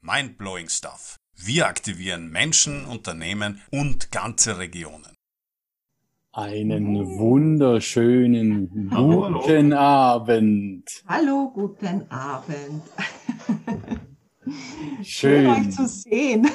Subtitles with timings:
[0.00, 1.16] Mindblowing Stuff.
[1.36, 5.14] Wir aktivieren Menschen, Unternehmen und ganze Regionen.
[6.32, 11.02] Einen wunderschönen guten Abend.
[11.08, 12.82] Hallo, guten Abend.
[15.02, 15.04] Schön.
[15.04, 16.48] Schön euch zu sehen.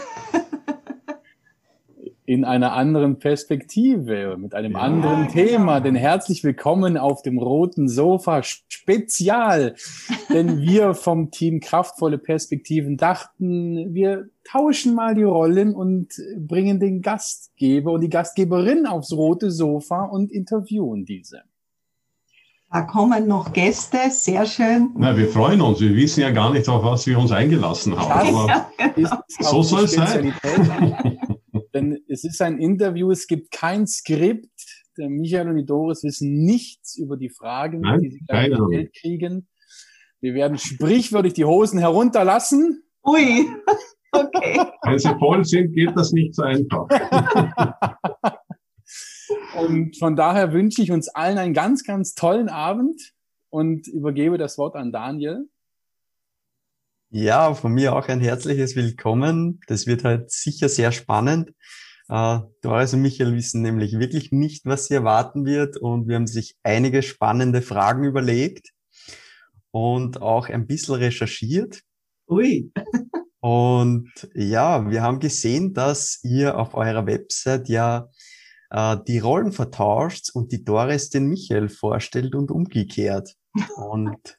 [2.26, 5.80] In einer anderen Perspektive, mit einem ja, anderen Thema.
[5.80, 5.84] Genau.
[5.84, 9.76] Denn herzlich willkommen auf dem roten Sofa Spezial.
[10.30, 17.02] Denn wir vom Team Kraftvolle Perspektiven dachten, wir tauschen mal die Rollen und bringen den
[17.02, 21.44] Gastgeber und die Gastgeberin aufs rote Sofa und interviewen diese.
[22.76, 24.90] Da kommen noch Gäste, sehr schön.
[24.98, 25.80] Na, wir freuen uns.
[25.80, 28.36] Wir wissen ja gar nicht, auf was wir uns eingelassen haben.
[28.36, 28.70] Aber
[29.40, 30.34] so soll es sein.
[31.74, 34.50] Denn es ist ein Interview, es gibt kein Skript.
[34.98, 38.94] Der Michael und die Doris wissen nichts über die Fragen, Nein, die sie gleich gestellt
[39.00, 39.48] kriegen.
[40.20, 42.84] Wir werden sprichwörtlich die Hosen herunterlassen.
[43.08, 43.48] Ui,
[44.12, 44.60] okay.
[44.84, 46.90] Wenn sie voll sind, geht das nicht so einfach.
[49.56, 53.14] und von daher wünsche ich uns allen einen ganz, ganz tollen Abend
[53.50, 55.48] und übergebe das Wort an Daniel.
[57.10, 59.62] Ja, von mir auch ein herzliches Willkommen.
[59.68, 61.52] Das wird halt sicher sehr spannend.
[62.10, 66.28] Äh, Doris und Michael wissen nämlich wirklich nicht, was sie erwarten wird und wir haben
[66.28, 68.72] sich einige spannende Fragen überlegt
[69.72, 71.82] und auch ein bisschen recherchiert.
[72.28, 72.72] Ui.
[73.40, 78.10] und ja, wir haben gesehen, dass ihr auf eurer Website ja
[78.76, 83.36] äh, die Rollen vertauscht und die Doris den Michael vorstellt und umgekehrt.
[83.78, 84.38] Und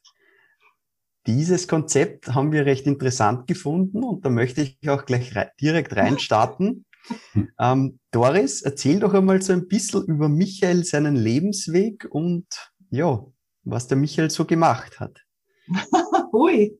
[1.25, 5.93] dieses Konzept haben wir recht interessant gefunden und da möchte ich auch gleich re direkt
[5.93, 6.85] reinstarten.
[7.59, 12.45] ähm, Doris, erzähl doch einmal so ein bisschen über Michael, seinen Lebensweg und
[12.91, 13.25] ja,
[13.63, 15.19] was der Michael so gemacht hat.
[16.31, 16.77] Hui,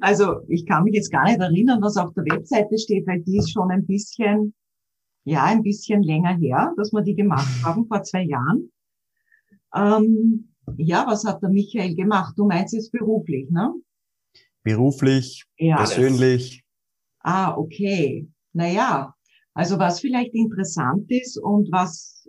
[0.00, 3.38] also ich kann mich jetzt gar nicht erinnern, was auf der Webseite steht, weil die
[3.38, 4.54] ist schon ein bisschen,
[5.24, 8.70] ja, ein bisschen länger her, dass wir die gemacht haben, vor zwei Jahren.
[9.74, 12.34] Ähm, ja, was hat der Michael gemacht?
[12.36, 13.72] Du meinst jetzt beruflich, ne?
[14.62, 16.62] Beruflich, ja, persönlich.
[17.20, 18.28] Ah, okay.
[18.52, 19.14] Naja,
[19.54, 22.28] also was vielleicht interessant ist und was,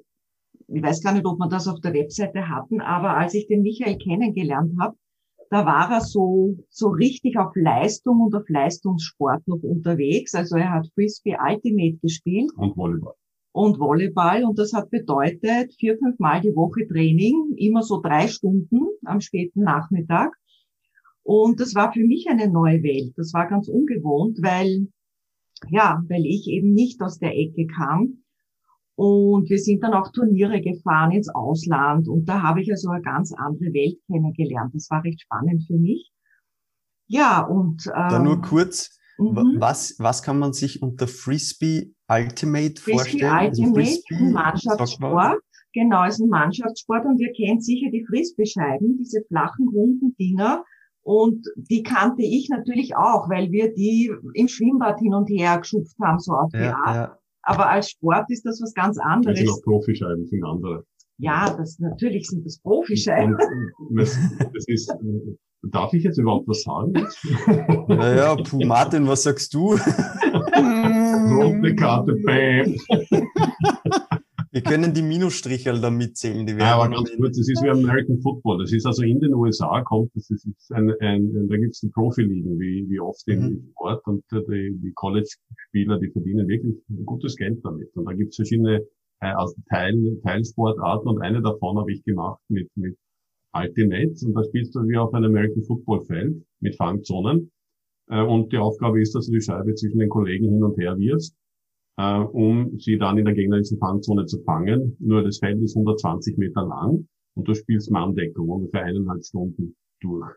[0.67, 3.61] ich weiß gar nicht, ob wir das auf der Webseite hatten, aber als ich den
[3.61, 4.97] Michael kennengelernt habe,
[5.51, 10.33] da war er so, so richtig auf Leistung und auf Leistungssport noch unterwegs.
[10.33, 12.49] Also er hat Frisbee Ultimate gespielt.
[12.55, 13.13] Und Volleyball
[13.51, 14.43] und Volleyball.
[14.45, 19.21] Und das hat bedeutet vier, fünf Mal die Woche Training, immer so drei Stunden am
[19.21, 20.31] späten Nachmittag.
[21.23, 23.13] Und das war für mich eine neue Welt.
[23.17, 24.87] Das war ganz ungewohnt, weil,
[25.69, 28.20] ja, weil ich eben nicht aus der Ecke kam.
[29.01, 32.07] Und wir sind dann auch Turniere gefahren ins Ausland.
[32.07, 34.75] Und da habe ich also eine ganz andere Welt kennengelernt.
[34.75, 36.11] Das war recht spannend für mich.
[37.07, 37.87] Ja, und.
[37.87, 38.99] Ähm, da nur kurz.
[39.17, 39.55] Mhm.
[39.57, 43.31] Was, was kann man sich unter Frisbee Ultimate Frisbee vorstellen?
[43.31, 45.39] Also Ultimate, Frisbee, ein Mannschaftssport.
[45.73, 50.63] Genau, ist ein Mannschaftssport und ihr kennt sicher die Frisbee-Scheiben, diese flachen, runden Dinger.
[51.01, 55.97] Und die kannte ich natürlich auch, weil wir die im Schwimmbad hin und her geschupft
[55.99, 56.95] haben, so auf die ja, Art.
[56.95, 57.20] Ja.
[57.43, 59.39] Aber als Sport ist das was ganz anderes.
[59.39, 60.85] Das sind auch Profischeiben, sind andere.
[61.17, 63.35] Ja, das, natürlich sind das Profischeiben.
[63.35, 64.17] Und, das,
[64.53, 64.91] das ist,
[65.63, 66.93] Darf ich jetzt überhaupt was sagen?
[67.87, 69.73] naja, puh, Martin, was sagst du?
[71.35, 72.75] Rote Karte, bam.
[74.63, 76.45] Wir können die Minusstriche da mitzählen.
[76.45, 78.59] Die ja, aber ganz kurz, das ist wie American Football.
[78.59, 81.89] Das ist also in den USA kommt, das ist ein, ein, da gibt es die
[81.89, 83.33] Profiligen, wie, wie oft mhm.
[83.33, 87.89] im Sport und die, die College-Spieler, die verdienen wirklich gutes Geld damit.
[87.95, 88.85] Und da gibt es verschiedene
[89.21, 92.97] äh, also Teil, Teilsportarten und eine davon habe ich gemacht mit, mit
[93.53, 97.51] Ultimate und da spielst du wie auf einem American Football Feld mit Fangzonen.
[98.09, 100.97] Äh, und die Aufgabe ist, dass du die Scheibe zwischen den Kollegen hin und her
[100.97, 101.35] wirfst,
[101.97, 104.95] äh, um sie dann in der gegnerischen Fangzone zu fangen.
[104.99, 110.31] Nur das Feld ist 120 Meter lang und du spielst Manndeckung ungefähr eineinhalb Stunden durch.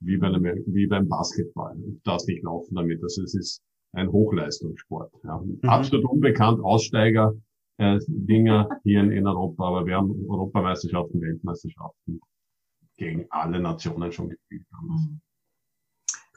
[0.00, 1.74] Wie, bei einem, wie beim Basketball.
[1.76, 3.02] Du darfst nicht laufen damit.
[3.02, 3.62] Also es ist
[3.92, 5.12] ein Hochleistungssport.
[5.24, 5.38] Ja.
[5.38, 5.60] Mhm.
[5.62, 7.34] Absolut unbekannt, Aussteiger,
[7.78, 12.20] äh, Dinger hier in, in Europa, aber wir haben Europameisterschaften, Weltmeisterschaften
[12.96, 15.20] gegen alle Nationen schon gespielt haben.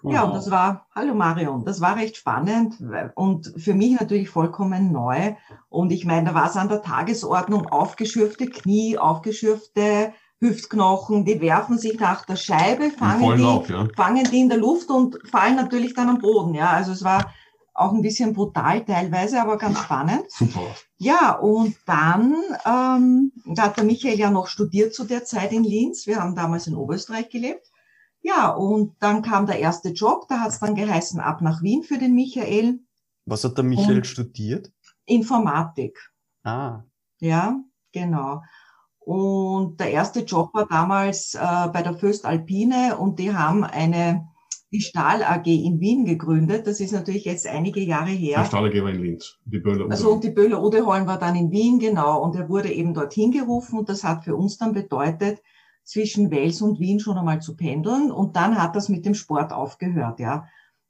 [0.04, 0.12] Mhm.
[0.12, 2.76] Ja, und das war, hallo Marion, das war recht spannend
[3.16, 5.36] und für mich natürlich vollkommen neu.
[5.70, 11.78] Und ich meine, da war es an der Tagesordnung aufgeschürfte Knie, aufgeschürfte Hüftknochen, die werfen
[11.78, 13.88] sich nach der Scheibe, fangen die, auf, ja.
[13.96, 16.56] fangen die in der Luft und fallen natürlich dann am Boden.
[16.56, 17.32] Ja, also es war
[17.74, 20.26] auch ein bisschen brutal teilweise, aber ganz spannend.
[20.30, 20.62] Super.
[20.98, 25.64] Ja, und dann, ähm, da hat der Michael ja noch studiert zu der Zeit in
[25.64, 26.08] Linz.
[26.08, 27.71] Wir haben damals in Oberösterreich gelebt.
[28.22, 31.84] Ja, und dann kam der erste Job, da hat es dann geheißen, ab nach Wien
[31.84, 32.80] für den Michael.
[33.26, 34.72] Was hat der Michael Und- studiert?
[35.06, 35.98] Informatik.
[36.44, 36.84] Ah,
[37.20, 37.60] Ja,
[37.92, 38.42] genau.
[39.00, 44.28] Und der erste Job war damals äh, bei der Föst Alpine und die haben eine
[44.72, 46.66] die Stahl AG in Wien gegründet.
[46.66, 48.46] Das ist natürlich jetzt einige Jahre her.
[48.46, 49.90] Stahlergeber in Linz, die Böller.
[49.92, 53.32] Also und die Böhler Odeholm war dann in Wien, genau, und er wurde eben dorthin
[53.32, 55.42] gerufen und das hat für uns dann bedeutet,
[55.84, 59.52] zwischen Wels und Wien schon einmal zu pendeln und dann hat das mit dem Sport
[59.54, 60.46] aufgehört, ja.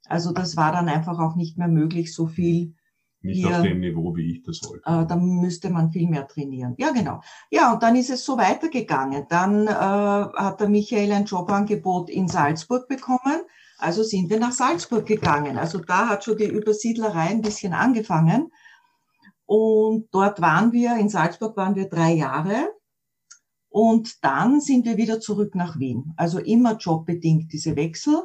[0.07, 2.73] Also das war dann einfach auch nicht mehr möglich, so viel
[3.21, 4.83] Nicht hier- auf dem Niveau, wie ich das wollte.
[4.85, 6.75] äh, dann müsste man viel mehr trainieren.
[6.77, 7.21] Ja, genau.
[7.49, 9.25] Ja, und dann ist es so weitergegangen.
[9.29, 13.41] Dann äh, hat der Michael ein Jobangebot in Salzburg bekommen.
[13.77, 15.57] Also sind wir nach Salzburg gegangen.
[15.57, 18.51] Also da hat schon die Übersiedlerei ein bisschen angefangen.
[19.45, 22.69] Und dort waren wir, in Salzburg waren wir drei Jahre.
[23.71, 26.13] Und dann sind wir wieder zurück nach Wien.
[26.17, 28.21] Also immer jobbedingt diese Wechsel.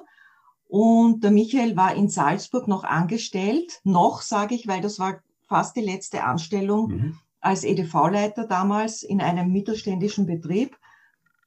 [0.69, 3.81] Und der Michael war in Salzburg noch angestellt.
[3.85, 7.19] Noch, sage ich, weil das war fast die letzte Anstellung Mhm.
[7.41, 10.77] als EDV-Leiter damals in einem mittelständischen Betrieb.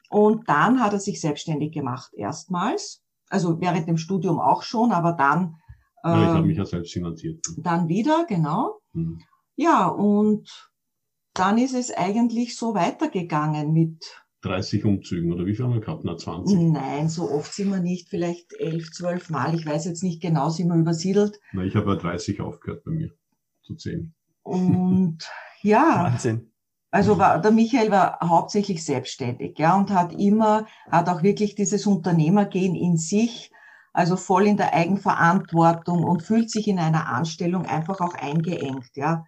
[0.10, 3.04] Und dann hat er sich selbstständig gemacht erstmals.
[3.30, 5.58] Also während dem Studium auch schon, aber dann,
[6.06, 7.46] Ja, ich habe ähm, mich ja selbst finanziert.
[7.58, 8.80] dann wieder, genau.
[8.94, 9.20] Mhm.
[9.58, 10.69] Ja, und
[11.40, 14.06] dann ist es eigentlich so weitergegangen mit,
[14.42, 16.04] 30 Umzügen, oder wie viel haben wir gehabt?
[16.06, 16.58] Na, 20.
[16.60, 20.50] nein, so oft sind wir nicht, vielleicht elf, zwölf Mal, ich weiß jetzt nicht genau,
[20.50, 21.40] sind wir übersiedelt.
[21.52, 23.12] Na, ich habe bei 30 aufgehört bei mir.
[23.64, 24.14] Zu 10.
[24.44, 25.18] Und
[25.62, 26.52] ja, Wahnsinn.
[26.92, 31.86] Also war, der Michael war hauptsächlich selbstständig, ja, und hat immer, hat auch wirklich dieses
[31.86, 33.52] Unternehmergehen in sich,
[33.94, 39.26] also voll in der Eigenverantwortung und fühlt sich in einer Anstellung einfach auch eingeengt, ja.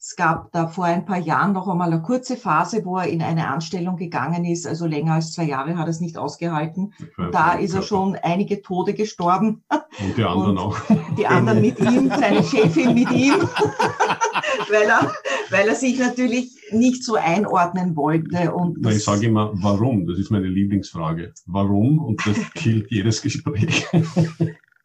[0.00, 3.20] Es gab da vor ein paar Jahren noch einmal eine kurze Phase, wo er in
[3.20, 6.92] eine Anstellung gegangen ist, also länger als zwei Jahre hat er es nicht ausgehalten.
[7.32, 10.78] Da ist er schon einige Tode gestorben, Und die anderen und- auch.
[11.16, 13.34] die anderen mit ihm, seine Chefin mit ihm,
[14.70, 15.12] weil er,
[15.50, 18.54] weil er sich natürlich nicht so einordnen wollte.
[18.54, 20.06] Und ich sage immer, warum?
[20.06, 21.32] Das ist meine Lieblingsfrage.
[21.46, 21.98] Warum?
[21.98, 23.84] Und das killt jedes Gespräch.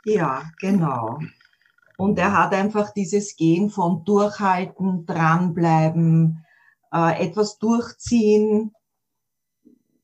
[0.06, 1.20] Ja, genau.
[1.98, 6.44] Und er hat einfach dieses Gehen von durchhalten, dranbleiben,
[6.94, 8.72] äh, etwas durchziehen.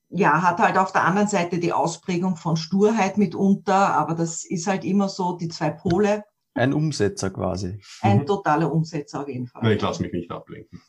[0.09, 4.65] Ja, hat halt auf der anderen Seite die Ausprägung von Sturheit mitunter, aber das ist
[4.68, 6.24] halt immer so die zwei Pole.
[6.56, 7.80] Ein Umsetzer quasi.
[8.01, 8.25] Ein Mhm.
[8.25, 9.71] totaler Umsetzer auf jeden Na, Fall.
[9.74, 10.81] ich lasse mich nicht ablenken.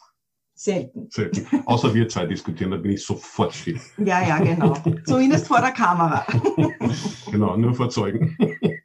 [0.55, 1.09] Selten.
[1.11, 1.47] Selten.
[1.67, 3.81] Außer wir zwei diskutieren, da bin ich sofort still.
[3.99, 4.75] Ja, ja, genau.
[5.07, 6.25] Zumindest vor der Kamera.
[7.31, 8.37] Genau, nur vor Zeugen.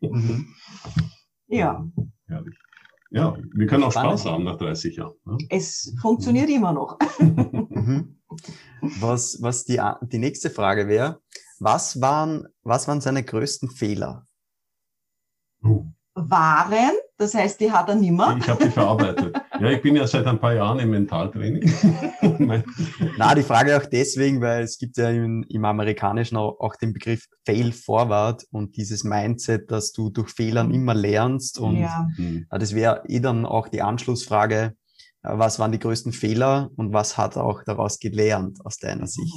[0.02, 0.48] Mhm.
[1.48, 1.84] Ja.
[3.16, 4.20] Ja, wir können auch Spannend.
[4.20, 5.16] Spaß haben nach 30 Jahren.
[5.24, 5.38] Ne?
[5.50, 7.00] es funktioniert immer noch.
[7.76, 8.20] Mhm.
[9.00, 11.22] Was, was die, die nächste Frage wäre,
[11.60, 14.28] was waren, was waren seine größten Fehler?
[16.14, 18.38] Waren, das heißt, die hat er nimmer.
[18.40, 19.36] Ich habe die verarbeitet.
[19.60, 21.72] Ja, ich bin ja seit ein paar Jahren im Mentaltraining.
[23.18, 26.94] Na, die Frage auch deswegen, weil es gibt ja im, im Amerikanischen auch, auch den
[26.94, 32.48] Begriff Fail Forward und dieses Mindset, dass du durch Fehlern immer lernst und Ja, Hm.
[32.52, 34.76] Ja, das wäre eh dann auch die Anschlussfrage,
[35.24, 39.08] äh, was waren die größten Fehler und was hat er auch daraus gelernt aus deiner
[39.08, 39.36] Sicht?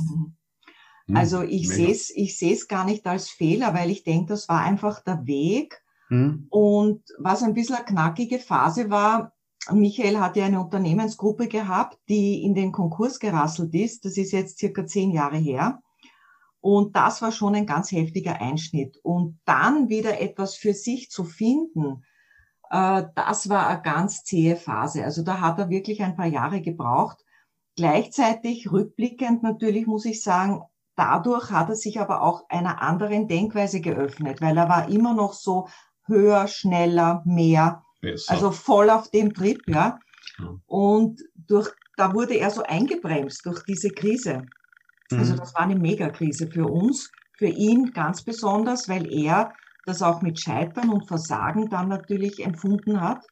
[1.06, 1.16] Hm.
[1.16, 4.49] Also ich sehe es ich sehe es gar nicht als Fehler, weil ich denke, das
[4.49, 5.80] war einfach der Weg.
[6.08, 6.46] Hm?
[6.50, 9.32] Und was ein bisschen eine knackige Phase war,
[9.70, 14.04] Michael hat ja eine Unternehmensgruppe gehabt, die in den Konkurs gerasselt ist.
[14.04, 15.82] Das ist jetzt circa zehn Jahre her.
[16.60, 18.98] Und das war schon ein ganz heftiger Einschnitt.
[19.02, 22.04] Und dann wieder etwas für sich zu finden,
[22.70, 25.04] äh, das war eine ganz zähe Phase.
[25.04, 27.18] Also da hat er wirklich ein paar Jahre gebraucht.
[27.76, 30.62] Gleichzeitig, rückblickend natürlich, muss ich sagen,
[30.96, 35.32] dadurch hat er sich aber auch einer anderen Denkweise geöffnet, weil er war immer noch
[35.32, 35.68] so
[36.08, 38.34] höher, schneller, mehr, Besser.
[38.34, 40.00] also voll auf dem Trip, ja.
[40.38, 40.58] Ja.
[40.66, 44.50] Und durch, da wurde er so eingebremst durch diese Krise.
[45.10, 45.38] Also Mhm.
[45.38, 50.38] das war eine Megakrise für uns, für ihn ganz besonders, weil er das auch mit
[50.38, 53.24] Scheitern und Versagen dann natürlich empfunden hat.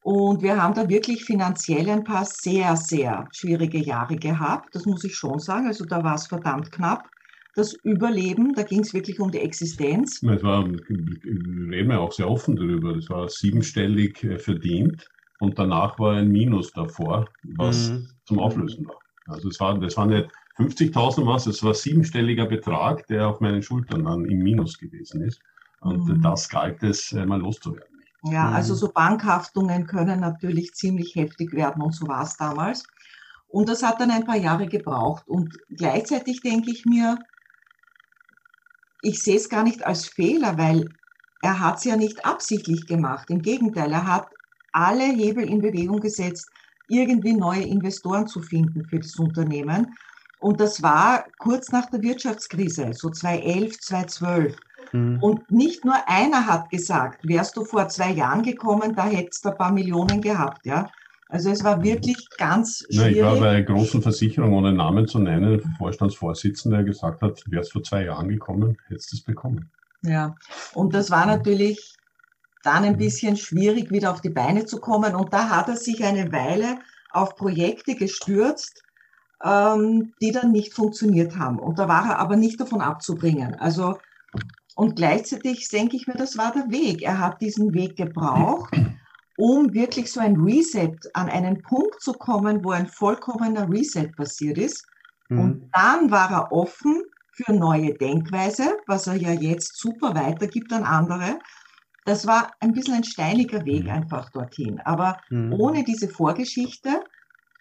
[0.00, 4.74] Und wir haben da wirklich finanziell ein paar sehr, sehr schwierige Jahre gehabt.
[4.74, 5.66] Das muss ich schon sagen.
[5.66, 7.08] Also da war es verdammt knapp.
[7.56, 10.22] Das Überleben, da ging es wirklich um die Existenz.
[10.22, 15.58] Es war, wir reden ja auch sehr offen darüber, das war siebenstellig äh, verdient und
[15.58, 18.08] danach war ein Minus davor, was Mhm.
[18.26, 19.02] zum Auflösen war.
[19.26, 23.62] Also es war, das war nicht 50.000 was, es war siebenstelliger Betrag, der auf meinen
[23.62, 25.42] Schultern dann im Minus gewesen ist.
[25.80, 26.22] Und Mhm.
[26.22, 28.02] das galt es, äh, mal loszuwerden.
[28.22, 28.54] Ja, Mhm.
[28.54, 32.90] also so Bankhaftungen können natürlich ziemlich heftig werden und so war es damals.
[33.48, 35.28] Und das hat dann ein paar Jahre gebraucht.
[35.28, 37.24] Und gleichzeitig denke ich mir,
[39.06, 40.92] ich sehe es gar nicht als Fehler, weil
[41.40, 43.30] er hat es ja nicht absichtlich gemacht.
[43.30, 44.28] Im Gegenteil, er hat
[44.72, 46.50] alle Hebel in Bewegung gesetzt,
[46.88, 49.96] irgendwie neue Investoren zu finden für das Unternehmen.
[50.38, 54.56] Und das war kurz nach der Wirtschaftskrise, so 2011, 2012.
[54.92, 55.18] Mhm.
[55.22, 59.50] Und nicht nur einer hat gesagt, wärst du vor zwei Jahren gekommen, da hättest du
[59.50, 60.90] ein paar Millionen gehabt, ja.
[61.28, 63.16] Also es war wirklich ganz schwierig.
[63.16, 67.42] Ja, ich war bei einer großen Versicherung, ohne Namen zu nennen, Vorstandsvorsitzender, der gesagt hat,
[67.46, 69.70] wärst vor zwei Jahren gekommen, hättest du es bekommen.
[70.02, 70.36] Ja,
[70.74, 71.96] und das war natürlich
[72.62, 75.14] dann ein bisschen schwierig, wieder auf die Beine zu kommen.
[75.14, 76.78] Und da hat er sich eine Weile
[77.10, 78.84] auf Projekte gestürzt,
[79.42, 81.58] ähm, die dann nicht funktioniert haben.
[81.58, 83.54] Und da war er aber nicht davon abzubringen.
[83.54, 83.98] Also,
[84.74, 87.02] und gleichzeitig denke ich mir, das war der Weg.
[87.02, 88.74] Er hat diesen Weg gebraucht,
[89.36, 94.58] um wirklich so ein Reset an einen Punkt zu kommen, wo ein vollkommener Reset passiert
[94.58, 94.86] ist.
[95.28, 95.38] Mhm.
[95.38, 97.02] Und dann war er offen
[97.32, 101.38] für neue Denkweise, was er ja jetzt super weitergibt an andere.
[102.04, 103.90] Das war ein bisschen ein steiniger Weg mhm.
[103.90, 104.80] einfach dorthin.
[104.80, 105.52] Aber mhm.
[105.52, 107.00] ohne diese Vorgeschichte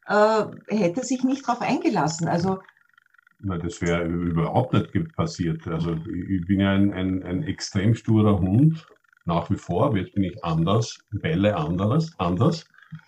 [0.08, 2.28] äh, hätte sich nicht darauf eingelassen.
[2.28, 2.60] Also
[3.40, 5.68] na, das wäre überhaupt nicht passiert.
[5.68, 8.88] Also ich bin ja ein, ein, ein extrem sturer Hund,
[9.26, 9.96] nach wie vor.
[9.96, 12.68] Jetzt bin ich anders, bälle anders, anders.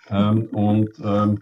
[0.09, 1.41] Ähm, und ähm,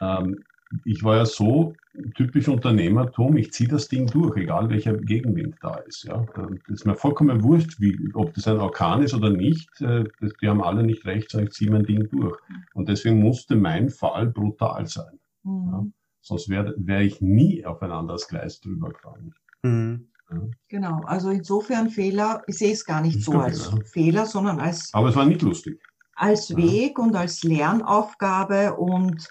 [0.00, 0.44] ähm,
[0.84, 1.74] ich war ja so
[2.14, 6.04] typisch Unternehmertum, ich ziehe das Ding durch, egal welcher Gegenwind da ist.
[6.04, 6.26] Ja.
[6.34, 9.68] Das ist mir vollkommen wurscht, wie, ob das ein Orkan ist oder nicht.
[9.80, 10.04] Äh,
[10.40, 12.36] die haben alle nicht recht, sondern ich ziehe mein Ding durch.
[12.72, 15.20] Und deswegen musste mein Fall brutal sein.
[15.44, 15.68] Mhm.
[15.70, 15.86] Ja.
[16.20, 19.34] Sonst wäre wär ich nie auf ein anderes Gleis drüber gefahren.
[19.62, 20.08] Mhm.
[20.30, 20.40] Ja.
[20.68, 23.84] Genau, also insofern Fehler, ich sehe es gar nicht so als Fehler.
[23.84, 24.90] Fehler, sondern als.
[24.92, 25.80] Aber es war nicht lustig.
[26.16, 29.28] Als Weg und als Lernaufgabe und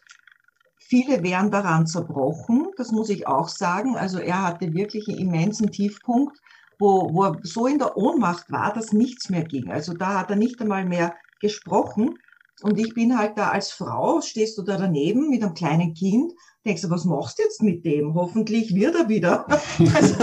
[0.85, 3.95] Viele wären daran zerbrochen, das muss ich auch sagen.
[3.95, 6.37] Also er hatte wirklich einen immensen Tiefpunkt,
[6.77, 9.71] wo, wo er so in der Ohnmacht war, dass nichts mehr ging.
[9.71, 12.19] Also da hat er nicht einmal mehr gesprochen.
[12.61, 16.33] Und ich bin halt da als Frau, stehst du da daneben mit einem kleinen Kind,
[16.65, 18.13] denkst du, was machst du jetzt mit dem?
[18.13, 19.45] Hoffentlich wird er wieder.
[19.93, 20.15] Also,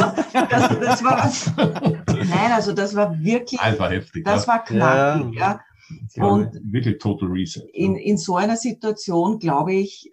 [0.49, 1.33] das, das war,
[2.07, 4.53] nein, also das war wirklich, Einfach heftig, das ja.
[4.53, 5.61] war knackig, ja.
[6.15, 6.25] ja.
[6.25, 7.69] Und wirklich total reset.
[7.73, 10.11] In, in so einer Situation, glaube ich,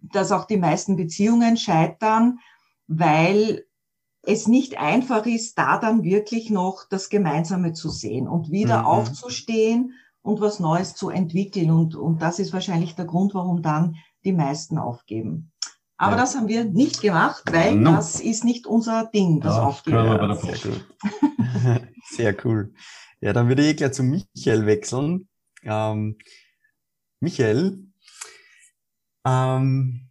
[0.00, 2.38] dass auch die meisten Beziehungen scheitern,
[2.86, 3.64] weil
[4.22, 8.86] es nicht einfach ist, da dann wirklich noch das Gemeinsame zu sehen und wieder mhm.
[8.86, 11.70] aufzustehen und was Neues zu entwickeln.
[11.70, 15.52] Und, und das ist wahrscheinlich der Grund, warum dann die meisten aufgeben.
[15.96, 16.22] Aber ja.
[16.22, 17.92] das haben wir nicht gemacht, weil no.
[17.92, 20.34] das ist nicht unser Ding, das ja, Aufgeben.
[20.36, 21.88] Sehr cool.
[22.10, 22.72] Sehr cool.
[23.20, 25.28] Ja, dann würde ich gleich zu Michael wechseln.
[25.62, 26.16] Ähm,
[27.20, 27.84] Michael,
[29.26, 30.10] ähm,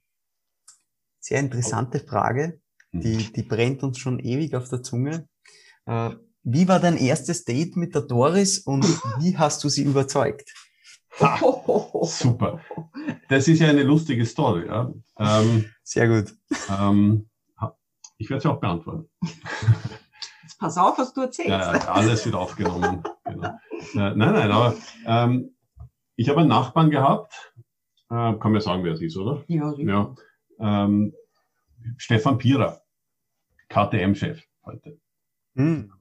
[1.19, 2.61] sehr interessante Frage,
[2.91, 3.33] die, mhm.
[3.33, 5.27] die brennt uns schon ewig auf der Zunge.
[5.85, 6.11] Äh,
[6.43, 8.83] wie war dein erstes Date mit der Doris und
[9.19, 10.53] wie hast du sie überzeugt?
[11.19, 11.39] Ha,
[12.05, 12.59] super.
[13.29, 14.67] Das ist ja eine lustige Story.
[14.67, 14.93] Ja?
[15.17, 16.35] Ähm, Sehr gut.
[16.69, 17.29] Ähm,
[18.17, 19.09] ich werde sie auch beantworten.
[20.43, 21.49] Jetzt pass auf, was du erzählst.
[21.49, 23.03] Ja, alles wird aufgenommen.
[23.23, 23.47] genau.
[23.47, 23.55] äh,
[23.93, 24.75] nein, nein, aber
[25.05, 25.55] ähm,
[26.15, 27.53] ich habe einen Nachbarn gehabt,
[28.09, 29.43] äh, kann man sagen, wer es ist, oder?
[29.47, 30.15] Ja, ja.
[30.59, 31.13] Ähm,
[31.97, 32.81] Stefan Pierer,
[33.69, 34.99] KTM-Chef heute.
[35.55, 35.93] Hm.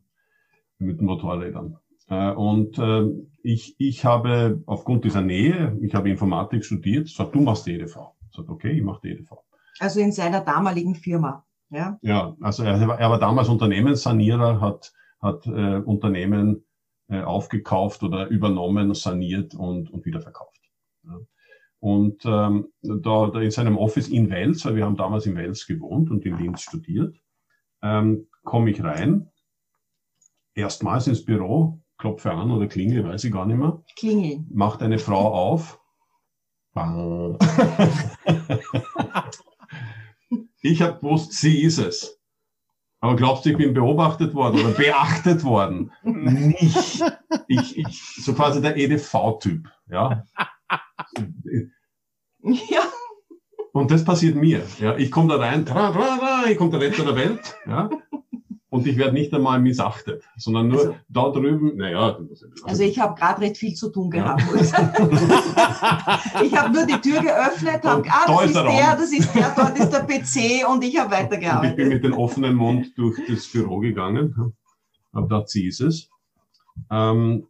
[0.78, 1.78] Mit Motorrädern.
[2.09, 3.05] Äh, und äh,
[3.43, 8.15] ich, ich habe aufgrund dieser Nähe, ich habe Informatik studiert, sagt, du machst EDV.
[8.31, 9.33] Sagt, okay, ich mache EDV.
[9.79, 11.45] Also in seiner damaligen Firma.
[11.71, 16.65] Ja, ja also er, er war damals Unternehmenssanierer, hat, hat äh, Unternehmen
[17.09, 20.61] äh, aufgekauft oder übernommen, saniert und, und wieder verkauft.
[21.05, 21.19] Ja.
[21.81, 25.67] Und ähm, da, da in seinem Office in Wels, weil wir haben damals in Wels
[25.67, 27.17] gewohnt und in Linz studiert,
[27.83, 29.31] ähm, komme ich rein,
[30.55, 33.83] erstmals ins Büro, klopfe an oder klingel, weiß ich gar nicht mehr.
[33.97, 34.45] Klingel.
[34.50, 35.81] Macht eine Frau auf.
[36.73, 37.38] Bang.
[40.62, 42.21] ich habe gewusst, sie ist es.
[43.00, 45.93] Aber glaubst du, ich bin beobachtet worden oder beachtet worden?
[46.02, 47.02] Nicht.
[47.47, 50.25] Ich, ich, so quasi der EDV-Typ, ja.
[52.43, 52.83] Ja.
[53.73, 54.62] Und das passiert mir.
[54.81, 57.90] Ja, ich komme da rein, tra, tra, tra, ich komme der Retter der Welt, ja,
[58.78, 62.16] und ich werde nicht einmal missachtet, sondern nur also, da drüben, naja.
[62.62, 64.40] Also ich habe gerade recht viel zu tun gehabt.
[64.40, 64.52] Ja.
[66.44, 69.35] ich habe nur die Tür geöffnet, habe, ah, das da ist, ist der, das ist
[69.35, 71.64] der, dort ist der PC und ich habe weitergearbeitet.
[71.64, 74.54] Und ich bin mit dem offenen Mund durch das Büro gegangen,
[75.12, 76.08] habe da sie ist es.
[76.90, 77.49] Ähm,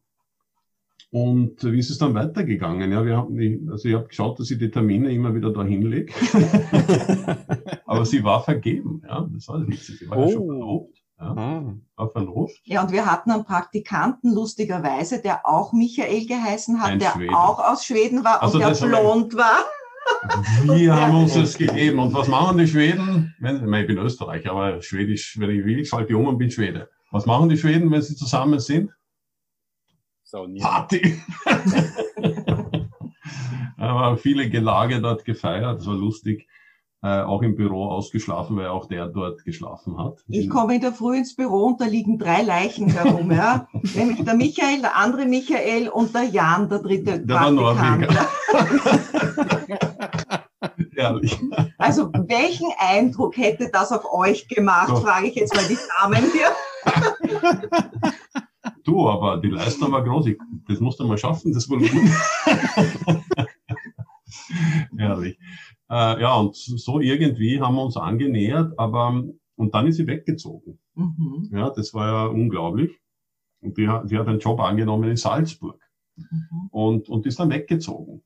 [1.10, 2.90] und wie ist es dann weitergegangen?
[2.92, 6.12] Ja, wir haben, also ich habe geschaut, dass ich die Termine immer wieder dahin lege.
[7.86, 9.02] Aber sie war vergeben.
[9.06, 9.64] Ja, das war.
[9.70, 10.26] Sie war oh.
[10.26, 10.97] ja schon verlobt.
[11.20, 11.74] Ja, ah.
[11.96, 12.52] war verlobt.
[12.62, 17.34] Ja, und wir hatten einen Praktikanten, lustigerweise, der auch Michael geheißen hat, Ein der Schwede.
[17.34, 19.64] auch aus Schweden war also und der blond war.
[20.76, 21.98] Wir haben uns das gegeben.
[21.98, 23.34] Und was machen die Schweden?
[23.40, 26.88] Wenn, ich bin Österreicher, aber Schwedisch, wenn ich will, schalte ich um und bin Schwede.
[27.10, 28.92] Was machen die Schweden, wenn sie zusammen sind?
[30.60, 31.20] Party!
[33.76, 36.46] aber viele Gelage dort gefeiert, das war lustig
[37.02, 40.24] äh, auch im Büro ausgeschlafen, weil auch der dort geschlafen hat.
[40.26, 43.68] Ich komme in der Früh ins Büro und da liegen drei Leichen herum, ja.
[43.94, 48.08] Nämlich der Michael, der andere Michael und der Jan, der dritte der Praktikant.
[50.96, 51.38] Ehrlich.
[51.78, 54.96] Also welchen Eindruck hätte das auf euch gemacht, so.
[54.96, 56.48] frage ich jetzt mal die Damen hier.
[58.82, 60.26] Du, aber die Leistung war groß.
[60.26, 60.36] Ich,
[60.66, 62.10] das musst du mal schaffen, das wurde gut.
[64.98, 65.38] Ehrlich.
[65.90, 69.24] Äh, ja, und so irgendwie haben wir uns angenähert, aber
[69.56, 70.78] und dann ist sie weggezogen.
[70.94, 71.50] Mhm.
[71.52, 72.92] Ja, das war ja unglaublich.
[73.60, 75.80] Und die, die hat einen Job angenommen in Salzburg
[76.16, 76.68] mhm.
[76.70, 78.22] und, und ist dann weggezogen.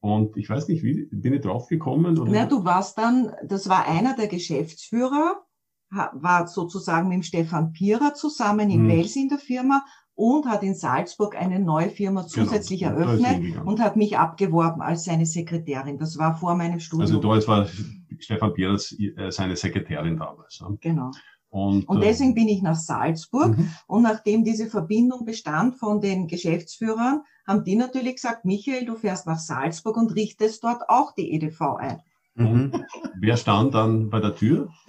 [0.00, 2.18] Und ich weiß nicht, wie bin ich draufgekommen?
[2.18, 2.32] Oder?
[2.32, 5.44] Na, du warst dann, das war einer der Geschäftsführer,
[5.90, 8.88] war sozusagen mit dem Stefan Pierer zusammen in hm.
[8.88, 12.46] Wels in der Firma und hat in Salzburg eine neue Firma genau.
[12.46, 12.96] zusätzlich genau.
[12.96, 15.98] eröffnet und hat mich abgeworben als seine Sekretärin.
[15.98, 17.08] Das war vor meinem Studium.
[17.08, 17.66] Also damals war
[18.18, 20.62] Stefan Pierres äh, seine Sekretärin damals.
[20.80, 21.10] Genau.
[21.48, 23.56] Und, und, äh, deswegen bin ich nach Salzburg.
[23.56, 23.70] Mhm.
[23.86, 29.26] Und nachdem diese Verbindung bestand von den Geschäftsführern, haben die natürlich gesagt, Michael, du fährst
[29.26, 32.00] nach Salzburg und richtest dort auch die EDV ein.
[32.34, 32.72] Mhm.
[33.20, 34.70] Wer stand dann bei der Tür?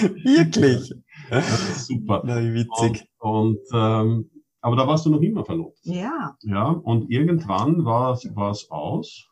[0.00, 0.92] Wirklich?
[1.76, 2.22] super.
[2.24, 3.08] Na, wie witzig.
[3.18, 5.78] Und, und ähm, aber da warst du noch immer verlobt.
[5.82, 6.36] Ja.
[6.42, 9.28] Ja, und irgendwann war es aus.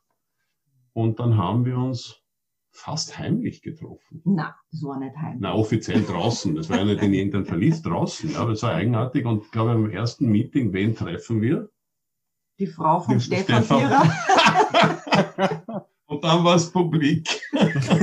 [0.93, 2.21] Und dann haben wir uns
[2.71, 4.21] fast heimlich getroffen.
[4.25, 5.41] Na, das war nicht heimlich.
[5.41, 6.55] Na, offiziell draußen.
[6.55, 8.33] Das war ja nicht in irgendeinem Verlies draußen.
[8.33, 9.25] Ja, das war eigenartig.
[9.25, 11.71] Und ich glaube, im ersten Meeting, wen treffen wir?
[12.59, 14.13] Die Frau von Stefan, Stefan.
[16.13, 17.27] Und dann war es publik.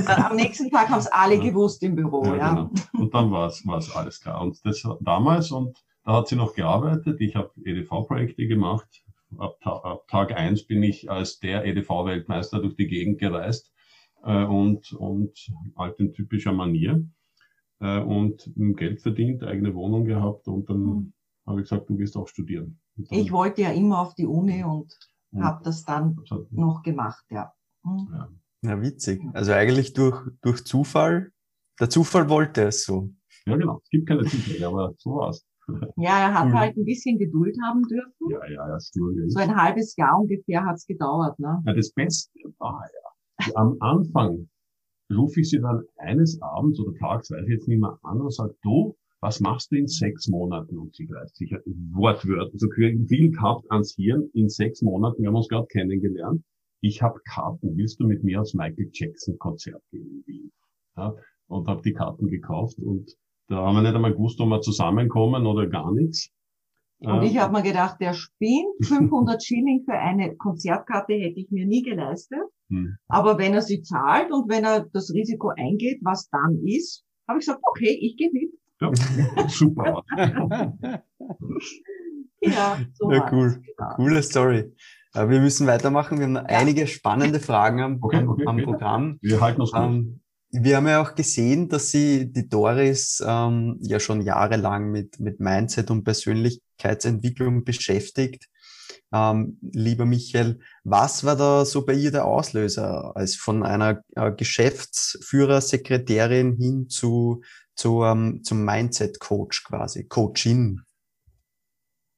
[0.08, 2.26] Am nächsten Tag haben es alle gewusst im Büro.
[2.26, 2.50] Ja, ja.
[2.50, 2.72] Genau.
[2.94, 3.64] Und dann war es
[3.96, 4.42] alles klar.
[4.42, 7.22] Und das damals, und da hat sie noch gearbeitet.
[7.22, 8.88] Ich habe EDV-Projekte gemacht.
[9.38, 13.72] Ab, ab Tag eins bin ich als der EDV-Weltmeister durch die Gegend gereist
[14.24, 17.08] äh, und, und halt in typischer Manier.
[17.80, 21.14] Äh, und Geld verdient, eigene Wohnung gehabt und dann mhm.
[21.46, 22.80] habe ich gesagt, du gehst auch studieren.
[23.12, 24.98] Ich wollte ja immer auf die Uni und
[25.30, 25.44] mhm.
[25.44, 26.20] habe das dann
[26.50, 27.54] noch gemacht, ja.
[27.84, 28.30] Ja.
[28.64, 29.22] ja, witzig.
[29.34, 31.32] Also eigentlich durch, durch Zufall.
[31.80, 33.10] Der Zufall wollte es so.
[33.46, 33.80] Ja, genau.
[33.84, 35.46] Es gibt keine Zufälle, aber so war's.
[35.98, 38.30] Ja, er hat halt ein bisschen Geduld haben dürfen.
[38.32, 41.62] Ja, ja, ja, So ein halbes Jahr ungefähr hat's gedauert, ne?
[41.66, 44.50] Ja, das Beste war ja, am Anfang
[45.12, 48.34] rufe ich sie dann eines Abends oder tags, weiß ich jetzt nicht mehr an und
[48.34, 50.78] sage, du, was machst du in sechs Monaten?
[50.78, 51.52] Und sie greift sich
[51.94, 56.44] wortwörtlich, so viel gehabt ans Hirn in sechs Monaten, wir haben uns gerade kennengelernt
[56.82, 60.52] ich habe Karten, willst du mit mir aufs Michael Jackson Konzert gehen in Wien?
[60.98, 61.14] Ja,
[61.48, 63.16] und habe die Karten gekauft und
[63.48, 66.30] da haben wir nicht einmal gewusst, ob wir zusammenkommen oder gar nichts.
[67.02, 71.66] Und ich habe mir gedacht, der spinnt, 500 Schilling für eine Konzertkarte hätte ich mir
[71.66, 72.44] nie geleistet.
[72.70, 72.98] Hm.
[73.08, 77.40] Aber wenn er sie zahlt und wenn er das Risiko eingeht, was dann ist, habe
[77.40, 78.52] ich gesagt, okay, ich gehe mit.
[78.82, 78.92] Ja,
[79.48, 80.04] super.
[82.42, 83.62] ja, so ja, cool.
[83.96, 84.72] Coole Story.
[85.14, 86.20] Wir müssen weitermachen.
[86.20, 89.18] Wir haben noch einige spannende Fragen am, okay, okay, am Programm.
[89.22, 94.00] Wir halten uns ähm, Wir haben ja auch gesehen, dass Sie die Doris ähm, ja
[94.00, 98.46] schon jahrelang mit, mit Mindset und Persönlichkeitsentwicklung beschäftigt.
[99.12, 104.32] Ähm, lieber Michael, was war da so bei ihr der Auslöser, als von einer äh,
[104.32, 107.42] Geschäftsführersekretärin hin zu,
[107.76, 110.84] zu ähm, zum Mindset-Coach quasi, Coachin?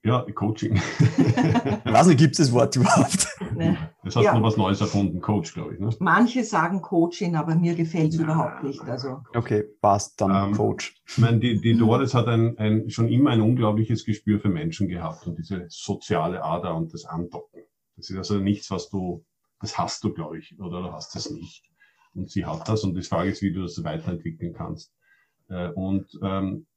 [0.03, 0.75] Ja, Coaching.
[0.75, 3.27] ich weiß nicht, gibt es das Wort überhaupt?
[3.55, 3.77] Nee.
[4.03, 4.33] Das hast ja.
[4.33, 5.79] noch was Neues erfunden, Coach, glaube ich.
[5.79, 5.89] Ne?
[5.99, 8.23] Manche sagen Coaching, aber mir gefällt es ja.
[8.23, 8.81] überhaupt nicht.
[8.81, 9.21] Also.
[9.35, 10.95] Okay, passt dann ähm, Coach.
[11.07, 14.87] Ich meine, die, die Doris hat ein, ein, schon immer ein unglaubliches Gespür für Menschen
[14.87, 17.61] gehabt und diese soziale Ader und das Andocken.
[17.95, 19.23] Das ist also nichts, was du,
[19.59, 21.63] das hast du, glaube ich, oder du hast es nicht.
[22.15, 24.91] Und sie hat das und die Frage ist, wie du das weiterentwickeln kannst.
[25.49, 26.70] Äh, und ähm, äh,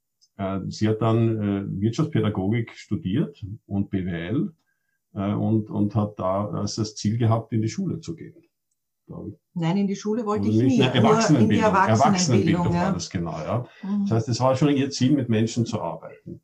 [0.69, 4.53] sie hat dann äh, Wirtschaftspädagogik studiert und BWL
[5.15, 8.35] äh, und, und hat da als das Ziel gehabt, in die Schule zu gehen.
[9.55, 10.79] Nein, in die Schule wollte ich nicht.
[10.79, 12.83] Nein, Erwachsenenbildung, in die Erwachsenenbildung, Erwachsenenbildung ja.
[12.83, 13.39] war das genau.
[13.39, 13.67] Ja.
[13.83, 14.07] Mhm.
[14.07, 16.41] Das heißt, es war schon ihr Ziel, mit Menschen zu arbeiten.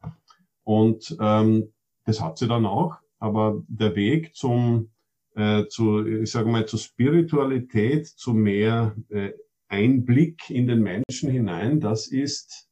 [0.64, 1.72] Und ähm,
[2.04, 2.96] das hat sie dann auch.
[3.18, 4.90] Aber der Weg zum,
[5.34, 9.32] äh, zu, ich sage mal, zur Spiritualität, zu mehr äh,
[9.68, 12.68] Einblick in den Menschen hinein, das ist,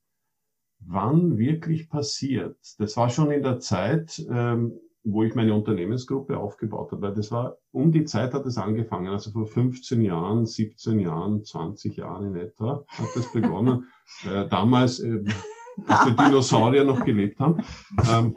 [0.81, 2.57] wann wirklich passiert.
[2.79, 4.73] Das war schon in der Zeit, ähm,
[5.05, 9.09] wo ich meine Unternehmensgruppe aufgebaut habe, weil das war, um die Zeit hat es angefangen,
[9.09, 13.87] also vor 15 Jahren, 17 Jahren, 20 Jahren in etwa hat das begonnen.
[14.31, 15.25] äh, damals, äh,
[15.87, 17.63] als die Dinosaurier noch gelebt haben.
[18.11, 18.35] Ähm,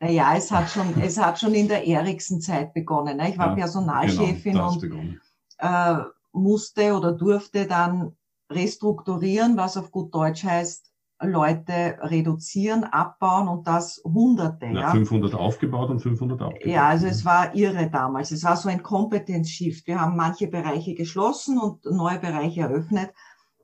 [0.00, 3.16] naja, es hat schon, es hat schon in der Eriksen-Zeit begonnen.
[3.16, 3.30] Ne?
[3.30, 5.20] Ich war ja, Personalchefin genau, und
[5.58, 5.96] äh,
[6.32, 8.16] musste oder durfte dann
[8.50, 14.66] restrukturieren, was auf gut Deutsch heißt, Leute reduzieren, abbauen und das Hunderte.
[14.66, 14.90] Ja, ja.
[14.90, 16.66] 500 aufgebaut und 500 abgebaut.
[16.66, 18.30] Ja, also es war irre damals.
[18.30, 19.86] Es war so ein Kompetenzshift.
[19.86, 23.12] Wir haben manche Bereiche geschlossen und neue Bereiche eröffnet.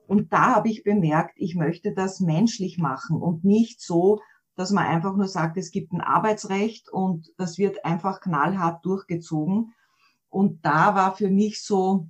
[0.07, 4.19] Und da habe ich bemerkt, ich möchte das menschlich machen und nicht so,
[4.55, 9.73] dass man einfach nur sagt, es gibt ein Arbeitsrecht und das wird einfach knallhart durchgezogen.
[10.29, 12.07] Und da war für mich so,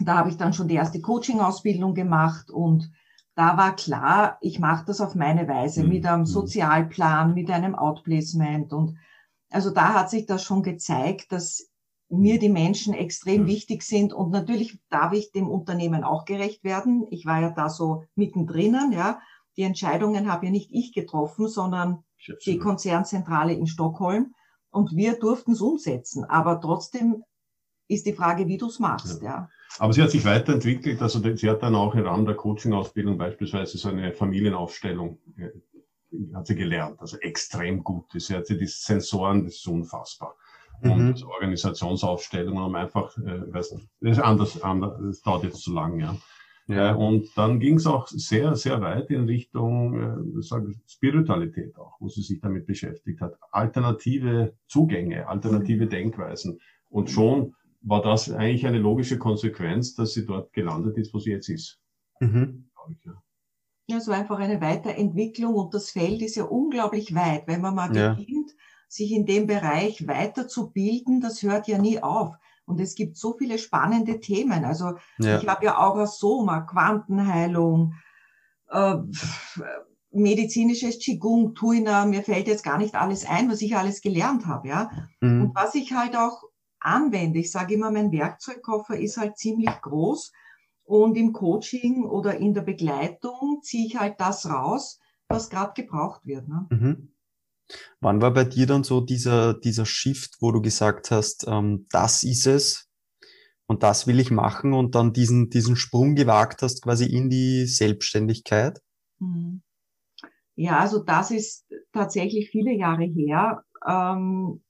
[0.00, 2.90] da habe ich dann schon die erste Coaching-Ausbildung gemacht und
[3.34, 5.88] da war klar, ich mache das auf meine Weise mhm.
[5.88, 6.26] mit einem mhm.
[6.26, 8.96] Sozialplan, mit einem Outplacement und
[9.50, 11.70] also da hat sich das schon gezeigt, dass
[12.08, 13.46] mir die Menschen extrem ja.
[13.46, 17.06] wichtig sind und natürlich darf ich dem Unternehmen auch gerecht werden.
[17.10, 19.20] Ich war ja da so mittendrin, ja.
[19.56, 22.02] Die Entscheidungen habe ja nicht ich getroffen, sondern
[22.44, 24.34] die Konzernzentrale in Stockholm
[24.70, 26.24] und wir durften es umsetzen.
[26.24, 27.22] Aber trotzdem
[27.86, 29.28] ist die Frage, wie du es machst, ja.
[29.28, 29.48] ja.
[29.78, 31.02] Aber sie hat sich weiterentwickelt.
[31.02, 35.50] Also sie hat dann auch im Rahmen der Coaching-Ausbildung beispielsweise so eine Familienaufstellung äh,
[36.34, 38.06] hat sie gelernt, also extrem gut.
[38.12, 40.36] Sie hat sie die Sensoren, das ist unfassbar.
[40.82, 40.90] Mhm.
[40.90, 45.72] Und Organisationsaufstellungen um einfach, äh, weiß nicht, das ist anders, anders, das dauert jetzt zu
[45.72, 46.16] lang, ja.
[46.66, 46.92] Ja.
[46.92, 51.96] Äh, und dann ging es auch sehr, sehr weit in Richtung äh, sage Spiritualität auch,
[52.00, 53.34] wo sie sich damit beschäftigt hat.
[53.50, 56.60] Alternative Zugänge, alternative Denkweisen.
[56.88, 61.30] Und schon war das eigentlich eine logische Konsequenz, dass sie dort gelandet ist, wo sie
[61.30, 61.78] jetzt ist.
[62.20, 62.70] Mhm.
[62.90, 63.22] Ich, ja.
[63.86, 67.46] ja, es war einfach eine Weiterentwicklung und das Feld ist ja unglaublich weit.
[67.46, 68.14] Wenn man mal ja.
[68.14, 68.50] beginnt,
[68.88, 72.34] sich in dem Bereich weiterzubilden, das hört ja nie auf.
[72.66, 74.64] Und es gibt so viele spannende Themen.
[74.64, 75.38] Also ja.
[75.38, 77.94] ich habe ja auch Aurasoma, Quantenheilung,
[78.70, 78.96] äh,
[80.10, 84.68] medizinisches Qigong, Tuina, mir fällt jetzt gar nicht alles ein, was ich alles gelernt habe,
[84.68, 84.90] ja.
[85.20, 85.42] Mhm.
[85.42, 86.44] Und was ich halt auch
[86.84, 87.38] anwende.
[87.38, 90.32] Ich sage immer, mein Werkzeugkoffer ist halt ziemlich groß
[90.84, 96.26] und im Coaching oder in der Begleitung ziehe ich halt das raus, was gerade gebraucht
[96.26, 96.48] wird.
[96.48, 96.66] Ne?
[96.70, 97.14] Mhm.
[98.00, 102.22] Wann war bei dir dann so dieser, dieser Shift, wo du gesagt hast, ähm, das
[102.22, 102.88] ist es
[103.66, 107.64] und das will ich machen und dann diesen, diesen Sprung gewagt hast quasi in die
[107.66, 108.80] Selbstständigkeit?
[109.18, 109.62] Mhm.
[110.56, 113.64] Ja, also das ist tatsächlich viele Jahre her.
[113.86, 114.62] Ähm,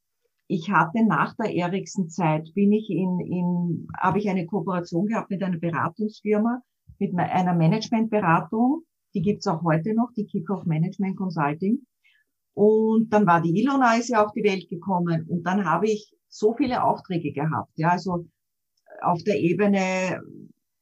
[0.55, 5.43] ich hatte nach der Eriksen-Zeit bin ich in, in habe ich eine Kooperation gehabt mit
[5.43, 6.63] einer Beratungsfirma,
[6.99, 8.83] mit einer Managementberatung.
[9.15, 11.81] Die gibt's auch heute noch, die Kickoff Management Consulting.
[12.55, 16.15] Und dann war die Ilona ist ja auf die Welt gekommen und dann habe ich
[16.29, 17.73] so viele Aufträge gehabt.
[17.75, 18.27] Ja, also
[19.03, 20.21] auf der Ebene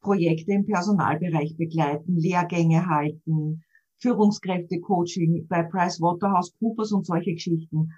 [0.03, 3.63] Projekte im Personalbereich begleiten, Lehrgänge halten,
[4.03, 7.89] Führungskräfte-Coaching bei PricewaterhouseCoopers und solche Geschichten.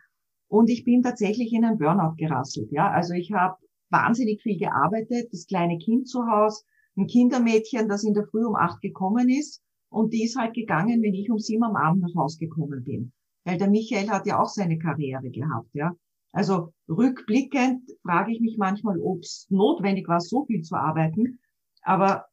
[0.54, 2.70] Und ich bin tatsächlich in ein Burnout gerasselt.
[2.70, 3.56] Ja, also ich habe
[3.90, 6.62] wahnsinnig viel gearbeitet, das kleine Kind zu Hause,
[6.96, 11.02] ein Kindermädchen, das in der Früh um acht gekommen ist und die ist halt gegangen,
[11.02, 13.12] wenn ich um sieben am Abend nach Hause gekommen bin.
[13.42, 15.92] Weil der Michael hat ja auch seine Karriere gehabt, ja.
[16.30, 21.40] Also rückblickend frage ich mich manchmal, ob es notwendig war, so viel zu arbeiten.
[21.82, 22.26] Aber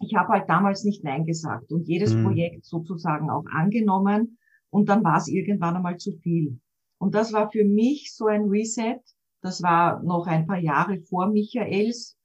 [0.00, 2.24] ich habe halt damals nicht Nein gesagt und jedes mhm.
[2.24, 4.38] Projekt sozusagen auch angenommen.
[4.70, 6.58] Und dann war es irgendwann einmal zu viel.
[7.02, 9.00] Und das war für mich so ein Reset.
[9.40, 12.16] Das war noch ein paar Jahre vor Michaels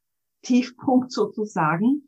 [0.43, 2.03] Tiefpunkt sozusagen,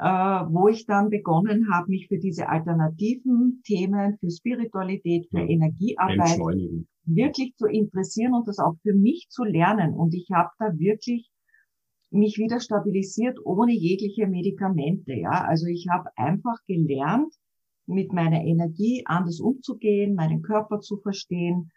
[0.00, 5.46] äh, wo ich dann begonnen habe, mich für diese alternativen Themen, für Spiritualität, für ja,
[5.46, 6.40] Energiearbeit
[7.04, 9.94] wirklich zu interessieren und das auch für mich zu lernen.
[9.94, 11.30] Und ich habe da wirklich
[12.10, 15.14] mich wieder stabilisiert ohne jegliche Medikamente.
[15.14, 17.32] Ja, also ich habe einfach gelernt,
[17.86, 21.70] mit meiner Energie anders umzugehen, meinen Körper zu verstehen,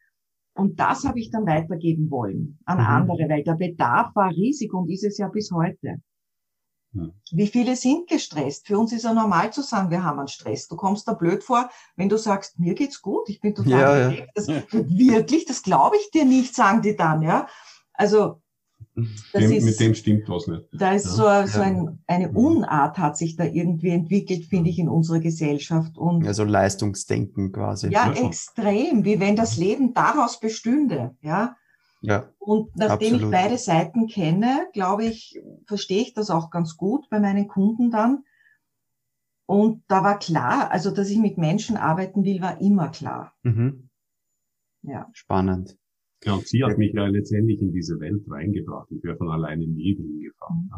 [0.56, 2.86] und das habe ich dann weitergeben wollen an mhm.
[2.86, 5.98] andere, weil der Bedarf war riesig und ist es ja bis heute.
[6.94, 7.12] Mhm.
[7.32, 8.68] Wie viele sind gestresst?
[8.68, 10.68] Für uns ist ja normal zu sagen, wir haben einen Stress.
[10.68, 14.10] Du kommst da blöd vor, wenn du sagst, mir geht's gut, ich bin total ja,
[14.12, 14.26] ja.
[14.34, 17.48] Das, wirklich, das glaube ich dir nicht, sagen die dann, ja.
[17.94, 18.42] Also
[18.96, 20.64] dem, ist, mit dem stimmt was nicht.
[20.72, 21.46] Da ist ja.
[21.46, 25.98] so, so ein, eine Unart hat sich da irgendwie entwickelt, finde ich, in unserer Gesellschaft.
[25.98, 27.90] Und also Leistungsdenken quasi.
[27.90, 31.56] Ja, ja extrem, wie wenn das Leben daraus bestünde, ja.
[32.02, 33.22] Ja, Und nachdem absolut.
[33.22, 37.90] ich beide Seiten kenne, glaube ich, verstehe ich das auch ganz gut bei meinen Kunden
[37.90, 38.24] dann.
[39.48, 43.34] Und da war klar, also dass ich mit Menschen arbeiten will, war immer klar.
[43.42, 43.90] Mhm.
[44.84, 45.10] Ja.
[45.14, 45.78] Spannend.
[46.26, 48.88] Ja, und sie hat mich ja letztendlich in diese Welt reingebracht.
[48.92, 50.72] Ich wäre von alleine nie hingefahren.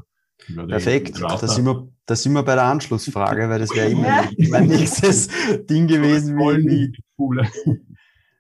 [0.50, 1.22] der Perfekt.
[1.22, 5.30] Da sind, wir, da sind wir bei der Anschlussfrage, weil das wäre immer mein nächstes
[5.70, 6.92] Ding gewesen, wie,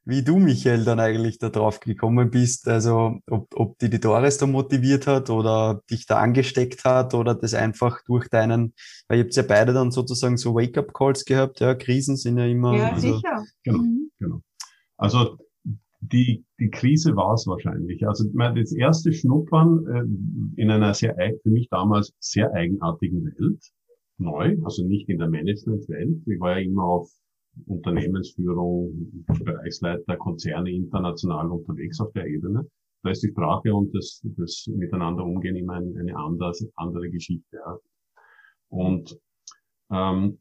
[0.03, 2.67] wie, du, Michael, dann eigentlich da drauf gekommen bist.
[2.67, 7.35] Also ob, ob die die Doris da motiviert hat oder dich da angesteckt hat oder
[7.35, 8.73] das einfach durch deinen,
[9.07, 11.61] weil ihr habt ja beide dann sozusagen so Wake-up-Calls gehabt.
[11.61, 12.75] Ja, Krisen sind ja immer.
[12.75, 13.45] Ja, also, sicher.
[13.63, 13.79] Genau.
[13.79, 14.43] Mhm.
[14.97, 15.37] Also
[16.11, 18.07] die, die Krise war es wahrscheinlich.
[18.07, 23.63] Also das erste Schnuppern äh, in einer sehr, für mich damals sehr eigenartigen Welt,
[24.17, 26.21] neu, also nicht in der Managementwelt.
[26.25, 27.09] Ich war ja immer auf
[27.65, 32.67] Unternehmensführung, Bereichsleiter, Konzerne international unterwegs auf der Ebene.
[33.03, 37.57] Da ist die Sprache und das, das Miteinander umgehen immer ein, eine anders, andere Geschichte.
[37.57, 37.77] Ja.
[38.69, 39.17] Und
[39.91, 40.39] ähm,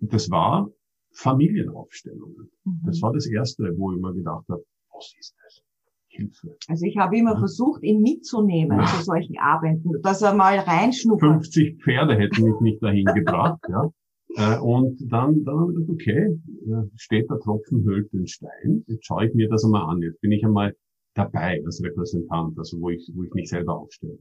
[0.00, 0.70] das war
[1.12, 2.50] Familienaufstellungen.
[2.84, 3.02] Das Mhm.
[3.02, 4.64] war das Erste, wo ich mir gedacht habe,
[5.00, 5.62] was ist das?
[6.08, 6.56] Hilfe.
[6.68, 11.44] Also ich habe immer versucht, ihn mitzunehmen zu solchen Abenden, dass er mal reinschnuppert.
[11.44, 13.60] 50 Pferde hätten mich nicht dahin gebracht.
[13.68, 13.90] Ja.
[14.36, 18.84] Äh, Und dann, dann habe ich gedacht, okay, äh, steht der Tropfen höhlt den Stein.
[18.86, 20.02] Jetzt schaue ich mir das einmal an.
[20.02, 20.74] Jetzt bin ich einmal
[21.14, 24.18] dabei als Repräsentant, also wo ich, wo ich mich selber aufstelle.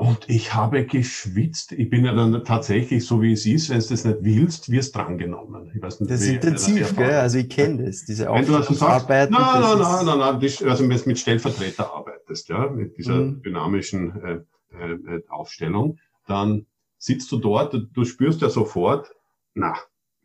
[0.00, 1.72] Und ich habe geschwitzt.
[1.72, 4.94] Ich bin ja dann tatsächlich, so wie es ist, wenn du das nicht willst, wirst
[4.94, 5.72] drangenommen.
[5.74, 7.14] Ich weiß nicht, Das ist intensiv, gell?
[7.14, 10.68] Also ich kenne das, diese Wenn du also sagst, nein, das nein, nein, nein, nein,
[10.70, 13.42] also wenn du mit Stellvertreter arbeitest, ja, mit dieser Mhm.
[13.42, 14.38] dynamischen äh,
[14.80, 16.66] äh, äh, Aufstellung, dann
[16.98, 19.10] sitzt du dort, du, du spürst ja sofort,
[19.54, 19.74] na,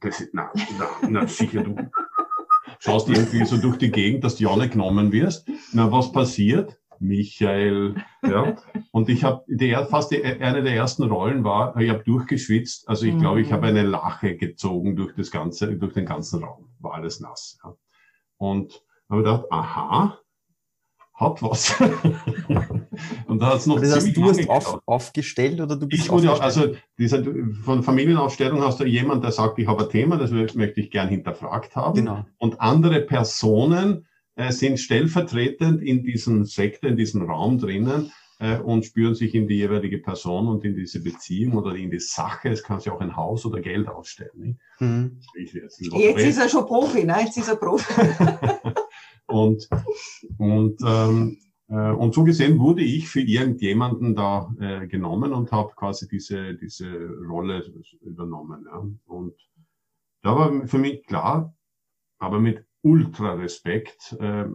[0.02, 1.76] das ist, na, na, na, sicher, du
[2.80, 5.48] schaust irgendwie so durch die Gegend, dass du ja nicht genommen wirst.
[5.72, 6.78] Na, was passiert?
[7.04, 8.56] Michael, ja.
[8.92, 12.88] Und ich habe die fast die, eine der ersten Rollen war, ich habe durchgeschwitzt.
[12.90, 13.54] Also ich glaube, ich Mhm.
[13.54, 16.70] habe eine Lache gezogen durch das ganze, durch den ganzen Raum.
[16.80, 17.60] War alles nass.
[17.64, 17.76] Ja.
[18.38, 20.18] Und habe gedacht, aha,
[21.16, 21.76] hat was.
[23.28, 26.06] und da hat es noch Das heißt, ziemlich du hast auf, aufgestellt oder du bist
[26.06, 27.24] Ich wurde, also dieser,
[27.64, 31.10] von Familienaufstellung hast du jemand, der sagt, ich habe ein Thema, das möchte ich gern
[31.10, 32.26] hinterfragt haben Genau.
[32.40, 38.86] und andere Personen äh, sind stellvertretend in diesem Sektor, in diesem Raum drinnen äh, und
[38.86, 42.50] spüren sich in die jeweilige Person und in diese Beziehung oder in die Sache.
[42.50, 44.32] Es kann sich auch ein Haus oder Geld ausstellen.
[44.36, 44.60] Nicht?
[44.80, 45.20] Mhm.
[45.36, 47.18] Ich jetzt Jetzt ist er schon Profi, ne?
[47.24, 47.94] Jetzt ist er Profi.
[49.28, 49.70] und
[50.38, 51.38] und ähm,
[51.70, 56.56] äh, und so gesehen wurde ich für irgendjemanden da äh, genommen und habe quasi diese
[56.56, 56.90] diese
[57.30, 57.64] Rolle
[58.02, 58.66] übernommen.
[58.66, 58.86] Ja.
[59.06, 59.36] Und
[60.22, 61.56] da war für mich klar,
[62.18, 64.16] aber mit ultra Respekt.
[64.20, 64.46] Äh,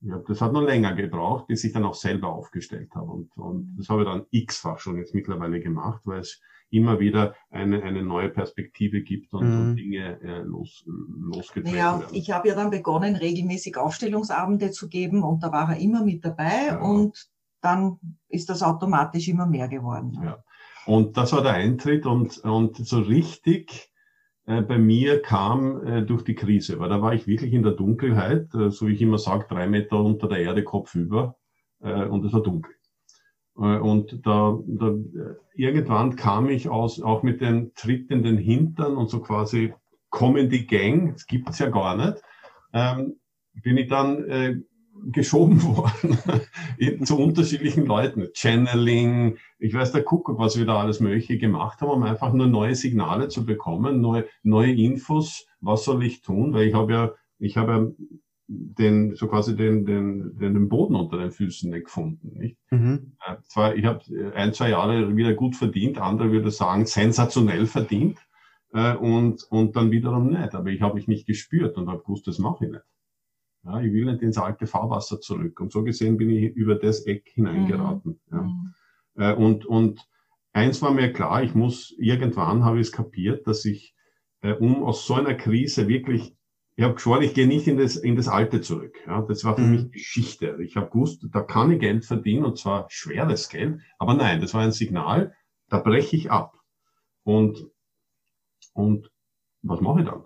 [0.00, 3.10] ja, das hat noch länger gebraucht, bis ich dann auch selber aufgestellt habe.
[3.10, 7.34] Und, und das habe ich dann x-fach schon jetzt mittlerweile gemacht, weil es immer wieder
[7.50, 9.60] eine, eine neue Perspektive gibt und, Mhm.
[9.60, 12.14] und Dinge äh, los, losgetreten Ja, werden.
[12.14, 16.24] ich habe ja dann begonnen, regelmäßig Aufstellungsabende zu geben und da war er immer mit
[16.24, 16.80] dabei Ja.
[16.80, 17.28] und
[17.62, 20.18] dann ist das automatisch immer mehr geworden.
[20.22, 20.42] Ja.
[20.84, 23.90] Und das war der Eintritt und, und so richtig
[24.46, 27.72] äh, bei mir kam äh, durch die Krise, weil da war ich wirklich in der
[27.72, 31.36] Dunkelheit, äh, so wie ich immer sage, drei Meter unter der Erde, Kopf über
[31.80, 32.74] äh, und es war dunkel.
[33.56, 34.94] Äh, und da, da
[35.54, 37.72] irgendwann kam ich aus, auch mit den
[38.38, 39.72] Hintern und so quasi
[40.10, 42.22] komm in die Gang, das gibt's ja gar nicht,
[42.72, 43.16] ähm,
[43.62, 44.60] bin ich dann äh,
[45.06, 46.18] geschoben worden
[47.04, 48.28] zu unterschiedlichen Leuten.
[48.34, 52.46] Channeling, ich weiß der Kuckuck, was wir da alles Mögliche gemacht haben, um einfach nur
[52.46, 57.12] neue Signale zu bekommen, neue, neue Infos, was soll ich tun, weil ich habe ja,
[57.38, 58.06] ich habe ja
[58.46, 62.38] den, so quasi den, den, den, den Boden unter den Füßen nicht gefunden.
[62.38, 62.58] Nicht?
[62.70, 63.16] Mhm.
[63.44, 64.02] Zwar, ich habe
[64.34, 68.18] ein, zwei Jahre wieder gut verdient, andere würde sagen, sensationell verdient
[68.72, 70.54] äh, und, und dann wiederum nicht.
[70.54, 72.84] Aber ich habe mich nicht gespürt und habe gewusst, das mache ich nicht.
[73.64, 75.58] Ja, ich will nicht ins alte Fahrwasser zurück.
[75.60, 78.20] Und so gesehen bin ich über das Eck hineingeraten.
[78.30, 78.42] Ja.
[78.42, 78.74] Mhm.
[79.16, 80.06] Äh, und, und
[80.52, 83.94] eins war mir klar, ich muss, irgendwann habe ich es kapiert, dass ich,
[84.42, 86.36] äh, um aus so einer Krise wirklich,
[86.76, 88.96] ich habe geschworen, ich gehe nicht in das, in das Alte zurück.
[89.06, 89.70] Ja, das war für Mhm.
[89.70, 90.58] mich Geschichte.
[90.60, 93.80] Ich habe gewusst, da kann ich Geld verdienen und zwar schweres Geld.
[93.98, 95.34] Aber nein, das war ein Signal,
[95.68, 96.58] da breche ich ab.
[97.22, 97.70] Und,
[98.74, 99.10] und
[99.62, 100.24] was mache ich dann?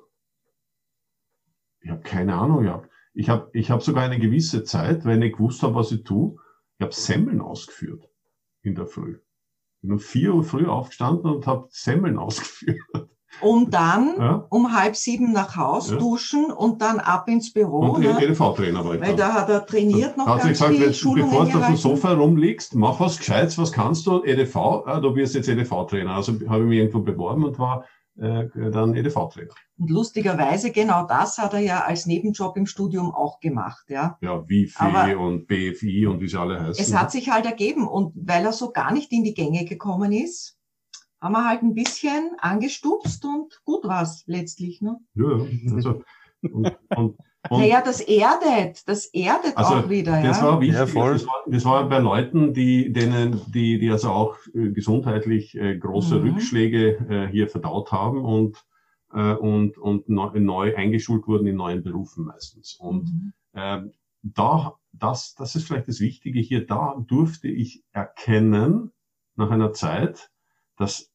[1.81, 2.91] Ich habe keine Ahnung gehabt.
[3.19, 6.37] Ich habe ich hab sogar eine gewisse Zeit, wenn ich gewusst habe, was ich tue,
[6.79, 8.09] ich habe Semmeln ausgeführt
[8.63, 9.17] in der Früh.
[9.83, 12.79] Bin um vier Uhr früh aufgestanden und habe Semmeln ausgeführt.
[13.41, 14.47] um dann Ja.
[14.51, 15.97] um halb sieben nach Haus, Ja.
[15.97, 17.81] duschen und dann ab ins Büro.
[17.81, 18.23] Und ne?
[18.23, 19.17] EDV-Trainer war ich Weil dann.
[19.17, 21.77] da hat er trainiert noch Hat sie ganz gesagt, viel Schulungen bevor du auf dem.
[21.77, 24.23] Sofa rumliegst, mach was Gescheites, was kannst du?
[24.23, 24.55] EDV,
[24.87, 26.15] ja, du wirst jetzt EDV-Trainer.
[26.15, 27.85] Also habe ich mich irgendwo beworben und war äh,
[28.19, 29.55] dann EDV-Trainer.
[29.79, 34.19] Und lustigerweise genau das hat er ja als Nebenjob im Studium auch gemacht, ja.
[34.21, 36.83] Ja, WIFI Aber- und BFI und wie sie alle heißen.
[36.83, 40.13] Es hat sich halt ergeben und weil er so gar nicht in die Gänge gekommen
[40.13, 40.59] ist,
[41.21, 44.99] haben wir halt ein bisschen angestupst und gut war's letztlich, ne?
[45.15, 46.03] ja, ja, also,
[46.43, 47.19] und, und,
[47.51, 50.47] und naja, das erdet, das erdet Also, auch wieder, Das ja.
[50.47, 50.77] war wichtig.
[50.77, 51.13] Ja, voll.
[51.13, 55.77] Das, war, das war bei Leuten, die, denen, die, die also auch äh, gesundheitlich äh,
[55.79, 56.29] große Mhm.
[56.31, 58.65] Rückschläge äh, hier verdaut haben und,
[59.13, 62.75] äh, und, und neu, neu eingeschult wurden in neuen Berufen meistens.
[62.75, 63.33] Und Mhm.
[63.55, 68.91] ähm, da, das, das ist vielleicht das Wichtige hier, da durfte ich erkennen,
[69.37, 70.31] nach einer Zeit,
[70.77, 71.13] dass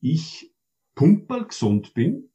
[0.00, 0.52] ich
[0.96, 2.30] pumperl gesund bin,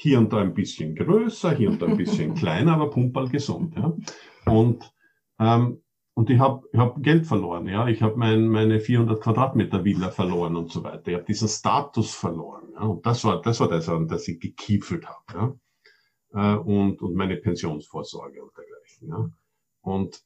[0.00, 3.74] hier und da ein bisschen größer, hier und da ein bisschen kleiner, aber pumperl gesund.
[3.76, 3.94] Ja.
[4.50, 4.90] Und,
[5.38, 5.82] ähm,
[6.14, 7.66] und ich habe ich hab Geld verloren.
[7.66, 7.86] Ja.
[7.86, 11.08] Ich habe mein, meine 400 Quadratmeter Villa verloren und so weiter.
[11.08, 12.72] Ich habe diesen Status verloren.
[12.72, 12.80] Ja.
[12.84, 15.58] Und das war das, war das an das ich gekiefelt habe.
[16.32, 16.54] Ja.
[16.54, 19.08] Äh, und, und meine Pensionsvorsorge und dergleichen.
[19.08, 19.30] Ja.
[19.82, 20.24] Und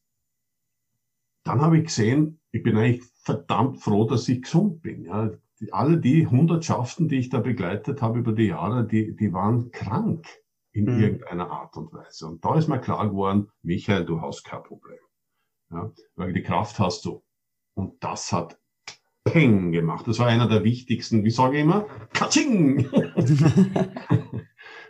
[1.43, 5.03] dann habe ich gesehen, ich bin eigentlich verdammt froh, dass ich gesund bin.
[5.03, 5.33] Ja.
[5.61, 9.71] Die, alle die Hundertschaften, die ich da begleitet habe über die Jahre, die, die waren
[9.71, 10.27] krank
[10.73, 11.01] in Mhm.
[11.01, 12.27] irgendeiner Art und Weise.
[12.27, 14.99] Und da ist mir klar geworden, Michael, du hast kein Problem.
[15.71, 17.23] Ja, weil die Kraft hast du.
[17.75, 18.59] Und das hat
[19.25, 20.07] Peng gemacht.
[20.07, 22.89] Das war einer der wichtigsten, wie sage ich immer, Katsching!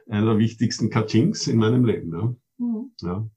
[0.08, 2.12] einer der wichtigsten Katschings in meinem Leben.
[2.12, 2.34] Ja.
[2.58, 2.90] Mhm.
[3.00, 3.28] Ja.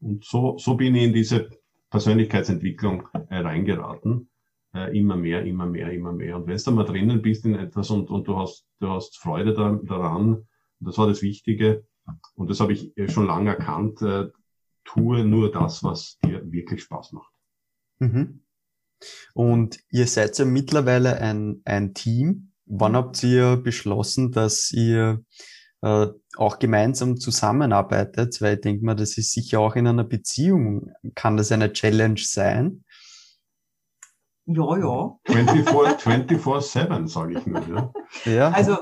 [0.00, 1.50] Und so, so bin ich in diese
[1.90, 4.28] Persönlichkeitsentwicklung äh, reingeraten.
[4.74, 6.36] Äh, immer mehr, immer mehr, immer mehr.
[6.36, 9.54] Und wenn du mal drinnen bist in etwas und, und du hast, du hast Freude
[9.54, 10.48] da, daran,
[10.80, 11.86] das war das Wichtige.
[12.34, 14.02] Und das habe ich äh, schon lange erkannt.
[14.02, 14.30] Äh,
[14.84, 17.32] tue nur das, was dir wirklich Spaß macht.
[18.00, 18.40] Mhm.
[19.32, 22.50] Und ihr seid ja mittlerweile ein, ein Team.
[22.66, 25.24] Wann habt ihr beschlossen, dass ihr
[25.82, 28.40] äh, auch gemeinsam zusammenarbeitet?
[28.40, 32.20] Weil ich denke mal, das ist sicher auch in einer Beziehung, kann das eine Challenge
[32.20, 32.84] sein.
[34.46, 35.18] Ja, ja.
[35.24, 37.92] 24 24-7, sage ich nur.
[38.24, 38.32] Ja.
[38.32, 38.50] Ja.
[38.50, 38.78] Also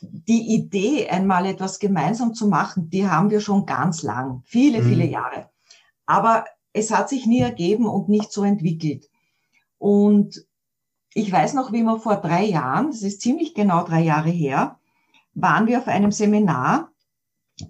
[0.00, 4.88] die Idee, einmal etwas gemeinsam zu machen, die haben wir schon ganz lang, viele, Mhm.
[4.88, 5.50] viele Jahre.
[6.06, 9.08] Aber es hat sich nie ergeben und nicht so entwickelt.
[9.78, 10.44] Und
[11.14, 14.78] ich weiß noch, wie wir vor drei Jahren, das ist ziemlich genau drei Jahre her,
[15.34, 16.90] waren wir auf einem Seminar.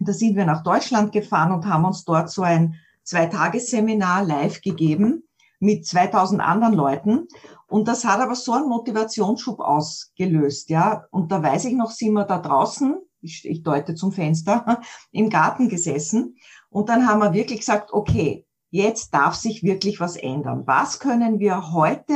[0.01, 5.25] Da sind wir nach Deutschland gefahren und haben uns dort so ein Zweitagesseminar live gegeben
[5.65, 7.27] mit 2000 anderen Leuten.
[7.67, 11.07] Und das hat aber so einen Motivationsschub ausgelöst, ja.
[11.11, 15.31] Und da weiß ich noch, sind wir da draußen, ich, ich deute zum Fenster, im
[15.31, 16.37] Garten gesessen.
[16.69, 20.65] Und dann haben wir wirklich gesagt, okay, jetzt darf sich wirklich was ändern.
[20.67, 22.15] Was können wir heute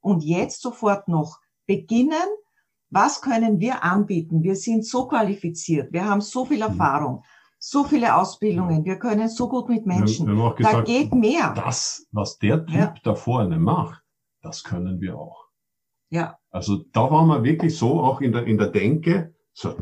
[0.00, 2.28] und jetzt sofort noch beginnen?
[2.88, 4.42] Was können wir anbieten?
[4.42, 5.92] Wir sind so qualifiziert.
[5.92, 7.22] Wir haben so viel Erfahrung,
[7.62, 8.84] so viele Ausbildungen.
[8.84, 10.26] Wir können so gut mit Wir, Menschen.
[10.26, 11.52] wir haben auch Da gesagt, geht mehr.
[11.54, 12.94] das, was der Typ Ja.
[13.04, 14.02] da vorne macht,
[14.42, 15.44] das können wir auch.
[16.10, 16.38] Ja.
[16.50, 19.76] Also da waren wir wirklich so auch in der, in der Denke, so,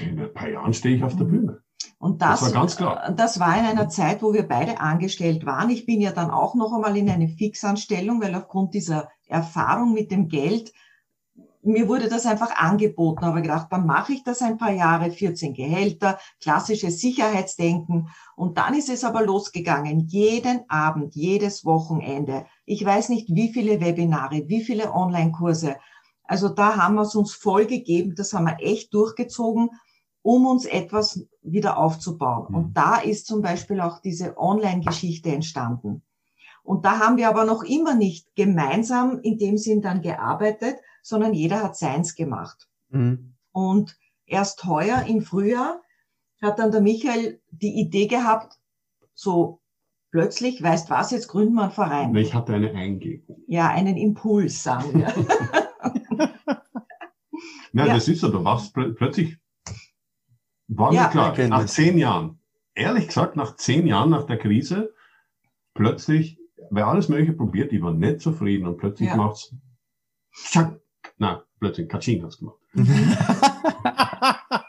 [0.00, 1.30] in ein paar Jahren stehe ich auf der Mhm.
[1.30, 1.62] Bühne.
[1.98, 3.12] Und Das das, war ganz klar.
[3.12, 5.68] das war in einer Zeit, wo wir beide angestellt waren.
[5.70, 10.10] Ich bin ja dann auch noch einmal in eine Fixanstellung, weil aufgrund dieser Erfahrung mit
[10.10, 10.72] dem Geld,
[11.62, 13.24] mir wurde das einfach angeboten.
[13.24, 18.08] Aber gedacht, dann mache ich das ein paar Jahre, 14 Gehälter, klassisches Sicherheitsdenken.
[18.36, 20.06] Und dann ist es aber losgegangen.
[20.08, 22.46] Jeden Abend, jedes Wochenende.
[22.64, 25.76] Ich weiß nicht, wie viele Webinare, wie viele Online-Kurse.
[26.24, 28.14] Also da haben wir es uns voll gegeben.
[28.14, 29.70] Das haben wir echt durchgezogen
[30.22, 32.46] um uns etwas wieder aufzubauen.
[32.50, 32.54] Mhm.
[32.54, 36.02] Und da ist zum Beispiel auch diese Online-Geschichte entstanden.
[36.62, 41.32] Und da haben wir aber noch immer nicht gemeinsam in dem Sinn dann gearbeitet, sondern
[41.34, 42.68] jeder hat seins gemacht.
[42.90, 43.34] Mhm.
[43.52, 45.82] Und erst heuer im Frühjahr
[46.42, 48.58] hat dann der Michael die Idee gehabt,
[49.14, 49.60] so
[50.10, 52.14] plötzlich, weißt was, jetzt gründen wir einen Verein.
[52.16, 53.42] Ich hatte eine Eingebung.
[53.46, 55.14] Ja, einen Impuls, sagen wir.
[57.72, 57.94] Nein, Ja.
[57.94, 59.38] das ist so, du wachst plö plötzlich,
[60.68, 61.04] war Ja.
[61.04, 62.40] mir klar, nach zehn Jahren,
[62.74, 64.94] ehrlich gesagt, nach zehn Jahren nach der Krise,
[65.74, 66.38] plötzlich,
[66.70, 69.16] weil alles Mögliche probiert, die waren nicht zufrieden und plötzlich Ja.
[69.16, 69.54] macht's,
[70.32, 70.79] tschack,
[71.20, 72.56] na, plötzlich Katsching hat's gemacht.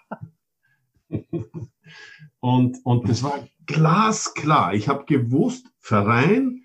[2.42, 4.74] Und, und das war glasklar.
[4.74, 6.64] Ich habe gewusst, Verein,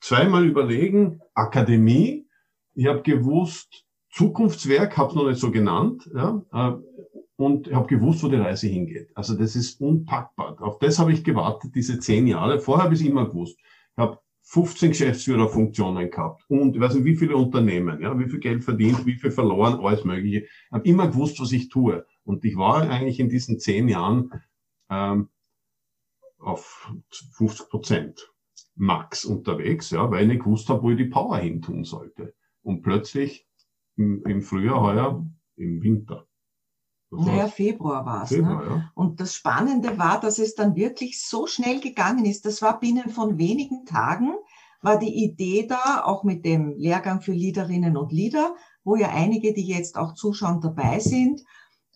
[0.00, 2.28] zweimal überlegen, Akademie.
[2.74, 6.72] Ich habe gewusst, Zukunftswerk, habe es noch nicht so genannt, ja, äh,
[7.36, 9.08] und habe gewusst, wo die Reise hingeht.
[9.14, 10.60] Also das ist unpackbar.
[10.60, 12.60] Auf das habe ich gewartet, diese zehn Jahre.
[12.60, 13.56] Vorher habe ich es immer gewusst.
[13.58, 14.18] Ich habe
[14.50, 19.06] 15 Geschäftsführerfunktionen gehabt und ich weiß nicht, wie viele Unternehmen, ja, wie viel Geld verdient,
[19.06, 20.40] wie viel verloren, alles Mögliche.
[20.40, 22.04] Ich habe immer gewusst, was ich tue.
[22.24, 24.32] Und ich war eigentlich in diesen zehn Jahren
[24.90, 25.28] ähm,
[26.38, 26.92] auf
[27.34, 28.32] 50 Prozent
[28.74, 32.34] max unterwegs, ja, weil ich nicht gewusst habe, wo ich die Power hin tun sollte.
[32.62, 33.46] Und plötzlich
[33.94, 35.24] im, im Frühjahr heuer,
[35.54, 36.26] im Winter.
[37.10, 38.30] Naja, Februar war es.
[38.30, 38.42] Ne?
[38.42, 38.90] Ja.
[38.94, 42.46] Und das Spannende war, dass es dann wirklich so schnell gegangen ist.
[42.46, 44.34] Das war binnen von wenigen Tagen,
[44.80, 48.54] war die Idee da, auch mit dem Lehrgang für Leaderinnen und Leader,
[48.84, 51.42] wo ja einige, die jetzt auch zuschauen, dabei sind.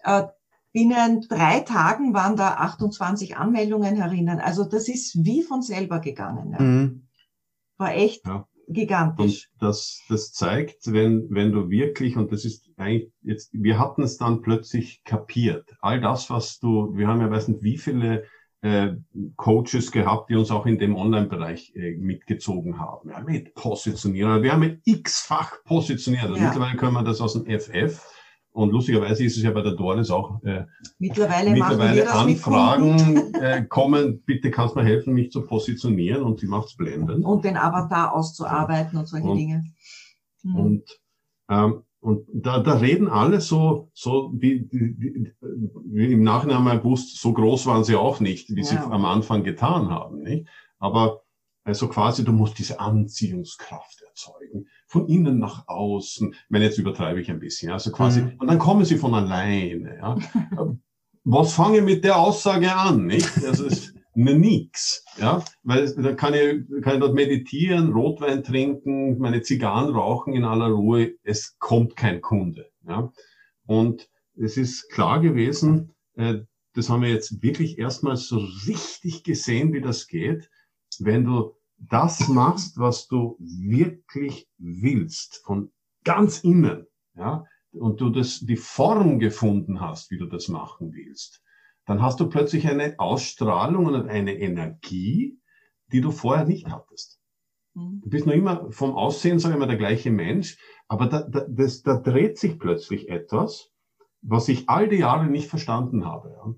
[0.02, 0.24] Äh,
[0.72, 4.40] binnen drei Tagen waren da 28 Anmeldungen herinnen.
[4.40, 6.52] Also das ist wie von selber gegangen.
[6.52, 6.60] Ja.
[6.60, 7.08] Mhm.
[7.78, 8.46] War echt ja.
[8.68, 9.48] Gigantisch.
[9.52, 14.02] Und das, das zeigt, wenn, wenn du wirklich, und das ist eigentlich jetzt, wir hatten
[14.02, 15.68] es dann plötzlich kapiert.
[15.80, 18.24] All das, was du, wir haben ja weiß nicht, wie viele
[18.62, 18.94] äh,
[19.36, 23.10] Coaches gehabt, die uns auch in dem Online-Bereich äh, mitgezogen haben.
[23.10, 24.42] Ja, mit Positionieren.
[24.42, 26.24] Wir haben x-fach positioniert.
[26.24, 26.44] Also ja.
[26.46, 28.02] Mittlerweile können wir das aus dem FF
[28.54, 30.64] und lustigerweise ist es ja bei der Doris auch äh,
[30.98, 36.46] mittlerweile, mittlerweile Anfragen äh, kommen, bitte kannst du mir helfen, mich zu positionieren und sie
[36.46, 37.24] macht's blenden.
[37.24, 39.64] Und den Avatar auszuarbeiten und solche und, Dinge.
[40.44, 40.56] Mhm.
[40.56, 41.00] Und,
[41.50, 45.32] ähm, und da, da reden alle so, so wie, wie,
[45.86, 48.66] wie im Nachhinein mal gewusst, so groß waren sie auch nicht, wie ja.
[48.66, 50.22] sie am Anfang getan haben.
[50.22, 50.46] Nicht?
[50.78, 51.23] Aber
[51.64, 56.32] also quasi, du musst diese Anziehungskraft erzeugen von innen nach außen.
[56.32, 57.70] Ich meine, jetzt übertreibe ich ein bisschen.
[57.70, 58.34] Also quasi, mhm.
[58.38, 59.96] und dann kommen sie von alleine.
[59.96, 60.16] Ja.
[61.24, 63.06] Was fange ich mit der Aussage an?
[63.06, 63.42] Nicht?
[63.42, 65.04] Das ist nix.
[65.18, 70.44] Ja, weil da kann ich, kann ich dort meditieren, Rotwein trinken, meine Zigarren rauchen in
[70.44, 71.14] aller Ruhe.
[71.22, 72.70] Es kommt kein Kunde.
[72.86, 73.10] Ja,
[73.66, 76.40] und es ist klar gewesen, äh,
[76.74, 78.36] das haben wir jetzt wirklich erstmal so
[78.66, 80.50] richtig gesehen, wie das geht,
[81.02, 85.72] wenn du das machst, was du wirklich willst, von
[86.04, 86.86] ganz innen,
[87.16, 91.42] ja, und du das, die Form gefunden hast, wie du das machen willst,
[91.86, 95.38] dann hast du plötzlich eine Ausstrahlung und eine Energie,
[95.92, 97.20] die du vorher nicht hattest.
[97.74, 98.00] Mhm.
[98.02, 100.56] Du bist noch immer vom Aussehen, sage ich mal, der gleiche Mensch,
[100.88, 103.70] aber da, da, das, da dreht sich plötzlich etwas,
[104.22, 106.30] was ich all die Jahre nicht verstanden habe.
[106.30, 106.54] Ja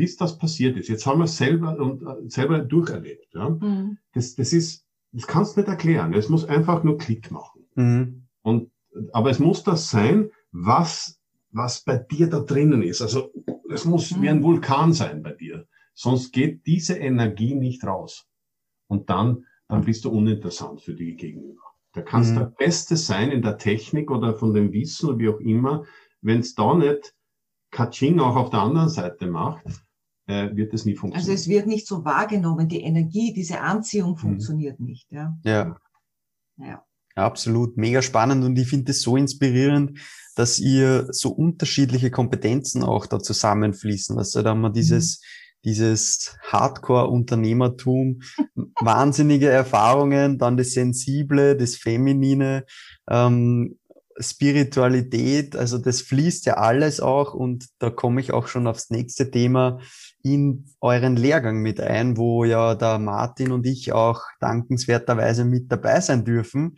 [0.00, 0.88] bis das passiert ist.
[0.88, 3.34] Jetzt haben wir es selber und äh, selber durcherlebt.
[3.34, 3.50] Ja?
[3.50, 3.98] Mhm.
[4.14, 6.14] Das, das ist, das kannst du nicht erklären.
[6.14, 7.66] Es muss einfach nur Klick machen.
[7.74, 8.22] Mhm.
[8.40, 8.70] Und,
[9.12, 11.20] aber es muss das sein, was,
[11.50, 13.02] was bei dir da drinnen ist.
[13.02, 13.30] Also,
[13.68, 14.22] es muss mhm.
[14.22, 15.66] wie ein Vulkan sein bei dir.
[15.92, 18.26] Sonst geht diese Energie nicht raus.
[18.86, 21.60] Und dann, dann bist du uninteressant für die Gegenüber.
[21.92, 22.38] Da kannst mhm.
[22.38, 25.84] der Beste sein in der Technik oder von dem Wissen oder wie auch immer.
[26.22, 27.14] Wenn es da nicht
[27.70, 29.66] Kaching auch auf der anderen Seite macht,
[30.30, 31.30] äh, wird es nie funktionieren.
[31.30, 34.16] Also es wird nicht so wahrgenommen, die Energie, diese Anziehung mhm.
[34.16, 34.86] funktioniert mhm.
[34.86, 35.10] nicht.
[35.10, 35.36] Ja.
[35.44, 35.76] ja.
[36.56, 36.84] Ja.
[37.16, 39.98] Absolut, mega spannend und ich finde es so inspirierend,
[40.36, 44.16] dass ihr so unterschiedliche Kompetenzen auch da zusammenfließen.
[44.16, 45.60] Also da haben wir dieses, mhm.
[45.64, 48.20] dieses Hardcore-Unternehmertum,
[48.80, 52.64] wahnsinnige Erfahrungen, dann das Sensible, das Feminine,
[53.08, 53.79] ähm,
[54.20, 59.30] Spiritualität, also das fließt ja alles auch und da komme ich auch schon aufs nächste
[59.30, 59.80] Thema
[60.22, 66.00] in euren Lehrgang mit ein, wo ja der Martin und ich auch dankenswerterweise mit dabei
[66.00, 66.76] sein dürfen.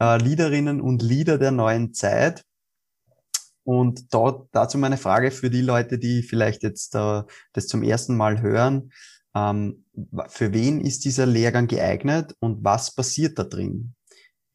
[0.00, 2.44] Äh, Leaderinnen und Leader der neuen Zeit.
[3.64, 7.22] Und dort, dazu meine Frage für die Leute, die vielleicht jetzt äh,
[7.52, 8.92] das zum ersten Mal hören.
[9.34, 9.84] Ähm,
[10.28, 13.95] für wen ist dieser Lehrgang geeignet und was passiert da drin?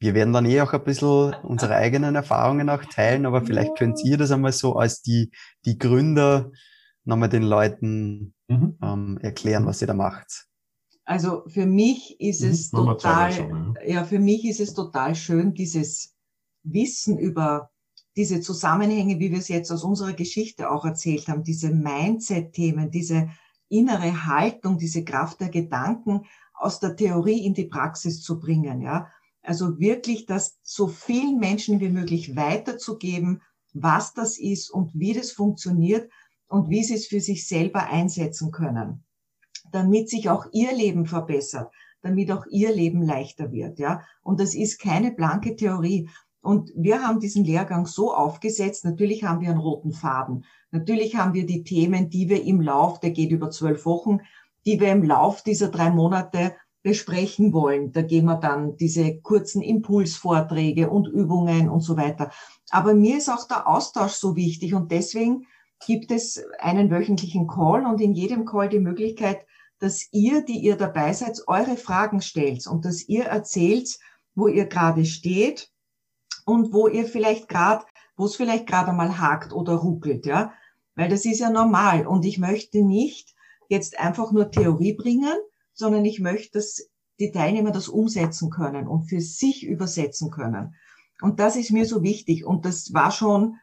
[0.01, 4.03] Wir werden dann eh auch ein bisschen unsere eigenen Erfahrungen auch teilen, aber vielleicht könnt
[4.03, 5.31] ihr das einmal so als die,
[5.63, 6.51] die Gründer
[7.03, 8.79] nochmal den Leuten mhm.
[8.81, 10.47] ähm, erklären, was ihr da macht.
[11.05, 12.49] Also für mich ist mhm.
[12.49, 13.93] es total, schon, ja.
[13.93, 16.15] ja, für mich ist es total schön, dieses
[16.63, 17.69] Wissen über
[18.15, 23.29] diese Zusammenhänge, wie wir es jetzt aus unserer Geschichte auch erzählt haben, diese Mindset-Themen, diese
[23.69, 26.25] innere Haltung, diese Kraft der Gedanken
[26.55, 29.07] aus der Theorie in die Praxis zu bringen, ja.
[29.43, 33.41] Also wirklich das so vielen Menschen wie möglich weiterzugeben,
[33.73, 36.11] was das ist und wie das funktioniert
[36.47, 39.03] und wie sie es für sich selber einsetzen können,
[39.71, 41.71] damit sich auch ihr Leben verbessert,
[42.01, 44.01] damit auch ihr Leben leichter wird, ja.
[44.21, 46.09] Und das ist keine blanke Theorie.
[46.41, 50.45] Und wir haben diesen Lehrgang so aufgesetzt, natürlich haben wir einen roten Faden.
[50.71, 54.19] Natürlich haben wir die Themen, die wir im Lauf, der geht über zwölf Wochen,
[54.65, 57.91] die wir im Lauf dieser drei Monate besprechen wollen.
[57.91, 62.31] Da gehen wir dann diese kurzen Impulsvorträge und Übungen und so weiter.
[62.69, 65.45] Aber mir ist auch der Austausch so wichtig und deswegen
[65.85, 69.45] gibt es einen wöchentlichen Call und in jedem Call die Möglichkeit,
[69.79, 73.97] dass ihr, die ihr dabei seid, eure Fragen stellt und dass ihr erzählt,
[74.35, 75.71] wo ihr gerade steht
[76.45, 80.53] und wo ihr vielleicht gerade, wo es vielleicht gerade mal hakt oder ruckelt, ja.
[80.95, 83.33] Weil das ist ja normal und ich möchte nicht
[83.69, 85.33] jetzt einfach nur Theorie bringen,
[85.81, 90.75] sondern ich möchte, dass die Teilnehmer das umsetzen können und für sich übersetzen können.
[91.21, 92.45] Und das ist mir so wichtig.
[92.45, 93.55] Und das war schon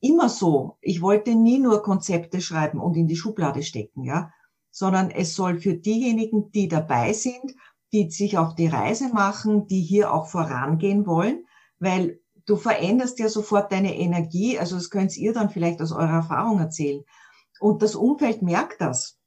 [0.00, 0.76] immer so.
[0.82, 4.30] Ich wollte nie nur Konzepte schreiben und in die Schublade stecken, ja,
[4.70, 7.54] sondern es soll für diejenigen, die dabei sind,
[7.92, 11.46] die sich auf die Reise machen, die hier auch vorangehen wollen,
[11.78, 14.58] weil du veränderst ja sofort deine Energie.
[14.58, 17.02] Also das könnt ihr dann vielleicht aus eurer Erfahrung erzählen.
[17.60, 19.18] Und das Umfeld merkt das.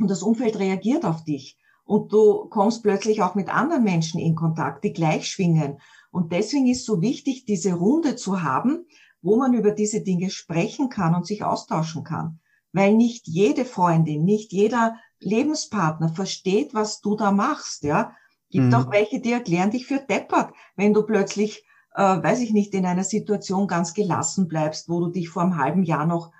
[0.00, 1.56] Und das Umfeld reagiert auf dich
[1.86, 5.78] und du kommst plötzlich auch mit anderen Menschen in Kontakt, die gleich schwingen.
[6.10, 8.86] Und deswegen ist so wichtig, diese Runde zu haben,
[9.22, 12.40] wo man über diese Dinge sprechen kann und sich austauschen kann.
[12.72, 18.12] Weil nicht jede Freundin, nicht jeder Lebenspartner versteht, was du da machst, ja.
[18.50, 18.74] Gibt mhm.
[18.74, 21.64] auch welche, die erklären dich für deppert, wenn du plötzlich,
[21.94, 25.56] äh, weiß ich nicht, in einer Situation ganz gelassen bleibst, wo du dich vor einem
[25.56, 26.32] halben Jahr noch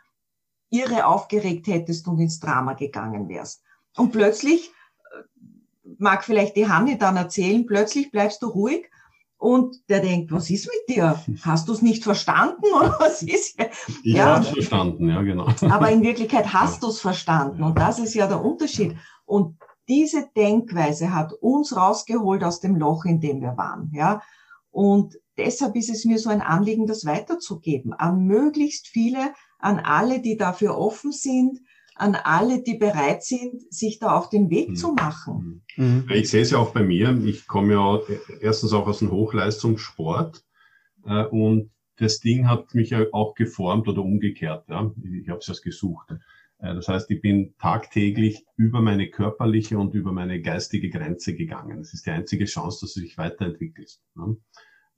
[0.70, 3.62] irre aufgeregt hättest und ins Drama gegangen wärst.
[3.96, 4.72] Und plötzlich
[5.98, 8.90] mag vielleicht die Hanni dann erzählen, plötzlich bleibst du ruhig
[9.38, 11.22] und der denkt, was ist mit dir?
[11.42, 13.70] Hast du es nicht verstanden oder was ist hier?
[14.02, 15.48] Ich ja, habe es verstanden, ja genau.
[15.70, 18.96] Aber in Wirklichkeit hast du es verstanden und das ist ja der Unterschied.
[19.24, 24.22] Und diese Denkweise hat uns rausgeholt aus dem Loch, in dem wir waren, ja.
[24.70, 30.20] Und deshalb ist es mir so ein Anliegen, das weiterzugeben an möglichst viele, an alle,
[30.20, 31.60] die dafür offen sind,
[31.96, 34.76] an alle, die bereit sind, sich da auf den Weg mhm.
[34.76, 35.64] zu machen.
[35.76, 36.06] Mhm.
[36.10, 37.18] Ich sehe es ja auch bei mir.
[37.24, 38.00] Ich komme ja
[38.40, 40.44] erstens auch aus dem Hochleistungssport
[41.06, 44.68] äh, und das Ding hat mich ja auch geformt oder umgekehrt.
[44.68, 44.92] Ja?
[45.20, 46.10] Ich habe es erst gesucht.
[46.58, 51.78] Äh, das heißt, ich bin tagtäglich über meine körperliche und über meine geistige Grenze gegangen.
[51.78, 54.02] Das ist die einzige Chance, dass du dich weiterentwickelst.
[54.14, 54.36] Ne?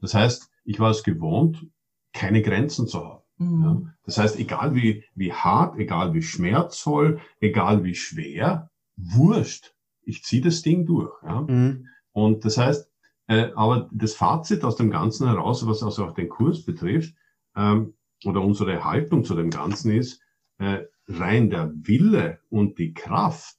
[0.00, 1.66] Das heißt, ich war es gewohnt,
[2.12, 3.22] keine Grenzen zu haben.
[3.38, 3.62] Mhm.
[3.62, 3.82] Ja?
[4.04, 9.74] Das heißt, egal wie, wie hart, egal wie schmerzvoll, egal wie schwer, wurscht.
[10.02, 11.12] Ich ziehe das Ding durch.
[11.22, 11.42] Ja?
[11.42, 11.88] Mhm.
[12.12, 12.90] Und das heißt,
[13.28, 17.14] äh, aber das Fazit aus dem Ganzen heraus, was also auch den Kurs betrifft,
[17.54, 20.20] ähm, oder unsere Haltung zu dem Ganzen ist,
[20.58, 23.56] äh, rein der Wille und die Kraft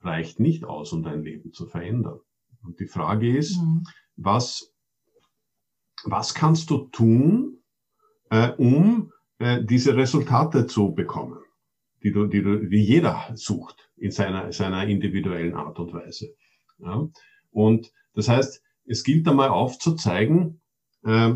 [0.00, 2.20] reicht nicht aus, um dein Leben zu verändern.
[2.62, 3.84] Und die Frage ist, mhm.
[4.16, 4.72] was,
[6.04, 7.61] was kannst du tun,
[8.32, 11.38] äh, um äh, diese Resultate zu bekommen,
[12.02, 16.34] die, du, die, du, die jeder sucht in seiner, seiner individuellen Art und Weise.
[16.78, 17.08] Ja?
[17.50, 20.62] Und das heißt, es gilt einmal aufzuzeigen,
[21.04, 21.34] äh,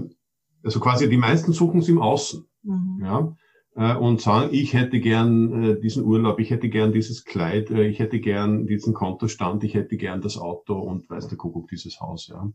[0.65, 2.47] also quasi die meisten suchen es im Außen.
[2.63, 3.03] Mhm.
[3.05, 3.37] Ja?
[3.75, 7.87] Äh, und sagen, ich hätte gern äh, diesen Urlaub, ich hätte gern dieses Kleid, äh,
[7.87, 12.01] ich hätte gern diesen Kontostand, ich hätte gern das Auto und weiß der Kuckuck dieses
[12.01, 12.29] Haus.
[12.29, 12.51] Ja?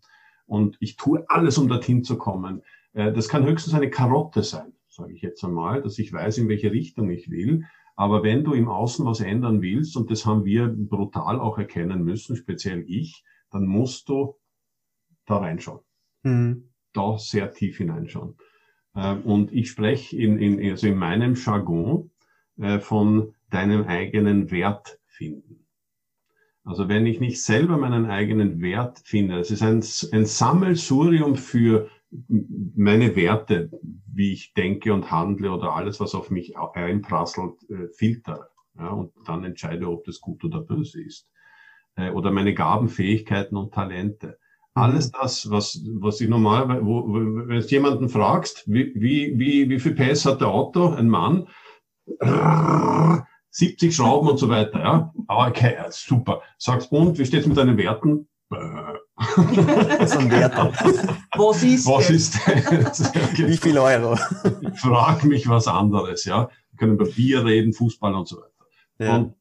[0.47, 2.63] Und ich tue alles, um dorthin zu kommen.
[2.93, 6.49] Äh, das kann höchstens eine Karotte sein, sage ich jetzt einmal, dass ich weiß, in
[6.49, 7.65] welche Richtung ich will.
[7.95, 12.03] Aber wenn du im Außen was ändern willst, und das haben wir brutal auch erkennen
[12.03, 14.35] müssen, speziell ich, dann musst du
[15.25, 15.81] da reinschauen.
[16.23, 16.69] Mhm.
[16.93, 18.35] Da sehr tief hineinschauen.
[18.95, 22.11] Äh, und ich spreche in, in, also in meinem Jargon
[22.57, 25.67] äh, von deinem eigenen Wert finden.
[26.63, 29.83] Also wenn ich nicht selber meinen eigenen Wert finde, es ist ein,
[30.13, 31.89] ein Sammelsurium für
[32.76, 33.72] meine Werte,
[34.14, 38.49] wie ich denke und handle oder alles, was auf mich einprasselt, äh, filter.
[38.78, 41.28] Ja, und dann entscheide, ob das gut oder böse ist.
[41.95, 44.38] Äh, oder meine Gaben, Fähigkeiten und Talente.
[44.74, 45.18] Alles mhm.
[45.22, 49.95] das, was, was ich normalerweise, wo, wenn du jemanden fragst, wie, wie, wie, wie viel
[49.95, 51.47] PS hat der Auto, ein Mann,
[53.49, 55.14] 70 Schrauben und so weiter, ja.
[55.28, 56.41] Aber okay, super.
[56.57, 58.28] Sagst, und wie steht's mit deinen Werten?
[58.52, 60.56] So ein Wert.
[61.38, 63.14] Was ist Was ist das?
[63.38, 64.18] Wie viel Euro?
[64.74, 66.49] Ich frage mich was anderes, ja.
[66.72, 68.52] Wir können über Bier reden, Fußball und so weiter.
[68.99, 69.16] Ja.
[69.18, 69.36] Und,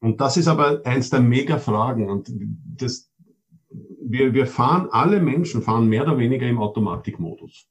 [0.00, 2.08] und das ist aber eins der Mega-Fragen.
[2.08, 2.30] Und
[2.76, 3.10] das,
[4.00, 7.66] wir, wir fahren, alle Menschen fahren mehr oder weniger im Automatikmodus.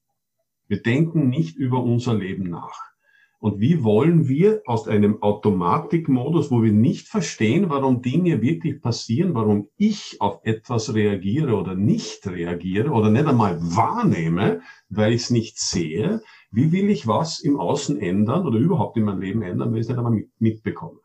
[0.68, 2.95] Wir denken nicht über unser Leben nach.
[3.40, 9.36] Und wie wollen wir aus einem Automatikmodus, wo wir nicht verstehen, warum Dinge wirklich passieren,
[9.36, 15.30] warum ich auf etwas reagiere oder nicht reagiere oder nicht einmal wahrnehme, weil ich es
[15.30, 16.22] nicht sehe,
[16.52, 19.82] wie will ich was im Außen ändern oder überhaupt in meinem Leben ändern, wenn ich
[19.82, 21.00] es nicht einmal mit, mitbekomme.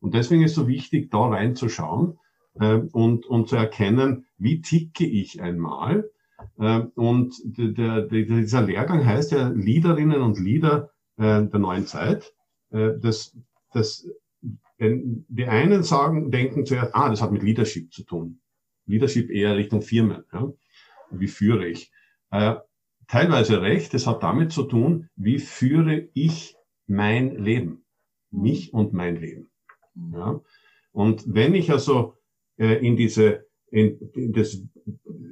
[0.00, 2.18] Und deswegen ist es so wichtig, da reinzuschauen,
[2.60, 6.10] äh, und, und zu erkennen, wie ticke ich einmal.
[6.58, 12.34] Äh, und der, der, dieser Lehrgang heißt ja Leaderinnen und Leader äh, der neuen Zeit.
[12.70, 13.36] Äh, das,
[13.72, 14.06] das,
[14.78, 18.40] wenn die einen sagen, denken zuerst, ah, das hat mit Leadership zu tun.
[18.86, 20.24] Leadership eher Richtung Firmen.
[20.32, 20.52] Ja?
[21.10, 21.92] Wie führe ich?
[22.30, 22.56] Äh,
[23.06, 26.56] teilweise recht, es hat damit zu tun, wie führe ich
[26.86, 27.84] mein Leben,
[28.30, 29.50] mich und mein Leben.
[30.12, 30.40] Ja?
[30.92, 32.16] Und wenn ich also
[32.56, 34.62] äh, in diese, in, in das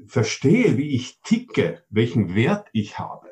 [0.06, 3.31] verstehe, wie ich ticke, welchen Wert ich habe,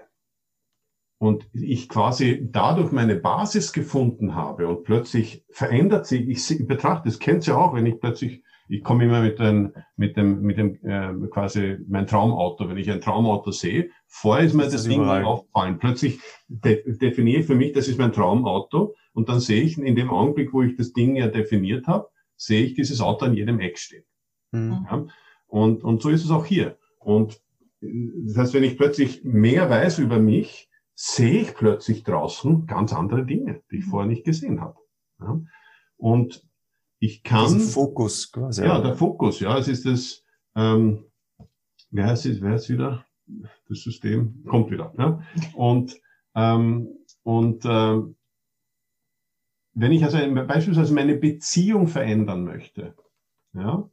[1.21, 7.18] und ich quasi dadurch meine Basis gefunden habe und plötzlich verändert sich, ich betrachte, das
[7.18, 10.77] kennt ihr auch, wenn ich plötzlich ich komme immer mit, dem, mit dem, mit dem
[10.85, 12.68] äh, quasi mein Traumauto.
[12.68, 15.25] Wenn ich ein Traumauto sehe, vorher ist mir das, das Ding überall.
[15.25, 15.79] aufgefallen.
[15.81, 18.95] Plötzlich de definiere ich für mich, das ist mein Traumauto.
[19.12, 22.62] Und dann sehe ich in dem Augenblick, wo ich das Ding ja definiert habe, sehe
[22.62, 24.05] ich dieses Auto an jedem Eck stehen.
[24.53, 24.87] Mhm.
[24.89, 25.07] Ja?
[25.49, 26.79] Und, und so ist es auch hier.
[27.01, 27.41] Und
[27.81, 30.70] das heißt, wenn ich plötzlich mehr weiß über mich,
[31.03, 34.76] sehe ich plötzlich draußen ganz andere Dinge, die ich vorher nicht gesehen habe.
[35.18, 35.40] Ja?
[35.96, 36.46] Und
[36.98, 37.55] ich kann.
[37.55, 38.64] Diesen Fokus quasi.
[38.64, 39.57] Ja, der Fokus, ja.
[39.57, 40.22] Es ist das,
[40.55, 41.07] ähm,
[41.90, 43.07] wer heißt es, wer ist wieder?
[43.66, 44.92] Das System kommt wieder.
[44.98, 45.22] Ja?
[45.55, 45.98] Und,
[46.34, 46.90] ähm,
[47.22, 47.98] und äh,
[49.72, 52.94] wenn ich also beispielsweise meine Beziehung verändern möchte,
[53.55, 53.88] ja,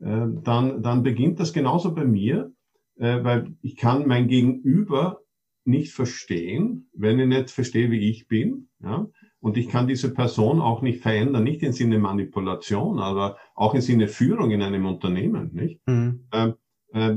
[0.00, 2.52] äh, dann, dann beginnt das genauso bei mir,
[2.96, 5.20] äh, weil ich kann mein Gegenüber
[5.68, 8.68] nicht verstehen, wenn ich nicht verstehe, wie ich bin.
[8.80, 9.06] Ja?
[9.40, 13.80] Und ich kann diese Person auch nicht verändern, nicht im Sinne Manipulation, aber auch im
[13.80, 15.52] Sinne Führung in einem Unternehmen.
[15.52, 15.80] Nicht?
[15.86, 16.26] Mhm.
[16.32, 16.54] Ähm,
[16.92, 17.16] äh,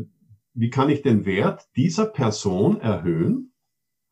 [0.53, 3.53] wie kann ich den Wert dieser Person erhöhen,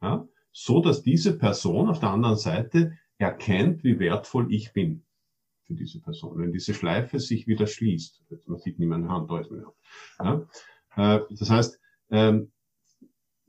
[0.02, 5.06] ja, so dass diese Person auf der anderen Seite erkennt, wie wertvoll ich bin
[5.66, 6.40] für diese Person.
[6.40, 9.52] Wenn diese Schleife sich wieder schließt, man sieht meine Hand, da ist
[10.18, 10.48] Hand.
[10.96, 11.80] Ja, äh, das heißt,
[12.10, 12.52] ähm,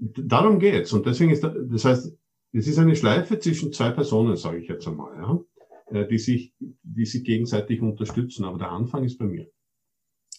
[0.01, 0.93] darum geht's.
[0.93, 2.17] Und deswegen ist, das heißt,
[2.53, 6.55] es ist eine Schleife zwischen zwei Personen, sage ich jetzt einmal, ja, äh, die sich,
[6.59, 8.45] die sich gegenseitig unterstützen.
[8.45, 9.47] Aber der Anfang ist bei mir.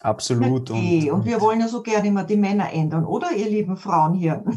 [0.02, 0.72] Absolut.
[0.72, 1.12] Okay.
[1.12, 4.16] Und, und wir wollen ja so gerne immer die Männer ändern, oder ihr lieben Frauen
[4.16, 4.44] hier?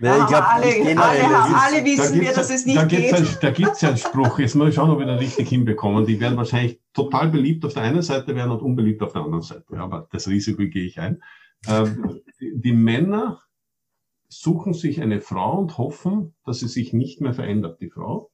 [0.00, 3.14] Ja, ich glaub, alle, alle, alle wissen wir, dass es nicht da geht.
[3.14, 6.04] Ein, da gibt es ja einen Spruch, jetzt mal schauen, ob wir den richtig hinbekommen.
[6.06, 9.42] Die werden wahrscheinlich total beliebt auf der einen Seite werden und unbeliebt auf der anderen
[9.42, 9.64] Seite.
[9.72, 11.22] Ja, aber das Risiko gehe ich ein.
[11.68, 13.40] Ähm, die, Männer
[14.28, 18.30] suchen sich eine Frau und hoffen, dass sie sich nicht mehr verändert, die Frau.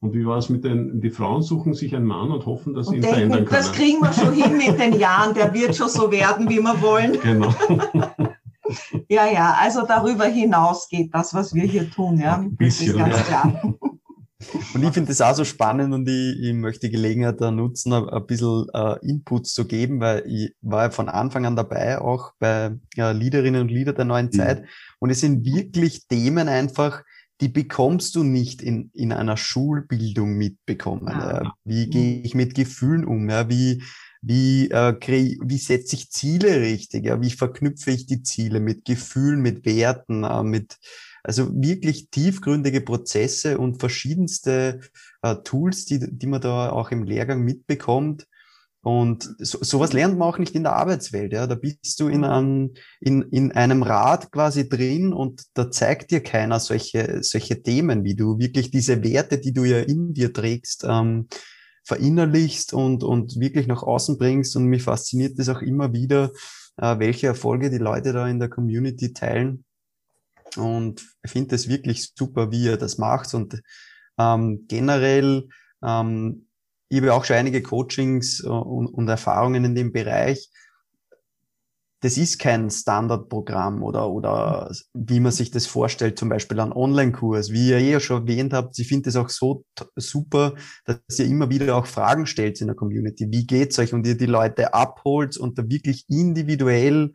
[0.00, 2.88] Und wie war es mit den, die Frauen suchen sich einen Mann und hoffen, dass
[2.88, 3.62] sie ihn verändern können.
[3.62, 6.82] Das kriegen wir schon hin mit den Jahren, der wird schon so werden, wie wir
[6.82, 7.20] wollen.
[7.20, 7.54] Genau.
[9.08, 12.36] ja, ja, also darüber hinaus geht das, was wir hier tun, ja.
[12.36, 13.42] Ein bisschen, das ist ganz ja.
[13.42, 13.74] klar.
[14.74, 17.92] Und ich finde das auch so spannend und ich, ich möchte die Gelegenheit da nutzen,
[17.92, 22.00] ein, ein bisschen äh, Inputs zu geben, weil ich war ja von Anfang an dabei,
[22.00, 24.32] auch bei äh, Leaderinnen und Leader der neuen mhm.
[24.32, 24.64] Zeit.
[24.98, 27.02] Und es sind wirklich Themen einfach,
[27.40, 31.08] die bekommst du nicht in, in einer Schulbildung mitbekommen.
[31.08, 31.42] Ah.
[31.42, 31.54] Ja.
[31.64, 33.28] Wie gehe ich mit Gefühlen um?
[33.28, 33.48] Ja?
[33.48, 33.82] Wie,
[34.20, 37.04] wie, äh, wie setze ich Ziele richtig?
[37.04, 37.20] Ja?
[37.20, 40.78] Wie verknüpfe ich die Ziele mit Gefühlen, mit Werten, äh, mit
[41.22, 44.80] also wirklich tiefgründige Prozesse und verschiedenste
[45.22, 48.26] äh, Tools, die, die man da auch im Lehrgang mitbekommt.
[48.84, 51.32] Und so, sowas lernt man auch nicht in der Arbeitswelt.
[51.32, 56.10] Ja, da bist du in einem, in, in einem Rad quasi drin und da zeigt
[56.10, 60.32] dir keiner solche, solche Themen, wie du wirklich diese Werte, die du ja in dir
[60.32, 61.28] trägst, ähm,
[61.84, 64.56] verinnerlichst und, und wirklich nach außen bringst.
[64.56, 66.32] Und mich fasziniert das auch immer wieder,
[66.76, 69.64] äh, welche Erfolge die Leute da in der Community teilen.
[70.56, 73.34] Und finde es wirklich super, wie er das macht.
[73.34, 73.60] Und
[74.18, 75.48] ähm, generell,
[75.84, 76.48] ähm,
[76.88, 80.50] ich habe auch schon einige Coachings äh, und, und Erfahrungen in dem Bereich.
[82.00, 87.52] Das ist kein Standardprogramm oder, oder wie man sich das vorstellt, zum Beispiel ein Online-Kurs.
[87.52, 91.48] Wie ihr eh schon erwähnt habt, ich finde es auch so super, dass ihr immer
[91.48, 93.28] wieder auch Fragen stellt in der Community.
[93.30, 93.94] Wie geht's euch?
[93.94, 97.12] Und ihr die Leute abholt und da wirklich individuell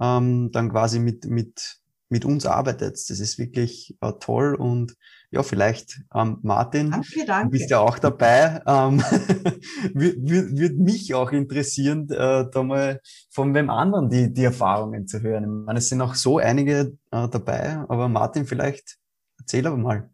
[0.00, 1.78] ähm, dann quasi mit, mit
[2.08, 2.94] mit uns arbeitet.
[2.94, 4.94] Das ist wirklich äh, toll und
[5.30, 7.44] ja, vielleicht ähm, Martin, danke, danke.
[7.46, 8.62] du bist ja auch dabei.
[8.66, 9.00] Ähm,
[9.94, 13.00] Würde würd mich auch interessieren, äh, da mal
[13.30, 15.44] von wem anderen die, die Erfahrungen zu hören.
[15.44, 18.96] Ich meine, es sind auch so einige äh, dabei, aber Martin, vielleicht
[19.38, 20.10] erzähl aber mal.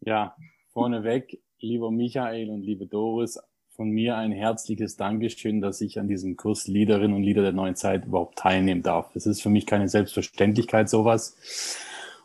[0.00, 0.36] Ja,
[0.72, 3.38] vorneweg, lieber Michael und liebe Doris,
[3.74, 7.74] von mir ein herzliches Dankeschön, dass ich an diesem Kurs Leaderinnen und Leader der neuen
[7.74, 9.10] Zeit überhaupt teilnehmen darf.
[9.14, 11.36] Das ist für mich keine Selbstverständlichkeit, sowas.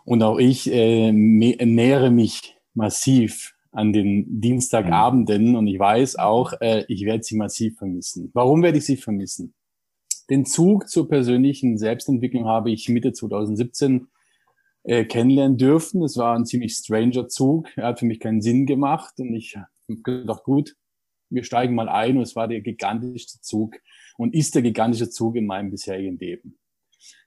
[0.04, 6.84] Und auch ich äh, nähere mich massiv an den Dienstagabenden und ich weiß auch, äh,
[6.88, 8.30] ich werde sie massiv vermissen.
[8.34, 9.54] Warum werde ich sie vermissen?
[10.30, 14.08] Den Zug zur persönlichen Selbstentwicklung habe ich Mitte 2017
[14.84, 16.04] äh, kennenlernen dürfen.
[16.04, 17.70] Es war ein ziemlich stranger Zug.
[17.78, 20.76] Er hat für mich keinen Sinn gemacht und ich habe gedacht, gut,
[21.30, 23.76] wir steigen mal ein und es war der gigantischste Zug
[24.18, 26.58] und ist der gigantische Zug in meinem bisherigen Leben.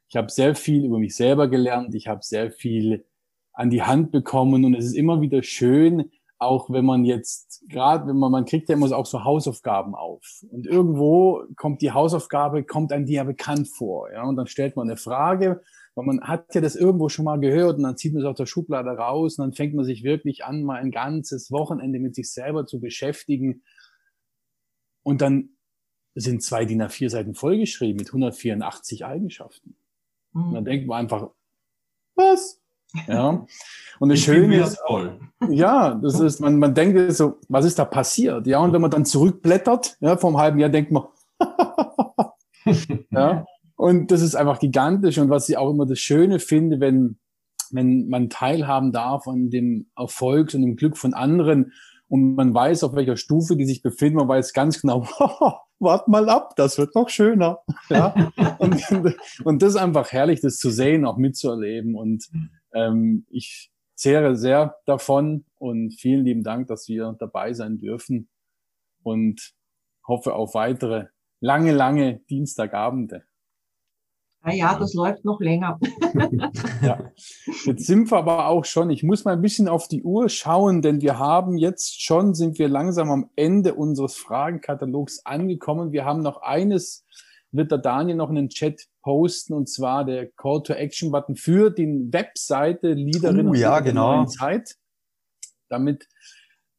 [0.08, 3.04] Ich habe sehr viel über mich selber gelernt, ich habe sehr viel
[3.52, 8.06] an die Hand bekommen und es ist immer wieder schön, auch wenn man jetzt, gerade
[8.08, 10.42] wenn man, man kriegt ja immer auch so Hausaufgaben auf.
[10.50, 14.10] Und irgendwo kommt die Hausaufgabe, kommt einem die ja bekannt vor.
[14.10, 15.60] Ja, und dann stellt man eine Frage,
[15.94, 18.38] weil man hat ja das irgendwo schon mal gehört und dann zieht man es aus
[18.38, 22.14] der Schublade raus und dann fängt man sich wirklich an, mal ein ganzes Wochenende mit
[22.14, 23.62] sich selber zu beschäftigen.
[25.02, 25.50] Und dann
[26.14, 29.76] sind zwei DIN A4 Seiten vollgeschrieben mit 184 Eigenschaften.
[30.32, 30.48] Mhm.
[30.48, 31.30] Und dann denkt man einfach,
[32.14, 32.58] was?
[33.06, 33.46] Ja.
[34.00, 34.82] Und das Schöne ist,
[35.48, 38.48] ja, das ist, man, man denkt so, was ist da passiert?
[38.48, 41.04] Ja, und wenn man dann zurückblättert, ja, vom halben Jahr denkt man,
[43.10, 43.46] ja,
[43.76, 45.18] und das ist einfach gigantisch.
[45.18, 47.18] Und was ich auch immer das Schöne finde, wenn,
[47.70, 51.72] wenn man teilhaben darf an dem Erfolg und dem Glück von anderen
[52.10, 55.02] und man weiß, auf welcher Stufe die sich befinden, man weiß ganz genau,
[55.78, 57.60] wart mal ab, das wird noch schöner.
[57.88, 58.32] Ja?
[58.58, 58.82] und,
[59.44, 61.94] und das ist einfach herrlich, das zu sehen, auch mitzuerleben.
[61.94, 62.28] Und
[62.74, 68.28] ähm, ich zehre sehr davon und vielen lieben Dank, dass wir dabei sein dürfen
[69.04, 69.52] und
[70.06, 71.06] hoffe auf weitere
[71.38, 73.22] lange, lange Dienstagabende.
[74.42, 75.78] Ah ja, das läuft noch länger.
[76.82, 77.10] ja.
[77.64, 80.80] Jetzt sind wir aber auch schon, ich muss mal ein bisschen auf die Uhr schauen,
[80.80, 85.92] denn wir haben jetzt schon, sind wir langsam am Ende unseres Fragenkatalogs angekommen.
[85.92, 87.04] Wir haben noch eines,
[87.52, 91.36] wird der Daniel noch in den Chat posten, und zwar der Call to Action Button
[91.36, 94.24] für die Webseite Liederin uh, ja, genau.
[94.24, 94.76] Zeit,
[95.68, 96.08] damit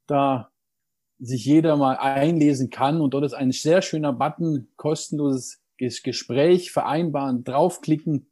[0.08, 0.50] da
[1.20, 3.02] sich jeder mal einlesen kann.
[3.02, 5.61] Und dort ist ein sehr schöner Button, kostenloses
[6.04, 8.28] Gespräch vereinbaren, draufklicken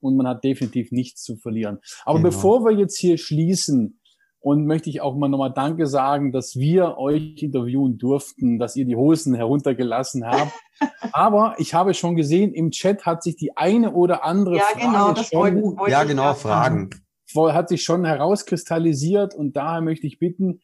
[0.00, 1.78] und man hat definitiv nichts zu verlieren.
[2.04, 2.30] Aber genau.
[2.30, 3.98] bevor wir jetzt hier schließen,
[4.40, 8.84] und möchte ich auch mal nochmal Danke sagen, dass wir euch interviewen durften, dass ihr
[8.84, 10.52] die Hosen heruntergelassen habt.
[11.12, 14.86] Aber ich habe schon gesehen, im Chat hat sich die eine oder andere ja, Frage
[14.86, 16.90] genau, das schon, wollte, wollte ja, genau, Fragen.
[17.36, 20.60] Hat sich schon herauskristallisiert und daher möchte ich bitten,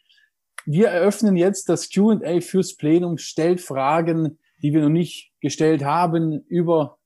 [0.67, 6.41] wir eröffnen jetzt das Q&A fürs Plenum, stellt Fragen, die wir noch nicht gestellt haben
[6.49, 6.99] über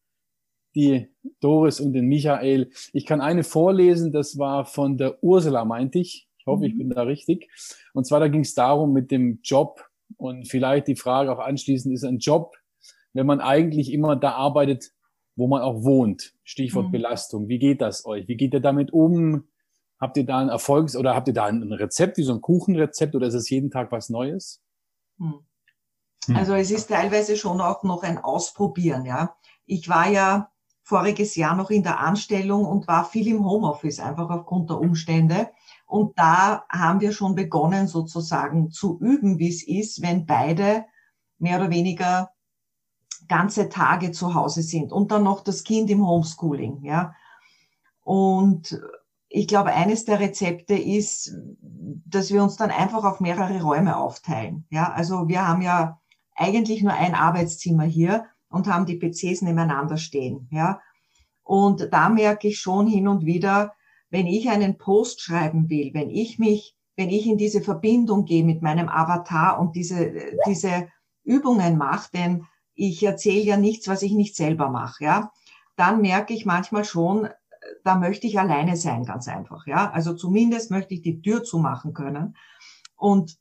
[0.75, 1.09] die
[1.41, 2.71] Doris und den Michael.
[2.95, 6.79] Ich kann eine vorlesen, das war von der Ursula, meinte ich hoffe, ich mhm.
[6.79, 7.49] bin da richtig.
[7.93, 9.85] Und zwar, da ging es darum mit dem Job
[10.17, 12.57] und vielleicht die Frage auch anschließend, ist ein Job,
[13.13, 14.91] wenn man eigentlich immer da arbeitet,
[15.37, 16.35] wo man auch wohnt?
[16.43, 16.93] Stichwort mhm.
[16.93, 17.49] Belastung.
[17.49, 18.27] Wie geht das euch?
[18.27, 19.45] Wie geht ihr damit um?
[20.01, 23.15] Habt ihr da ein Erfolgs- oder habt ihr da ein Rezept, wie so ein Kuchenrezept
[23.15, 24.63] oder ist es jeden Tag was Neues?
[25.19, 25.41] Hm.
[26.27, 26.37] Hm.
[26.37, 29.37] Also es ist teilweise schon auch noch ein Ausprobieren, ja.
[29.67, 30.51] Ich war ja
[30.83, 35.51] voriges Jahr noch in der Anstellung und war viel im Homeoffice, einfach aufgrund der Umstände.
[35.87, 40.87] Und da haben wir schon begonnen, sozusagen zu üben, wie es ist, wenn beide
[41.39, 42.31] mehr oder weniger
[43.29, 47.15] ganze Tage zu Hause sind und dann noch das Kind im Homeschooling, ja.
[48.03, 48.81] Und
[49.29, 51.35] ich glaube, eines der Rezepte ist,
[52.07, 54.67] dass wir uns dann einfach auf mehrere Räume aufteilen.
[54.71, 56.01] Ja, also wir haben ja
[56.39, 60.49] eigentlich nur ein Arbeitszimmer hier und haben die PCs nebeneinander stehen.
[60.51, 60.81] Ja,
[61.43, 63.75] und da merke ich schon hin und wieder,
[64.11, 68.45] wenn ich einen Post schreiben will, wenn ich mich, wenn ich in diese Verbindung gehe
[68.45, 70.13] mit meinem Avatar und diese,
[70.47, 70.89] diese
[71.25, 75.33] Übungen mache, denn ich erzähle ja nichts, was ich nicht selber mache, ja,
[75.77, 77.29] dann merke ich manchmal schon,
[77.85, 79.91] da möchte ich alleine sein, ganz einfach, ja.
[79.91, 82.37] Also zumindest möchte ich die Tür zumachen können.
[82.97, 83.39] Und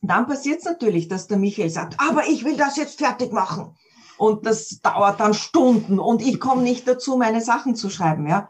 [0.00, 3.76] dann passiert es natürlich, dass der Michael sagt, aber ich will das jetzt fertig machen.
[4.16, 8.48] Und das dauert dann Stunden und ich komme nicht dazu, meine Sachen zu schreiben, ja.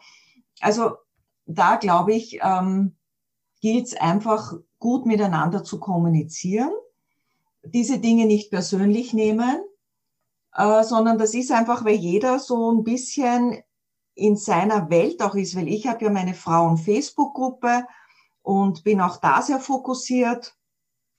[0.61, 0.93] Also
[1.47, 2.97] da glaube ich, ähm,
[3.61, 6.71] gilt es einfach gut miteinander zu kommunizieren,
[7.63, 9.61] diese Dinge nicht persönlich nehmen,
[10.55, 13.63] äh, sondern das ist einfach, weil jeder so ein bisschen
[14.15, 17.87] in seiner Welt auch ist, weil ich habe ja meine Frauen-Facebook-Gruppe
[18.43, 20.58] und bin auch da sehr fokussiert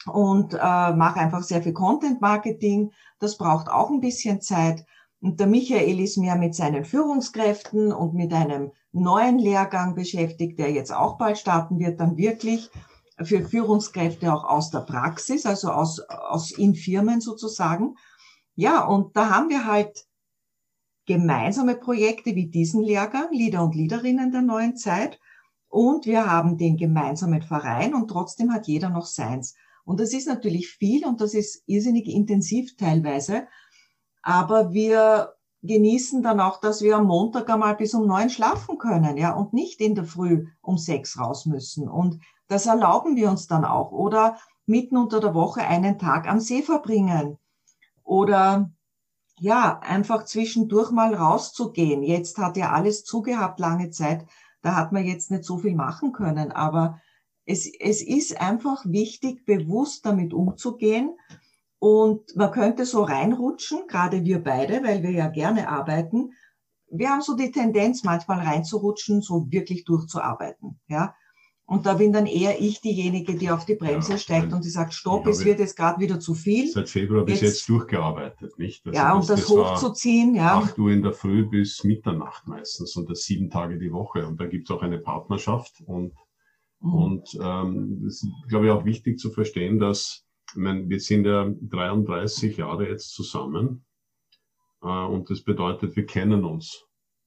[0.06, 0.58] und äh,
[0.93, 2.91] mache einfach sehr viel Content-Marketing.
[3.20, 4.86] Das braucht auch ein bisschen Zeit.
[5.22, 10.72] Und der Michael ist mehr mit seinen Führungskräften und mit einem neuen Lehrgang beschäftigt, der
[10.72, 12.70] jetzt auch bald starten wird, dann wirklich
[13.22, 17.95] für Führungskräfte auch aus der Praxis, also aus, aus in Firmen sozusagen.
[18.56, 20.06] Ja, und da haben wir halt
[21.06, 25.20] gemeinsame Projekte wie diesen Lehrgang, Leader und Leaderinnen der neuen Zeit.
[25.68, 29.56] Und wir haben den gemeinsamen Verein und trotzdem hat jeder noch seins.
[29.86, 33.48] Und das ist natürlich viel und das ist irrsinnig intensiv teilweise.
[34.22, 39.18] Aber wir genießen dann auch, dass wir am Montag einmal bis um neun schlafen können,
[39.18, 41.90] ja, und nicht in der Früh um sechs raus müssen.
[41.90, 43.92] Und das erlauben wir uns dann auch.
[43.92, 47.38] Oder mitten unter der Woche einen Tag am See verbringen.
[48.04, 48.72] Oder
[49.40, 52.04] ja, einfach zwischendurch mal rauszugehen.
[52.04, 54.26] Jetzt hat ja alles zugehabt lange Zeit.
[54.62, 56.52] Da hat man jetzt nicht so viel machen können.
[56.52, 57.00] Aber
[57.50, 61.18] es, es ist einfach wichtig, bewusst damit umzugehen.
[61.80, 66.34] Und man könnte so reinrutschen, gerade wir beide, weil wir ja gerne arbeiten.
[66.91, 70.80] Wir haben so die Tendenz, manchmal reinzurutschen, so wirklich durchzuarbeiten.
[70.88, 71.16] Ja,
[71.66, 74.70] und da bin dann eher ich diejenige, die auf die Bremse ja, steigt und die
[74.70, 76.68] sagt, stopp, es wird jetzt gerade wieder zu viel.
[76.68, 78.86] Seit Februar bis jetzt, jetzt durchgearbeitet, nicht?
[78.86, 80.36] Also ja, um das, das hochzuziehen.
[80.36, 80.58] Ja.
[80.58, 84.28] Acht Uhr in der Früh bis Mitternacht meistens und das sieben Tage die Woche.
[84.28, 85.82] Und da gibt es auch eine Partnerschaft.
[85.86, 86.14] Und.
[86.82, 91.26] Und ähm, das ist, glaube ich, auch wichtig zu verstehen, dass ich meine, wir sind
[91.26, 93.86] ja 33 Jahre jetzt zusammen.
[94.82, 96.86] Äh, und das bedeutet, wir kennen uns.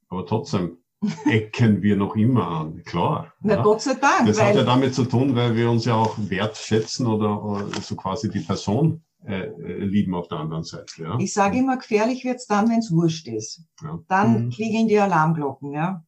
[0.08, 0.78] Aber trotzdem
[1.26, 3.32] ecken wir noch immer an, klar.
[3.40, 3.62] Na ja.
[3.62, 4.26] Gott sei Dank.
[4.26, 7.96] Das hat ja damit zu tun, weil wir uns ja auch wertschätzen oder, oder so
[7.96, 11.02] quasi die Person äh, äh lieben auf der anderen Seite.
[11.02, 11.18] Ja.
[11.18, 13.64] Ich sage immer, gefährlich wird's dann, wenn's wurscht ist.
[13.82, 14.00] Ja.
[14.08, 14.50] Dann mhm.
[14.50, 16.04] klingeln die Alarmglocken, ja.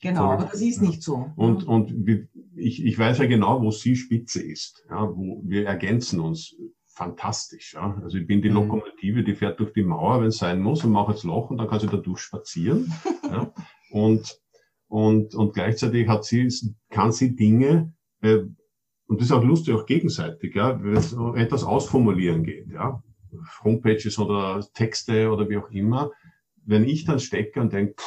[0.00, 0.34] Genau, Voll.
[0.34, 1.30] aber das ist nicht so.
[1.36, 1.92] Und, und
[2.56, 4.84] ich, ich weiß ja genau, wo sie Spitze ist.
[4.88, 7.74] Ja, wo wir ergänzen uns fantastisch.
[7.74, 8.00] Ja.
[8.02, 8.56] Also ich bin die mhm.
[8.56, 11.58] Lokomotive, die fährt durch die Mauer, wenn es sein muss, und mache jetzt Loch und
[11.58, 12.92] dann kann sie da durchspazieren.
[13.24, 13.52] ja.
[13.90, 14.40] Und,
[14.88, 16.48] und, und gleichzeitig hat sie,
[16.90, 17.92] kann sie Dinge,
[18.22, 18.44] äh,
[19.06, 23.02] und das ist auch lustig, auch gegenseitig, ja, wenn es etwas ausformulieren geht, ja,
[23.64, 26.12] Homepages oder Texte oder wie auch immer,
[26.64, 28.02] wenn ich dann stecke und denke,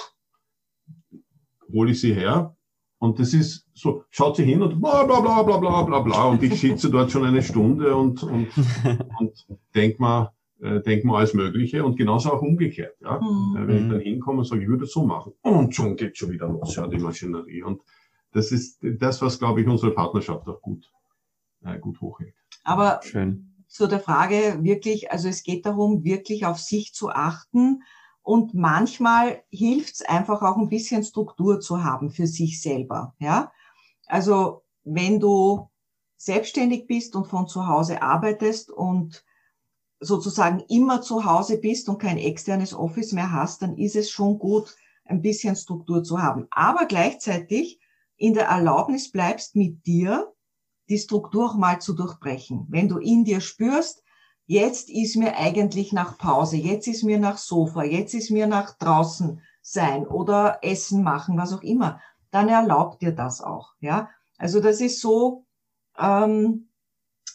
[1.72, 2.56] hole ich sie her,
[3.04, 6.24] und das ist so, schaut sie hin und bla bla bla bla bla bla bla.
[6.24, 8.48] Und ich sitze dort schon eine Stunde und, und,
[9.20, 9.46] und
[9.76, 12.96] denk mal, äh, denk mal alles Mögliche und genauso auch umgekehrt.
[13.02, 13.20] Ja?
[13.20, 13.68] Mhm.
[13.68, 15.34] Wenn ich dann hinkomme und sage, ich würde es so machen.
[15.42, 17.64] Und schon geht schon wieder los, ja, die Maschinerie.
[17.64, 17.82] Und
[18.32, 20.90] das ist das, was, glaube ich, unsere Partnerschaft auch gut,
[21.66, 22.36] äh, gut hochhält.
[22.64, 23.54] Aber Schön.
[23.68, 27.84] zu der Frage wirklich, also es geht darum, wirklich auf sich zu achten.
[28.24, 33.14] Und manchmal hilft es einfach auch ein bisschen Struktur zu haben für sich selber.
[33.20, 33.52] Ja,
[34.08, 35.70] also wenn du
[36.18, 39.26] selbstständig bist und von zu Hause arbeitest und
[40.00, 44.40] sozusagen immer zu Hause bist und kein externes Office mehr hast, dann ist es schon
[44.40, 46.48] gut, ein bisschen Struktur zu haben.
[46.50, 47.80] Aber gleichzeitig
[48.16, 50.34] in der Erlaubnis bleibst mit dir,
[50.90, 52.68] die Struktur auch mal zu durchbrechen.
[52.70, 54.03] Wenn du in dir spürst,
[54.54, 58.78] jetzt ist mir eigentlich nach Pause, jetzt ist mir nach Sofa, jetzt ist mir nach
[58.78, 62.00] draußen sein oder Essen machen, was auch immer,
[62.32, 63.74] dann erlaubt dir das auch.
[63.80, 65.46] Ja, also das ist so,
[65.98, 66.70] ähm,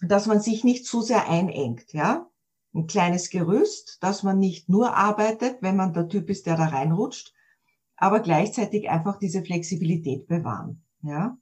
[0.01, 1.93] dass man sich nicht zu sehr einengt.
[1.93, 2.29] Ja,
[2.73, 6.67] ein kleines Gerüst, dass man nicht nur arbeitet, wenn man der Typ ist, der da
[6.67, 7.35] reinrutscht,
[7.97, 10.85] aber gleichzeitig einfach diese Flexibilität bewahren.
[11.03, 11.37] Ja.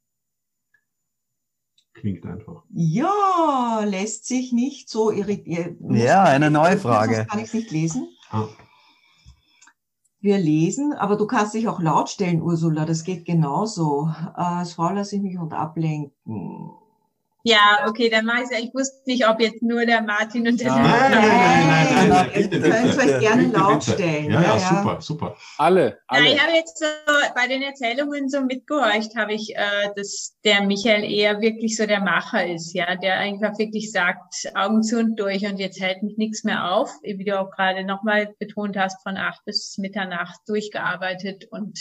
[2.06, 2.62] Klingt einfach.
[2.72, 5.92] Ja, lässt sich nicht so irritieren.
[5.92, 7.26] Ja, eine neue Frage.
[7.28, 8.06] Kann ich nicht lesen?
[8.30, 8.46] Ah.
[10.20, 14.08] Wir lesen, aber du kannst dich auch laut stellen, Ursula, das geht genauso.
[14.36, 16.70] Äh, als Frau lasse ich mich und ablenken.
[17.48, 18.58] Ja, okay, dann mache ich es.
[18.58, 22.30] Ich wusste nicht, ob jetzt nur der Martin und der Nein, nein, nein, nein, nein,
[22.34, 24.32] Ihr könnt es euch gerne laut stellen.
[24.32, 25.36] Ja, ja, super, super.
[25.56, 26.26] Alle, alle.
[26.26, 26.86] Ich habe jetzt so
[27.36, 32.00] bei den Erzählungen so mitgehorcht, habe ich, äh, dass der Michael eher wirklich so der
[32.00, 36.16] Macher ist, ja, der einfach wirklich sagt, Augen zu und durch und jetzt hält mich
[36.16, 41.44] nichts mehr auf, wie du auch gerade nochmal betont hast, von acht bis Mitternacht durchgearbeitet
[41.52, 41.78] und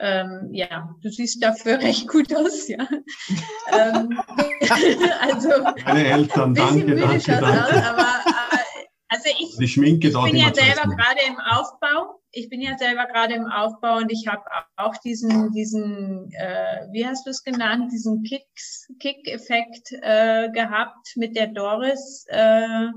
[0.00, 2.86] ähm, ja, du siehst dafür recht gut aus, ja.
[3.72, 4.20] ähm,
[5.20, 5.50] also,
[5.84, 7.46] Meine Eltern, danke, danke, danke.
[7.46, 8.24] Aus, aber,
[9.08, 12.20] also ich, Schminke ich bin ja selber gerade im Aufbau.
[12.32, 14.42] Ich bin ja selber gerade im Aufbau und ich habe
[14.76, 21.36] auch diesen, diesen, äh, wie hast du es genannt, diesen Kicks, Kick-Effekt äh, gehabt mit
[21.36, 22.88] der Doris äh,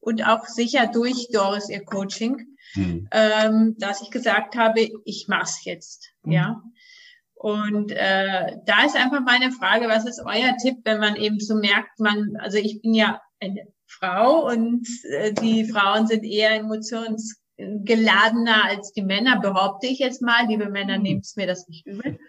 [0.00, 3.08] und auch sicher durch Doris ihr Coaching mhm.
[3.10, 6.10] ähm, dass ich gesagt habe, ich mach's jetzt.
[6.22, 6.32] Mhm.
[6.32, 6.62] Ja.
[7.34, 11.56] Und äh, da ist einfach meine Frage, was ist euer Tipp, wenn man eben so
[11.56, 18.64] merkt, man, also ich bin ja eine Frau und äh, die Frauen sind eher emotionsgeladener
[18.64, 20.46] als die Männer, behaupte ich jetzt mal.
[20.46, 21.02] Liebe Männer, mhm.
[21.02, 22.20] nehmt mir das nicht übel.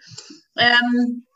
[0.58, 1.26] Ähm,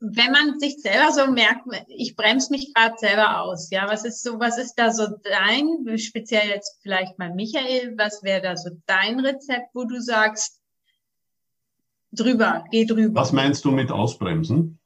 [0.00, 4.22] wenn man sich selber so merkt, ich bremse mich gerade selber aus, ja, was ist
[4.22, 8.70] so, was ist da so dein, speziell jetzt vielleicht mal Michael, was wäre da so
[8.86, 10.60] dein Rezept, wo du sagst,
[12.12, 13.20] drüber, geh drüber.
[13.20, 14.78] Was meinst du mit ausbremsen?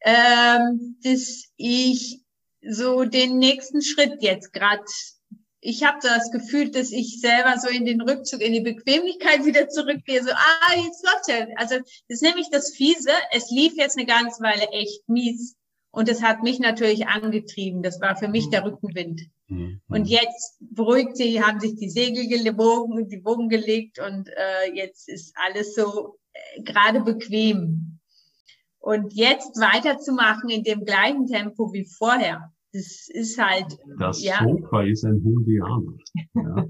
[0.00, 2.24] Ähm, dass ich
[2.60, 4.84] so den nächsten Schritt jetzt gerade
[5.60, 9.68] ich habe das Gefühl, dass ich selber so in den Rückzug, in die Bequemlichkeit wieder
[9.68, 10.22] zurückgehe.
[10.22, 11.46] So, ah, jetzt läuft ja.
[11.56, 13.10] Also das ist nämlich das Fiese.
[13.32, 15.56] Es lief jetzt eine ganze Weile echt mies.
[15.90, 17.82] Und es hat mich natürlich angetrieben.
[17.82, 19.22] Das war für mich der Rückenwind.
[19.48, 19.80] Mhm.
[19.88, 25.08] Und jetzt beruhigt sie, haben sich die Segel gebogen, die Bogen gelegt und äh, jetzt
[25.08, 27.98] ist alles so äh, gerade bequem.
[28.78, 33.78] Und jetzt weiterzumachen in dem gleichen Tempo wie vorher, das ist halt.
[33.98, 34.38] Das ja.
[34.42, 35.96] Sofa ist ein Hundianer.
[36.34, 36.66] Ja.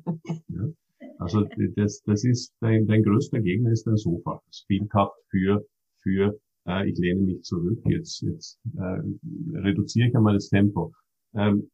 [0.48, 0.72] ja.
[1.18, 4.40] Also das, das ist dein, dein größter Gegner ist dein Sofa.
[4.46, 5.66] Das Bild hat für,
[6.02, 10.92] für äh, ich lehne mich zurück, jetzt, jetzt äh, reduziere ich einmal das Tempo.
[11.34, 11.70] Ähm,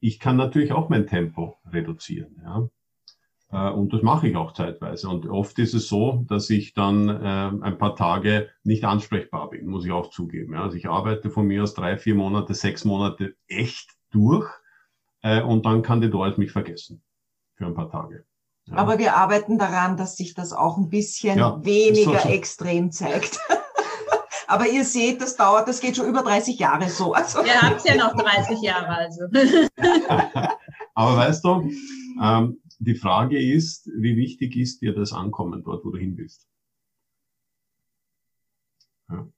[0.00, 2.36] ich kann natürlich auch mein Tempo reduzieren.
[2.42, 2.68] Ja.
[3.50, 5.08] Äh, und das mache ich auch zeitweise.
[5.08, 9.66] Und oft ist es so, dass ich dann äh, ein paar Tage nicht ansprechbar bin,
[9.66, 10.54] muss ich auch zugeben.
[10.54, 10.62] Ja.
[10.62, 14.48] Also ich arbeite von mir aus drei, vier Monate, sechs Monate echt durch
[15.22, 17.02] äh, und dann kann die Doris mich vergessen
[17.54, 18.24] für ein paar Tage.
[18.66, 18.76] Ja.
[18.76, 22.28] Aber wir arbeiten daran, dass sich das auch ein bisschen ja, weniger so, so.
[22.28, 23.38] extrem zeigt.
[24.46, 27.14] Aber ihr seht, das dauert, das geht schon über 30 Jahre so.
[27.14, 27.42] Also.
[27.42, 29.22] Ihr habt ja noch 30 Jahre, also.
[30.94, 31.70] Aber weißt du,
[32.22, 36.48] ähm, die Frage ist, wie wichtig ist dir das Ankommen dort, wo du hin willst?
[39.08, 39.28] Ja.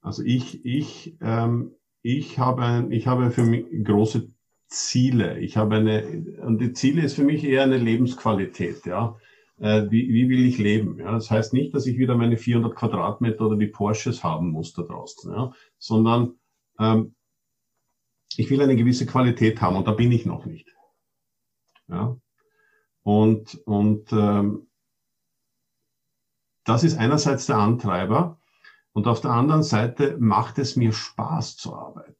[0.00, 1.72] Also ich, ich, ähm,
[2.02, 4.28] ich habe, ich habe für mich große
[4.68, 5.38] Ziele.
[5.38, 9.18] Ich habe eine, und die Ziele ist für mich eher eine Lebensqualität, ja.
[9.58, 10.98] Äh, wie, wie will ich leben?
[10.98, 14.72] Ja, das heißt nicht, dass ich wieder meine 400 Quadratmeter oder die Porsches haben muss
[14.72, 16.34] da draußen, ja, sondern
[16.78, 17.14] ähm,
[18.36, 20.77] ich will eine gewisse Qualität haben und da bin ich noch nicht.
[21.88, 22.16] Ja?
[23.02, 24.68] Und, und ähm,
[26.64, 28.38] das ist einerseits der Antreiber
[28.92, 32.16] und auf der anderen Seite macht es mir Spaß zu arbeiten.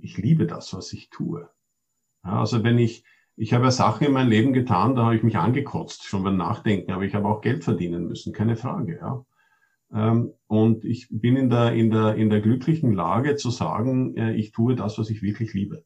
[0.00, 1.48] Ich liebe das, was ich tue.
[2.24, 3.04] Ja, also wenn ich,
[3.36, 6.36] ich habe ja Sachen in meinem Leben getan, da habe ich mich angekotzt, schon beim
[6.36, 8.98] Nachdenken, aber ich habe auch Geld verdienen müssen, keine Frage.
[8.98, 9.24] Ja.
[9.92, 14.34] Ähm, und ich bin in der, in, der, in der glücklichen Lage zu sagen, äh,
[14.34, 15.84] ich tue das, was ich wirklich liebe.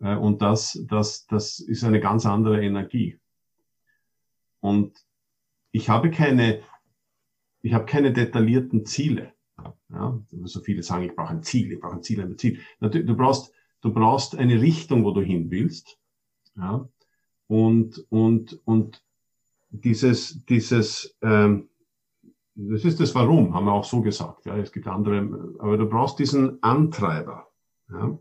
[0.00, 3.18] Äh, und das, das, das ist eine ganz andere Energie.
[4.60, 4.98] Und
[5.72, 6.62] ich habe keine,
[7.62, 9.32] ich habe keine detaillierten Ziele.
[9.90, 12.60] Ja, so viele sagen, ich brauche ein Ziel, ich brauche ein Ziel, ein Ziel.
[12.80, 15.98] Du brauchst, du brauchst eine Richtung, wo du hin willst.
[16.56, 16.88] Ja,
[17.46, 19.02] und, und, und
[19.70, 21.68] dieses, dieses, ähm,
[22.54, 24.46] das ist das Warum, haben wir auch so gesagt.
[24.46, 27.48] Ja, es gibt andere, aber du brauchst diesen Antreiber.
[27.90, 28.18] Ja,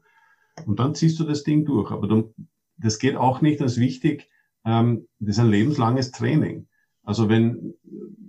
[0.66, 1.92] und dann ziehst du das Ding durch.
[1.92, 2.34] Aber du,
[2.78, 4.30] das geht auch nicht, ist wichtig,
[4.66, 6.68] ähm, das ist ein lebenslanges Training.
[7.04, 7.74] Also wenn,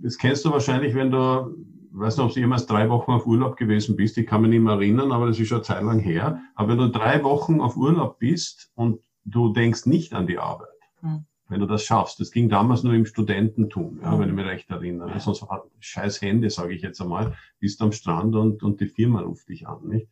[0.01, 1.55] das kennst du wahrscheinlich, wenn du,
[1.91, 4.61] weißt du, ob du jemals drei Wochen auf Urlaub gewesen bist, ich kann mich nicht
[4.61, 6.41] mehr erinnern, aber das ist schon eine Zeit lang her.
[6.55, 10.67] Aber wenn du drei Wochen auf Urlaub bist und du denkst nicht an die Arbeit,
[11.01, 11.25] hm.
[11.47, 14.19] wenn du das schaffst, das ging damals nur im Studententum, ja, hm.
[14.19, 15.19] wenn ich mich recht erinnere.
[15.19, 19.21] Sonst hat scheiß Hände, sage ich jetzt einmal, bist am Strand und, und die Firma
[19.21, 19.87] ruft dich an.
[19.87, 20.07] Nicht?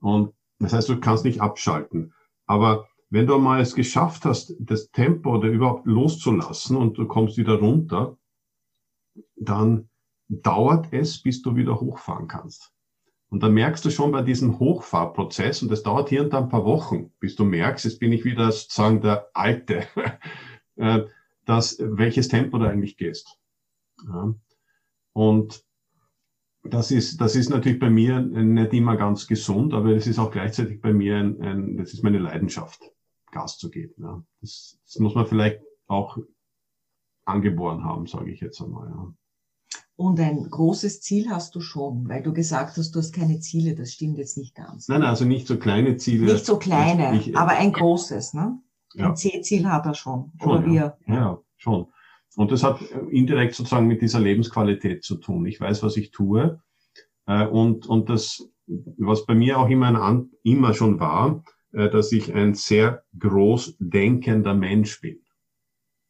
[0.00, 0.34] Und
[0.64, 2.12] das heißt, du kannst nicht abschalten.
[2.46, 7.36] Aber wenn du mal es geschafft hast, das Tempo oder überhaupt loszulassen und du kommst
[7.36, 8.18] wieder runter,
[9.36, 9.88] dann
[10.28, 12.72] dauert es, bis du wieder hochfahren kannst.
[13.28, 16.48] Und dann merkst du schon bei diesem Hochfahrprozess, und das dauert hier und da ein
[16.48, 19.86] paar Wochen, bis du merkst, jetzt bin ich wieder sozusagen der Alte,
[20.76, 21.02] äh,
[21.44, 23.38] dass, welches Tempo du eigentlich gehst.
[24.06, 24.34] Ja.
[25.12, 25.63] Und
[26.64, 30.30] das ist, das ist natürlich bei mir nicht immer ganz gesund, aber es ist auch
[30.30, 32.80] gleichzeitig bei mir ein, ein das ist meine Leidenschaft,
[33.30, 33.94] Gas zu geben.
[33.98, 34.22] Ja.
[34.40, 36.18] Das, das muss man vielleicht auch
[37.26, 38.88] angeboren haben, sage ich jetzt einmal.
[38.88, 39.14] Ja.
[39.96, 43.76] Und ein großes Ziel hast du schon, weil du gesagt hast, du hast keine Ziele.
[43.76, 44.88] Das stimmt jetzt nicht ganz.
[44.88, 46.32] Nein, nein also nicht so kleine Ziele.
[46.32, 48.34] Nicht so kleine, ich, aber ein großes.
[48.34, 48.58] Ne?
[48.94, 49.10] Ja.
[49.10, 50.32] Ein C-Ziel hat er schon.
[50.40, 50.98] schon oder wir.
[51.06, 51.14] Ja.
[51.14, 51.86] ja, schon.
[52.36, 52.80] Und das hat
[53.10, 55.46] indirekt sozusagen mit dieser Lebensqualität zu tun.
[55.46, 56.60] Ich weiß, was ich tue.
[57.26, 62.12] Äh, und, und das, was bei mir auch immer, ein, immer schon war, äh, dass
[62.12, 65.20] ich ein sehr groß denkender Mensch bin.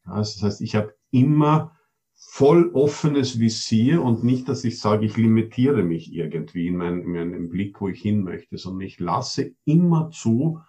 [0.05, 1.75] Das heißt, ich habe immer
[2.13, 7.11] voll offenes Visier und nicht, dass ich sage, ich limitiere mich irgendwie in meinem, in
[7.11, 10.59] meinem Blick, wo ich hin möchte, sondern ich lasse immer zu,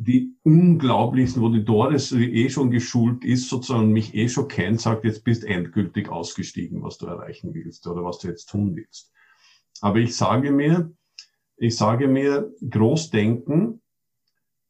[0.00, 5.04] die unglaublichsten, wo die Doris eh schon geschult ist, sozusagen mich eh schon kennt, sagt,
[5.04, 9.12] jetzt bist endgültig ausgestiegen, was du erreichen willst oder was du jetzt tun willst.
[9.80, 10.92] Aber ich sage mir,
[11.56, 13.82] ich sage mir, Großdenken,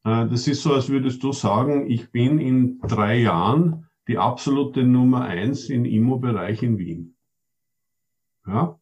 [0.04, 4.82] äh, das ist so, als würdest du sagen, ich bin in drei Jahren die absolute
[4.82, 7.16] Nummer eins im Immo-Bereich in Wien.
[8.46, 8.80] Ja?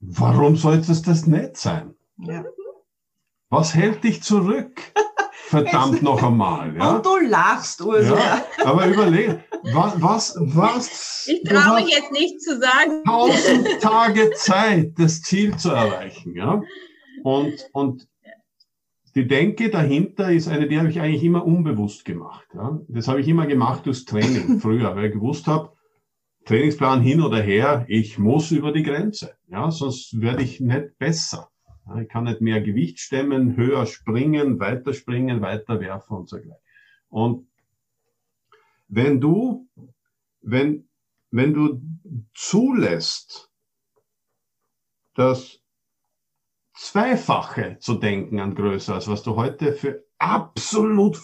[0.00, 1.94] Warum sollte es das nicht sein?
[2.18, 2.44] Ja.
[3.50, 4.80] Was hält dich zurück?
[5.46, 6.74] Verdammt noch einmal.
[6.76, 6.96] Ja?
[6.96, 8.42] Und du lachst, Ursula.
[8.58, 9.38] Ja, aber überleg,
[9.72, 11.28] was, was, was?
[11.30, 13.04] Ich du traue hast mich jetzt nicht zu sagen.
[13.04, 16.34] tausend Tage Zeit, das Ziel zu erreichen.
[16.34, 16.62] Ja?
[17.22, 18.08] Und, und
[19.14, 22.46] die Denke dahinter ist eine, die habe ich eigentlich immer unbewusst gemacht.
[22.54, 22.80] Ja?
[22.88, 25.72] Das habe ich immer gemacht durchs Training früher, weil ich gewusst habe,
[26.46, 29.34] Trainingsplan hin oder her, ich muss über die Grenze.
[29.46, 29.70] Ja?
[29.70, 31.48] Sonst werde ich nicht besser.
[32.00, 36.58] Ich kann nicht mehr Gewicht stemmen, höher springen, weiter springen, weiter werfen und so gleich.
[37.08, 37.46] Und
[38.88, 39.68] wenn du,
[40.40, 40.88] wenn,
[41.30, 41.80] wenn du
[42.32, 43.50] zulässt,
[45.14, 45.60] das
[46.74, 51.20] Zweifache zu denken an Größe, als was du heute für absolut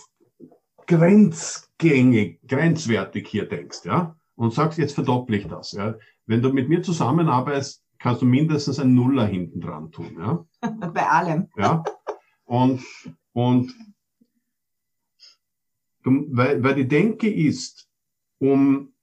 [0.86, 5.96] grenzgängig, grenzwertig hier denkst, ja, und sagst, jetzt verdopple ich das, ja.
[6.26, 10.44] Wenn du mit mir zusammenarbeitest, kannst du mindestens ein Nuller hinten dran tun, ja.
[10.92, 11.48] Bei allem.
[11.56, 11.84] Ja.
[12.44, 12.82] Und,
[13.32, 13.72] und
[16.02, 17.88] weil, weil die Denke ist,
[18.38, 18.94] um,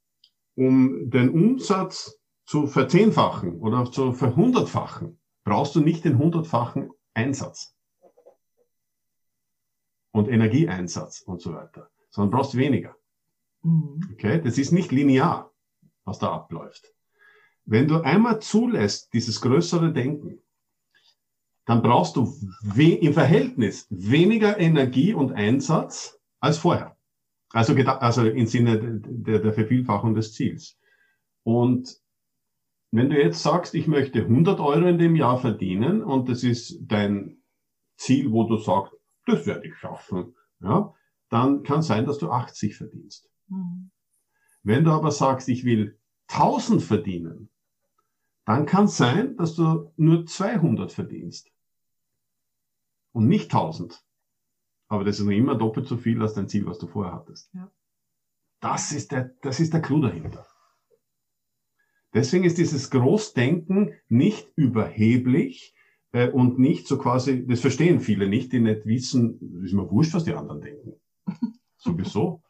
[0.55, 7.75] um den Umsatz zu verzehnfachen oder zu verhundertfachen, brauchst du nicht den hundertfachen Einsatz
[10.11, 12.95] und Energieeinsatz und so weiter, sondern brauchst weniger.
[13.61, 14.09] Mhm.
[14.13, 14.41] Okay?
[14.41, 15.53] Das ist nicht linear,
[16.03, 16.96] was da abläuft.
[17.67, 20.39] Wenn du einmal zulässt, dieses größere Denken,
[21.65, 22.33] dann brauchst du
[22.77, 26.97] im Verhältnis weniger Energie und Einsatz als vorher.
[27.51, 30.79] Also, also im Sinne der, der Vervielfachung des Ziels.
[31.43, 31.93] Und
[32.91, 36.79] wenn du jetzt sagst, ich möchte 100 Euro in dem Jahr verdienen und das ist
[36.81, 37.41] dein
[37.97, 38.93] Ziel, wo du sagst,
[39.25, 40.93] das werde ich schaffen, ja,
[41.29, 43.29] dann kann sein, dass du 80 verdienst.
[43.49, 43.91] Mhm.
[44.63, 45.99] Wenn du aber sagst, ich will
[46.29, 47.49] 1000 verdienen,
[48.47, 51.51] dann kann es sein, dass du nur 200 verdienst.
[53.11, 54.01] Und nicht 1000.
[54.87, 57.53] Aber das ist noch immer doppelt so viel als dein Ziel, was du vorher hattest.
[57.53, 57.69] Ja.
[58.61, 60.47] Das ist der, das ist der Clou dahinter.
[62.13, 65.75] Deswegen ist dieses Großdenken nicht überheblich
[66.13, 70.13] äh, und nicht so quasi, das verstehen viele nicht, die nicht wissen, ist mir wurscht,
[70.13, 70.93] was die anderen denken.
[71.77, 72.41] Sowieso.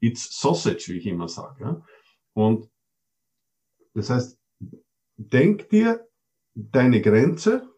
[0.00, 1.62] It's sausage, wie ich immer sage.
[1.62, 1.86] Ja?
[2.32, 2.70] Und
[3.92, 4.40] das heißt,
[5.16, 6.06] denk dir
[6.54, 7.68] deine Grenze,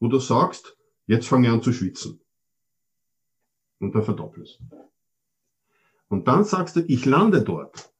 [0.00, 2.20] wo du sagst, jetzt fange ich an zu schwitzen.
[3.78, 4.60] Und dann verdoppelst.
[6.08, 7.92] Und dann sagst du, ich lande dort.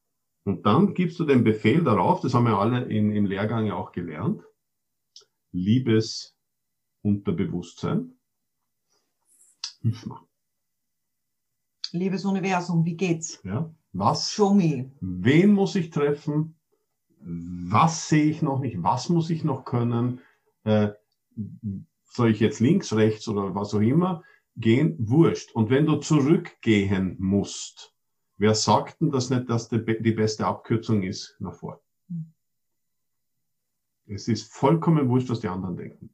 [0.44, 3.74] Und dann gibst du den Befehl darauf, das haben wir alle in, im Lehrgang ja
[3.74, 4.44] auch gelernt,
[5.50, 6.36] liebes
[7.02, 8.16] Unterbewusstsein,
[9.80, 10.20] hilf mir.
[11.92, 13.40] Liebes Universum, wie geht's?
[13.42, 13.74] Ja?
[13.92, 14.92] Was Show me.
[15.00, 16.55] wen muss ich treffen,
[17.28, 20.20] was sehe ich noch nicht, was muss ich noch können,
[20.64, 20.90] äh,
[22.04, 24.22] soll ich jetzt links, rechts oder was auch immer
[24.56, 25.52] gehen, wurscht.
[25.52, 27.94] Und wenn du zurückgehen musst,
[28.38, 31.82] wer sagt denn das nicht, dass die, die beste Abkürzung ist nach vor?
[34.06, 36.10] Es ist vollkommen wurscht, was die anderen denken.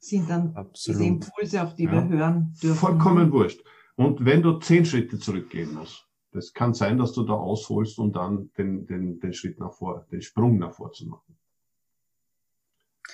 [0.00, 1.02] Sind dann diese Absolut.
[1.02, 1.92] Impulse, auf die Ja.
[1.92, 2.76] wir hören dürfen.
[2.76, 3.62] Vollkommen wurscht.
[3.96, 8.12] Und wenn du zehn Schritte zurückgehen musst, das kann sein, dass du da ausholst, um
[8.12, 11.38] dann den, den, den Schritt nach vor, den Sprung nach vor zu machen.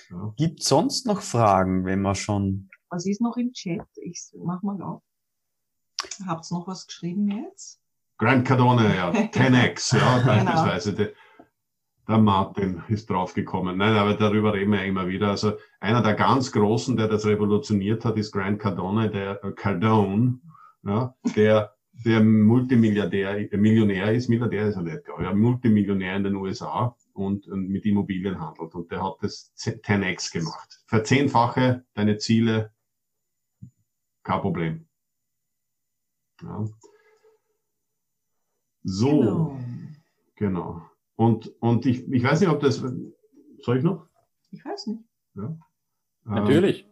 [0.08, 0.32] Ja.
[0.36, 3.86] Gibt sonst noch Fragen, wenn wir schon Was ist noch im Chat?
[3.96, 5.02] Ich mach mal auf.
[6.26, 7.78] Habt's noch was geschrieben jetzt?
[8.16, 10.26] Grant Cardone, ja, 10x, ja, Genau.
[10.26, 10.94] beispielsweise.
[10.94, 11.12] Der,
[12.08, 13.76] der Martin ist draufgekommen.
[13.76, 15.28] Nein, aber darüber reden wir ja immer wieder.
[15.28, 20.40] Also einer der ganz Großen, der das revolutioniert hat, ist Grant Cardone, der äh, Cardone,
[20.82, 21.74] ja, der
[22.04, 26.36] der Multimilliardär, äh, Millionär ist, Milliardär ist er nicht, glaube ich, ja, Multimillionär in den
[26.36, 28.74] USA und, und mit Immobilien handelt.
[28.74, 30.82] Und der hat das 10x gemacht.
[30.86, 32.72] Verzehnfache deine Ziele,
[34.22, 34.88] kein Problem.
[36.42, 36.64] Ja.
[38.82, 39.20] So.
[39.20, 39.60] Genau.
[40.36, 40.90] Genau.
[41.16, 42.82] Und, und ich, ich weiß nicht, ob das,
[43.58, 44.06] soll ich noch?
[44.50, 45.04] Ich weiß nicht.
[46.24, 46.88] Natürlich.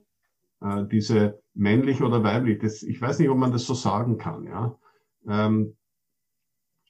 [0.61, 4.45] Äh, diese männlich oder weiblich, das, ich weiß nicht, ob man das so sagen kann,
[4.45, 4.79] ja.
[5.27, 5.77] Ähm,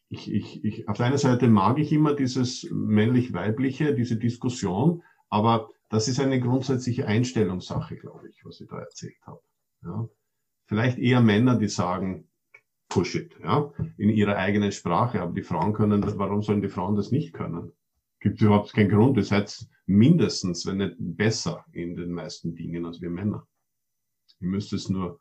[0.09, 5.71] ich, ich, ich, auf der einen Seite mag ich immer dieses männlich-weibliche, diese Diskussion, aber
[5.91, 9.41] das ist eine grundsätzliche Einstellungssache, glaube ich, was ich da erzählt habe.
[9.83, 10.09] Ja.
[10.67, 12.29] Vielleicht eher Männer, die sagen,
[12.89, 16.69] push it, ja, in ihrer eigenen Sprache, aber die Frauen können, das- warum sollen die
[16.69, 17.73] Frauen das nicht können?
[18.21, 23.01] Gibt überhaupt keinen Grund, ihr seid mindestens, wenn nicht besser in den meisten Dingen als
[23.01, 23.47] wir Männer.
[24.41, 25.21] Ihr müsst es nur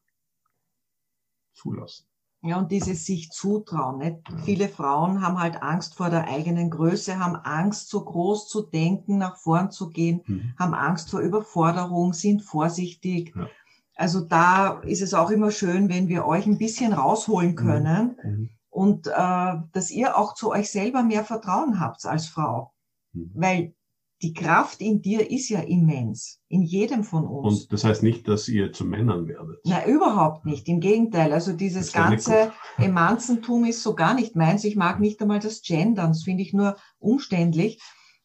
[1.54, 2.06] zulassen.
[2.48, 3.98] Ja, und dieses sich zutrauen.
[4.00, 4.18] Nicht?
[4.30, 4.38] Ja.
[4.46, 9.18] Viele Frauen haben halt Angst vor der eigenen Größe, haben Angst, so groß zu denken,
[9.18, 10.54] nach vorn zu gehen, Mhm.
[10.58, 13.34] haben Angst vor Überforderung, sind vorsichtig.
[13.36, 13.48] Ja.
[13.96, 18.50] Also da ist es auch immer schön, wenn wir euch ein bisschen rausholen können Mhm.
[18.70, 22.74] und äh, dass ihr auch zu euch selber mehr Vertrauen habt als Frau.
[23.14, 23.32] Mhm.
[23.34, 23.74] Weil
[24.22, 27.62] die Kraft in dir ist ja immens, in jedem von uns.
[27.62, 29.60] Und das heißt nicht, dass ihr zu Männern werdet.
[29.64, 30.68] Na, überhaupt nicht.
[30.68, 31.34] Im Gegenteil.
[31.34, 34.64] Also dieses ganze Emanzentum ist so gar nicht meins.
[34.64, 36.10] Ich mag nicht einmal das Gendern.
[36.10, 37.80] Das finde ich nur umständlich.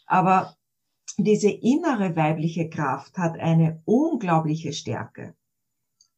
[0.07, 0.57] Aber
[1.19, 5.35] diese innere weibliche Kraft hat eine unglaubliche Stärke.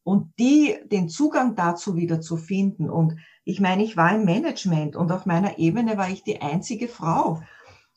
[0.03, 2.89] Und die, den Zugang dazu wieder zu finden.
[2.89, 6.87] Und ich meine, ich war im Management und auf meiner Ebene war ich die einzige
[6.87, 7.41] Frau.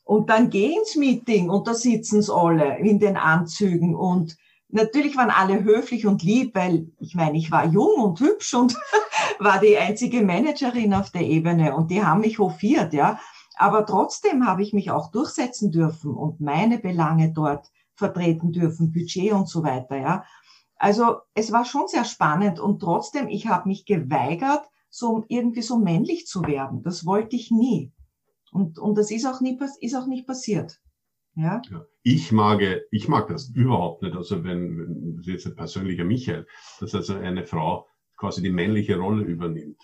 [0.09, 4.39] Und dann geh ins Meeting und da sitzen's alle in den Anzügen und
[4.70, 8.74] natürlich waren alle höflich und lieb, weil ich meine, ich war jung und hübsch und
[9.39, 13.20] war die einzige Managerin auf der Ebene und die haben mich hofiert, ja.
[13.59, 19.32] Aber trotzdem habe ich mich auch durchsetzen dürfen und meine Belange dort vertreten dürfen, Budget
[19.32, 20.24] und so weiter, ja.
[20.76, 25.76] Also es war schon sehr spannend und trotzdem, ich habe mich geweigert, so irgendwie so
[25.76, 26.82] männlich zu werden.
[26.82, 27.93] Das wollte ich nie.
[28.52, 30.80] Und, und das ist auch, nie, ist auch nicht passiert.
[31.34, 31.62] Ja.
[31.70, 31.84] Ja.
[32.02, 32.60] Ich mag,
[32.90, 34.16] ich mag das überhaupt nicht.
[34.16, 36.46] Also wenn, wenn das ist jetzt ein persönlicher Michael,
[36.80, 39.80] dass also eine Frau quasi die männliche Rolle übernimmt.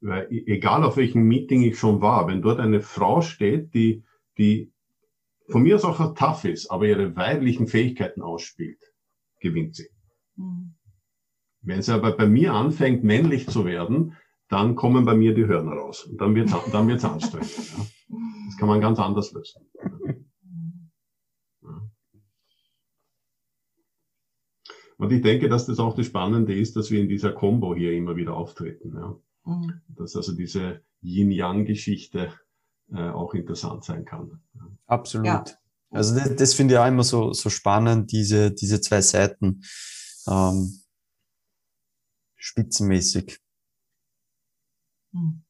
[0.00, 4.04] Weil e- egal auf welchem Meeting ich schon war, wenn dort eine Frau steht, die,
[4.38, 4.72] die
[5.48, 8.80] von mir aus auch tough ist, aber ihre weiblichen Fähigkeiten ausspielt,
[9.40, 9.88] gewinnt sie.
[10.36, 10.74] Hm.
[11.60, 14.16] Wenn sie aber bei mir anfängt, männlich zu werden,
[14.54, 16.04] dann kommen bei mir die Hörner raus.
[16.04, 17.56] Und dann wird's dann wird's anstrengend.
[17.56, 17.86] Ja.
[18.46, 19.62] Das kann man ganz anders lösen.
[24.96, 27.92] Und ich denke, dass das auch das Spannende ist, dass wir in dieser Combo hier
[27.92, 28.94] immer wieder auftreten.
[28.94, 29.20] Ja.
[29.42, 29.80] Hm.
[29.88, 32.32] Dass also diese Yin-Yang-Geschichte
[32.92, 34.40] äh, auch interessant sein kann.
[34.86, 35.26] Absolut.
[35.26, 35.44] Ja.
[35.90, 39.62] Also das, das finde ich auch immer so, so spannend, diese, diese zwei Seiten.
[40.28, 40.78] Ähm,
[42.36, 43.40] spitzenmäßig.
[45.14, 45.42] Hm.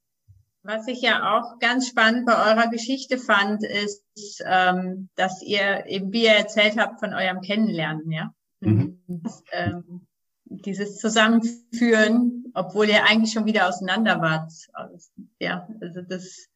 [0.62, 4.02] Was ich ja auch ganz spannend bei eurer Geschichte fand, ist,
[4.46, 8.32] ähm, dass ihr eben, wie ihr erzählt habt, von eurem Kennenlernen, ja.
[8.60, 9.02] Mhm.
[9.06, 10.06] Das, ähm,
[10.46, 14.52] dieses Zusammenführen, obwohl ihr eigentlich schon wieder auseinander wart.
[14.72, 16.46] Also, Ja, also das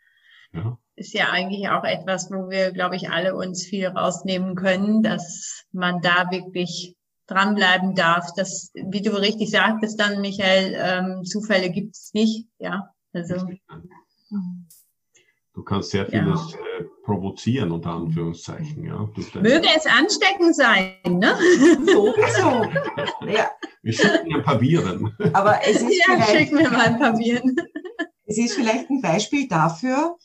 [0.52, 0.78] Ja.
[0.94, 5.66] ist ja eigentlich auch etwas, wo wir, glaube ich, alle uns viel rausnehmen können, dass
[5.72, 8.32] man da wirklich dranbleiben darf.
[8.36, 12.47] Dass, wie du richtig sagtest dann, Michael, ähm, Zufälle gibt es nicht.
[12.59, 13.47] Ja, also
[14.31, 14.66] Hm.
[15.55, 16.23] Du kannst sehr Ja.
[16.23, 18.85] vieles äh, provozieren, unter Anführungszeichen.
[18.85, 19.09] Ja,
[19.40, 21.35] möge es ansteckend sein, ne?
[21.86, 22.70] Sowieso.
[23.27, 23.51] Ja,
[23.82, 25.12] Wir schicken ein paar Viren.
[25.32, 27.57] aber es ist, Ja, vielleicht, schick mir mal ein paar Viren.
[28.27, 30.16] es ist vielleicht ein Beispiel dafür,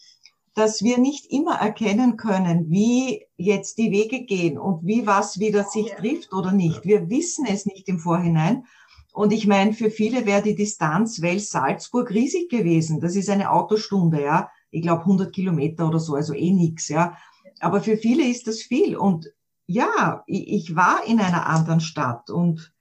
[0.56, 5.64] dass wir nicht immer erkennen können, wie jetzt die Wege gehen und wie was wieder
[5.64, 5.96] sich Ja.
[5.96, 6.86] trifft oder nicht.
[6.86, 8.66] Wir wissen es nicht im Vorhinein.
[9.14, 13.00] Und ich meine, für viele wäre die Distanz Wels-Salzburg riesig gewesen.
[13.00, 14.50] Das ist eine Autostunde, ja.
[14.72, 17.16] Ich glaube 100 Kilometer oder so, also eh nix, ja.
[17.60, 18.98] Aber für viele ist das viel.
[18.98, 19.32] Und
[19.68, 22.74] ja, ich, war in einer anderen Stadt und,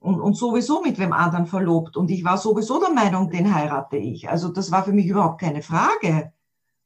[0.00, 1.96] und, und sowieso mit wem anderen verlobt.
[1.96, 4.28] Und ich war sowieso der Meinung, den heirate ich.
[4.28, 6.34] Also das war für mich überhaupt keine Frage.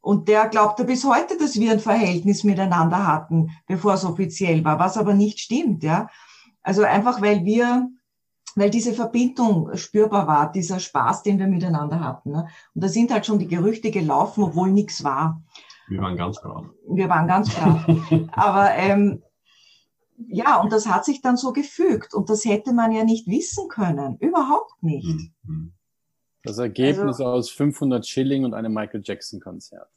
[0.01, 4.79] Und der glaubte bis heute, dass wir ein Verhältnis miteinander hatten, bevor es offiziell war,
[4.79, 6.09] was aber nicht stimmt, ja.
[6.63, 7.91] Also einfach, weil wir,
[8.57, 12.33] weil diese Verbindung spürbar war, dieser Spaß, den wir miteinander hatten.
[12.33, 12.49] Ne?
[12.75, 15.43] Und da sind halt schon die Gerüchte gelaufen, obwohl nichts war.
[15.89, 16.67] Wir waren ganz brav.
[16.89, 17.85] Wir waren ganz brav.
[18.33, 19.23] Aber ähm,
[20.29, 22.15] ja, und das hat sich dann so gefügt.
[22.15, 24.17] Und das hätte man ja nicht wissen können.
[24.19, 25.07] Überhaupt nicht.
[25.07, 25.73] Hm, hm.
[26.43, 29.89] Das Ergebnis Also- aus 500 Schilling und einem Michael Jackson Konzert.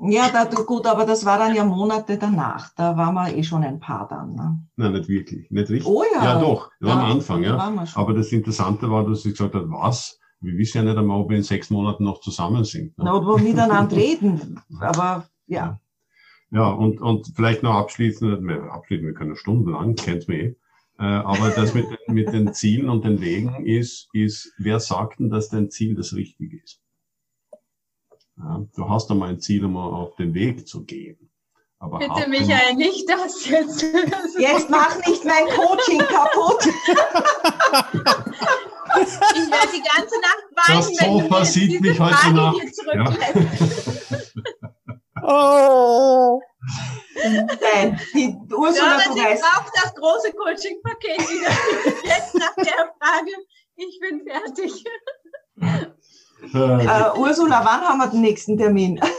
[0.00, 2.74] Ja, da, gut, aber das war dann ja Monate danach.
[2.74, 4.34] Da waren wir eh schon ein Paar dann.
[4.34, 4.58] Ne?
[4.76, 5.50] Nein, nicht wirklich.
[5.50, 5.86] Nicht richtig.
[5.86, 6.24] Oh ja.
[6.24, 6.70] Ja, doch.
[6.80, 7.86] Das war Ja, am Anfang, ja.
[7.94, 10.18] Aber das Interessante war, dass sie gesagt hat, was?
[10.40, 12.98] Wir wissen ja nicht einmal, ob wir in sechs Monaten noch zusammen sind.
[12.98, 13.04] Ne?
[13.04, 14.60] Na, und wo wir miteinander reden.
[14.80, 15.80] Aber ja.
[16.50, 20.56] Ja, und, und vielleicht noch abschließend, wir, wir können stundenlang, kennt's mir eh.
[20.98, 25.30] Äh, aber das mit, mit den Zielen und den Wegen ist, ist, wer sagt denn,
[25.30, 26.83] dass dein Ziel das Richtige ist?
[28.36, 31.30] Ja, du hast einmal ein Ziel, um auf den Weg zu gehen.
[31.78, 33.82] Aber Bitte, Michael, nicht das jetzt.
[34.38, 36.66] Jetzt mach nicht mein Coaching kaputt.
[38.96, 42.14] Ich werde die ganze Nacht weinen, Das wenn du Sofa mir sieht diese mich heute
[42.14, 42.60] Frage Nacht.
[42.60, 44.00] hier zurücklässt.
[45.26, 46.38] Oh.
[47.24, 51.50] Nein, die Ja, Ursula, aber du sie weißt, braucht das große Coaching-Paket wieder.
[52.04, 53.32] Jetzt nach der Frage,
[53.76, 54.84] ich bin fertig.
[56.42, 59.00] Äh, Ursula, wann haben wir den nächsten Termin?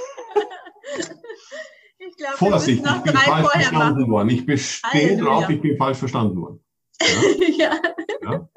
[2.08, 4.12] Ich glaube, wir Vorsicht, ich bin drei falsch vorher verstanden machen.
[4.12, 4.30] worden.
[4.30, 5.24] Ich bestehe Halleluja.
[5.24, 6.64] drauf, ich bin falsch verstanden worden.
[7.58, 7.80] ja.
[8.22, 8.50] Ja,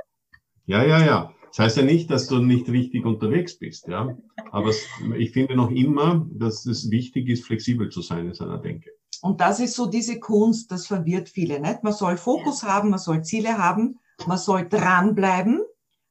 [0.67, 1.05] ja, ja.
[1.05, 1.35] ja.
[1.49, 4.17] Das heißt ja nicht, dass du nicht richtig unterwegs bist, ja.
[4.53, 4.71] Aber
[5.17, 8.91] ich finde noch immer, dass es wichtig ist, flexibel zu sein in seiner Denke.
[9.23, 11.83] Und das ist so diese Kunst, das verwirrt viele, nicht?
[11.83, 15.63] Man soll Fokus haben, man soll Ziele haben, man soll dranbleiben,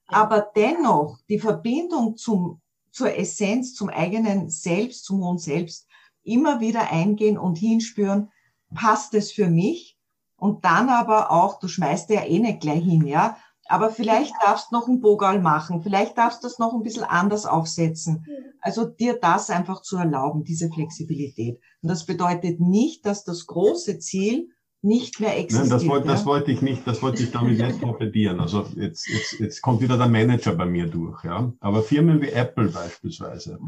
[0.07, 2.61] aber dennoch die Verbindung zum,
[2.91, 5.87] zur Essenz, zum eigenen Selbst, zum hohen Selbst,
[6.23, 8.31] immer wieder eingehen und hinspüren,
[8.73, 9.97] passt es für mich?
[10.37, 13.37] Und dann aber auch, du schmeißt ja eh nicht gleich hin, ja?
[13.69, 17.03] Aber vielleicht darfst du noch einen Bogal machen, vielleicht darfst du das noch ein bisschen
[17.03, 18.25] anders aufsetzen.
[18.61, 21.59] Also dir das einfach zu erlauben, diese Flexibilität.
[21.81, 24.49] Und das bedeutet nicht, dass das große Ziel
[24.81, 25.69] nicht mehr existiert.
[25.69, 26.13] Nein, das wollte, ja?
[26.13, 28.39] das wollte ich nicht, das wollte ich damit nicht torpedieren.
[28.39, 31.51] Also jetzt, jetzt, jetzt kommt wieder der Manager bei mir durch, ja.
[31.59, 33.59] Aber Firmen wie Apple beispielsweise,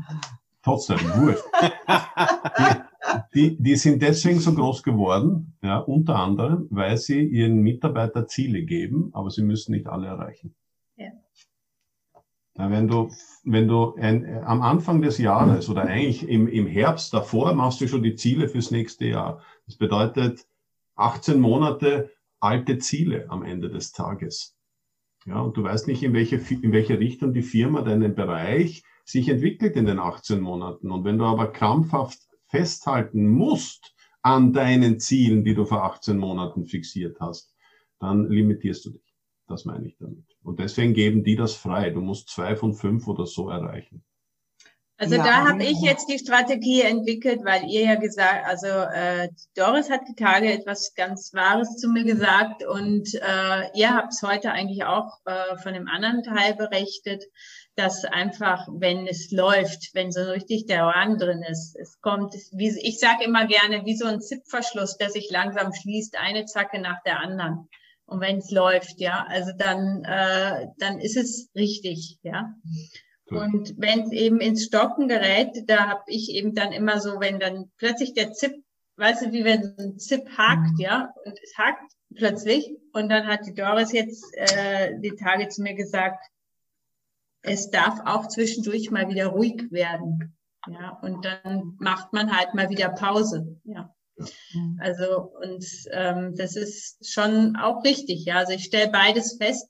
[0.64, 1.44] trotzdem, wurscht.
[3.34, 8.27] Die, die, die sind deswegen so groß geworden, ja, unter anderem, weil sie ihren Mitarbeiter
[8.27, 10.53] Ziele geben, aber sie müssen nicht alle erreichen.
[10.95, 11.11] Ja.
[12.57, 13.10] Ja, wenn du,
[13.45, 17.88] wenn du ein, am Anfang des Jahres oder eigentlich im, im Herbst davor machst du
[17.88, 19.41] schon die Ziele fürs nächste Jahr.
[19.65, 20.45] Das bedeutet
[21.00, 24.56] 18 Monate alte Ziele am Ende des Tages.
[25.26, 29.28] Ja, und du weißt nicht, in welche, in welche Richtung die Firma, deinen Bereich sich
[29.30, 30.92] entwickelt in den 18 Monaten.
[30.92, 36.66] Und wenn du aber krampfhaft festhalten musst an deinen Zielen, die du vor 18 Monaten
[36.66, 37.54] fixiert hast,
[38.00, 39.16] dann limitierst du dich.
[39.48, 40.26] Das meine ich damit.
[40.44, 41.90] Und deswegen geben die das frei.
[41.90, 44.04] Du musst zwei von fünf oder so erreichen.
[45.02, 49.30] Also Ja, da habe ich jetzt die Strategie entwickelt, weil ihr ja gesagt, also äh,
[49.56, 54.22] Doris hat die Tage etwas ganz Wahres zu mir gesagt und äh, ihr habt es
[54.22, 57.24] heute eigentlich auch äh, von dem anderen Teil berichtet,
[57.76, 62.78] dass einfach, wenn es läuft, wenn so richtig der Rang drin ist, es kommt, wie,
[62.82, 67.02] ich sage immer gerne, wie so ein Zipverschluss, der sich langsam schließt, eine Zacke nach
[67.06, 67.70] der anderen.
[68.06, 72.54] Und wenn es läuft, ja, also dann, äh, dann ist es richtig, ja.
[73.30, 77.40] Und wenn es eben ins Stocken gerät, da habe ich eben dann immer so, wenn
[77.40, 78.54] dann plötzlich der Zip,
[78.98, 82.76] weißt du, wie wenn so ein Zip hakt, ja, und es hakt plötzlich.
[82.94, 86.24] Und dann hat die Doris jetzt äh, die Tage zu mir gesagt,
[87.42, 90.36] es darf auch zwischendurch mal wieder ruhig werden.
[90.68, 93.60] Ja, und dann macht man halt mal wieder Pause.
[93.64, 93.94] Ja.
[94.80, 98.38] Also, und ähm, das ist schon auch richtig, ja.
[98.38, 99.70] Also ich stelle beides fest,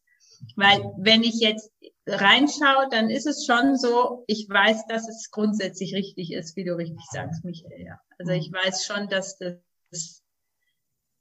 [0.56, 1.72] weil wenn ich jetzt
[2.10, 6.76] reinschaue, dann ist es schon so, ich weiß, dass es grundsätzlich richtig ist, wie du
[6.76, 7.86] richtig sagst, Michael.
[7.86, 8.00] Ja.
[8.18, 10.24] Also ich weiß schon, dass das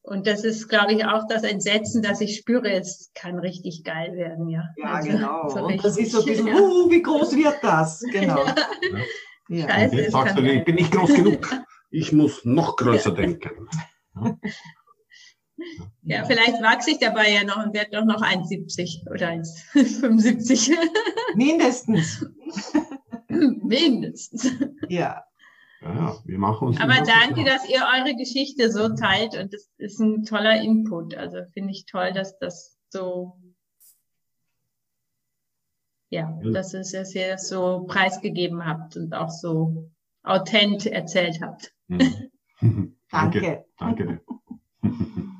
[0.03, 4.17] und das ist, glaube ich, auch das Entsetzen, dass ich spüre, es kann richtig geil
[4.17, 4.65] werden, ja.
[4.79, 5.49] Ja, Also, genau.
[5.51, 6.55] so Und das ist so ein bisschen, ja.
[6.55, 8.01] uh, wie groß wird das?
[8.11, 8.47] Genau.
[8.47, 8.55] Ja.
[9.51, 9.69] Ja.
[9.69, 9.97] Scheiße.
[9.97, 11.55] Jetzt sagst du, ich bin nicht groß genug.
[11.91, 13.69] Ich muss noch größer denken.
[16.03, 20.77] Ja, vielleicht wachse ich dabei ja noch und werde doch noch 1,70 oder 1,75.
[21.35, 22.27] Mindestens.
[23.29, 24.51] Mindestens.
[24.89, 25.25] Ja.
[25.81, 26.81] Ja, ja, wir machen uns.
[26.81, 31.15] Aber danke, dass ihr eure Geschichte so teilt und das ist ein toller Input.
[31.15, 33.37] Also finde ich toll, dass das so,
[36.11, 36.51] ja, Ja.
[36.51, 39.89] dass es dass ihr das so preisgegeben habt und auch so
[40.25, 41.73] authent erzählt habt.
[41.87, 42.33] Mhm.
[43.11, 43.65] Danke.
[43.79, 44.21] Danke dir.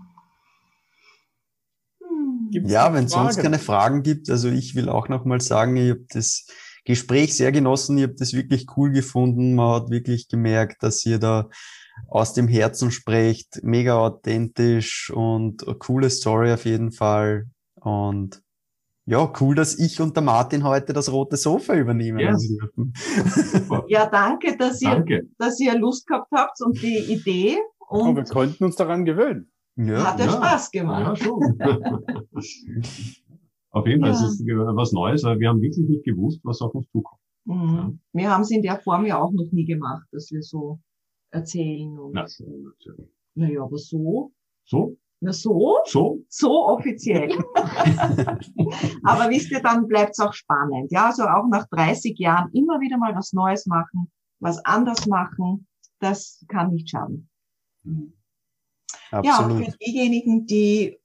[2.51, 5.91] Gibt's Ja, wenn es sonst keine Fragen gibt, also ich will auch nochmal sagen, ich
[5.91, 6.47] habe das
[6.85, 9.55] Gespräch sehr genossen, ich habe das wirklich cool gefunden.
[9.55, 11.49] Man hat wirklich gemerkt, dass ihr da
[12.09, 17.47] aus dem Herzen sprecht, mega authentisch und eine coole Story auf jeden Fall.
[17.75, 18.41] Und
[19.05, 22.37] ja, cool, dass ich und der Martin heute das rote Sofa übernehmen Ja.
[22.37, 22.93] dürfen.
[23.89, 25.23] Ja, danke, dass ihr, Danke.
[25.39, 27.57] dass ihr Lust gehabt habt und die Idee.
[27.89, 29.51] Oh, wir Und konnten uns daran gewöhnen.
[29.79, 30.33] Ja, hat ja, ja.
[30.33, 31.23] Spaß Ja, gemacht.
[31.23, 31.41] schon.
[33.71, 34.17] Auf jeden Fall, Ja.
[34.17, 37.21] es ist was Neues, weil wir haben wirklich nicht gewusst, was auf uns zukommt.
[37.45, 38.01] Mhm.
[38.13, 40.81] Wir haben es in der Form ja auch noch nie gemacht, dass wir so
[41.31, 41.99] erzählen.
[41.99, 43.09] Und, Na, schon, natürlich.
[43.35, 44.33] naja, aber so,
[44.65, 47.31] So, na so, so, so offiziell.
[49.05, 50.91] aber wisst ihr, dann bleibt es auch spannend.
[50.91, 54.11] Ja, also auch nach 30 Jahren immer wieder mal was Neues machen,
[54.41, 55.67] was anders machen,
[56.01, 57.29] das kann nicht schaden.
[59.13, 59.65] Ja, und absolut.
[59.65, 60.99] für diejenigen, die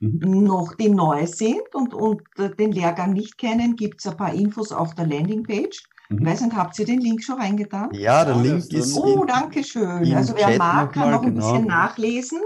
[0.00, 0.44] Mhm.
[0.44, 2.22] noch, die neu sind und, und
[2.58, 5.82] den Lehrgang nicht kennen, gibt's ein paar Infos auf der Landingpage.
[6.08, 6.18] Mhm.
[6.18, 7.92] Ich weiß nicht, habt ihr den Link schon reingetan?
[7.92, 8.96] Ja, der Ja, Link das ist.
[8.96, 10.14] Oh, in, danke schön.
[10.14, 11.52] Also wer Chat mag, kann noch ein genau.
[11.52, 12.40] bisschen nachlesen.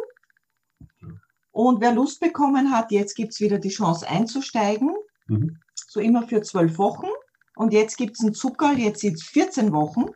[1.50, 4.90] Und wer Lust bekommen hat, jetzt gibt's wieder die Chance einzusteigen.
[5.26, 5.58] Mhm.
[5.74, 7.08] So immer für zwölf Wochen.
[7.54, 10.06] Und jetzt gibt's einen Zuckerl, jetzt sind's 14 Wochen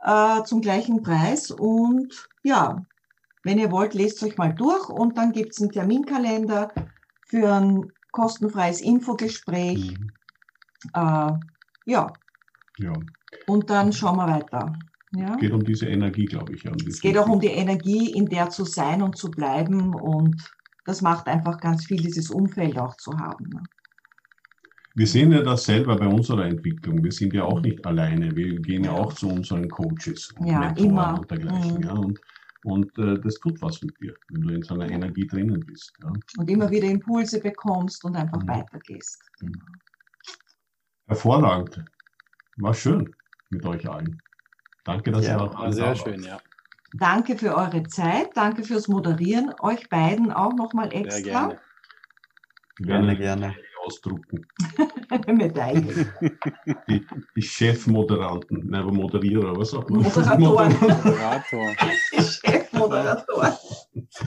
[0.00, 1.52] äh, zum gleichen Preis.
[1.52, 2.84] Und ja,
[3.42, 6.72] wenn ihr wollt, lest euch mal durch und dann gibt's einen Terminkalender
[7.24, 9.98] für ein kostenfreies Infogespräch.
[9.98, 10.12] Mhm.
[10.94, 11.32] Äh,
[11.86, 12.18] ja,
[12.78, 12.92] Ja,
[13.46, 14.78] und dann schauen wir weiter.
[15.12, 15.36] Ja?
[15.36, 16.62] geht um diese Energie, glaube ich.
[16.64, 19.94] Ja, um Es geht auch um die Energie, in der zu sein und zu bleiben.
[19.94, 20.54] Und
[20.84, 23.50] das macht einfach ganz viel, dieses Umfeld auch zu haben.
[23.50, 23.62] ne?
[24.94, 27.02] Wir sehen ja das selber bei unserer Entwicklung.
[27.02, 28.34] Wir sind ja auch nicht alleine.
[28.34, 31.18] Wir gehen ja auch zu unseren Coaches und Ja, Mentoren immer.
[31.20, 31.76] und dergleichen.
[31.78, 31.82] Mhm.
[31.82, 32.20] Ja, und
[32.62, 35.98] und äh, das tut was mit dir, wenn du in so einer Energie drinnen bist.
[36.02, 36.16] Ja.
[36.36, 38.48] Und immer wieder Impulse bekommst und einfach Mhm.
[38.48, 39.30] weitergehst.
[41.06, 41.84] Hervorragend.
[42.56, 43.14] War schön
[43.50, 44.22] mit euch allen.
[44.84, 45.98] Danke, dass Ja, ihr auch alle da sehr wart.
[45.98, 46.40] schön, ja.
[46.92, 49.54] Danke für eure Zeit, danke fürs Moderieren.
[49.60, 51.22] Euch beiden auch nochmal Sehr extra.
[51.22, 51.60] gerne.
[52.78, 53.56] Werden Gerne, eine gerne.
[53.90, 54.46] Ausdrucken.
[55.26, 56.06] Medaille.
[56.88, 57.04] Die,
[57.36, 60.02] die Chefmoderanten, nein, aber Moderierer, was sagt man?
[60.02, 60.72] Moderatoren.
[60.80, 61.66] Moderator.
[62.12, 63.58] Chefmoderator.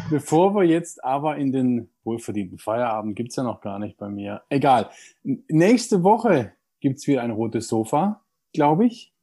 [0.10, 4.41] Bevor wir jetzt aber in den wohlverdienten Feierabend, gibt's ja noch gar nicht bei mir.
[4.49, 4.90] Egal.
[5.23, 8.22] Nächste Woche gibt's wieder ein rotes Sofa,
[8.52, 9.14] glaube ich.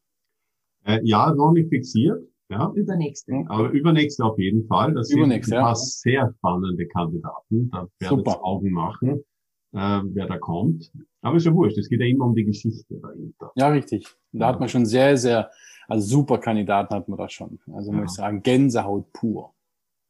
[0.85, 2.23] Äh, ja, noch nicht fixiert.
[2.49, 3.45] Ja, Übernächste.
[3.47, 4.93] aber übernächste auf jeden Fall.
[4.95, 5.67] Das sind Übernächste, ein ja.
[5.67, 7.71] paar sehr spannende Kandidaten.
[7.71, 8.31] Da werdet Super.
[8.33, 9.25] ihr Augen machen,
[9.73, 10.91] äh, wer da kommt.
[11.23, 13.53] Aber ist ja wurscht, es geht ja immer um die Geschichte dahinter.
[13.55, 14.07] Ja, richtig.
[14.33, 15.51] Da hat man schon sehr, sehr,
[15.89, 17.59] also super Kandidaten hat man da schon.
[17.73, 18.05] Also muss Ja.
[18.05, 19.55] ich sagen, Gänsehaut pur.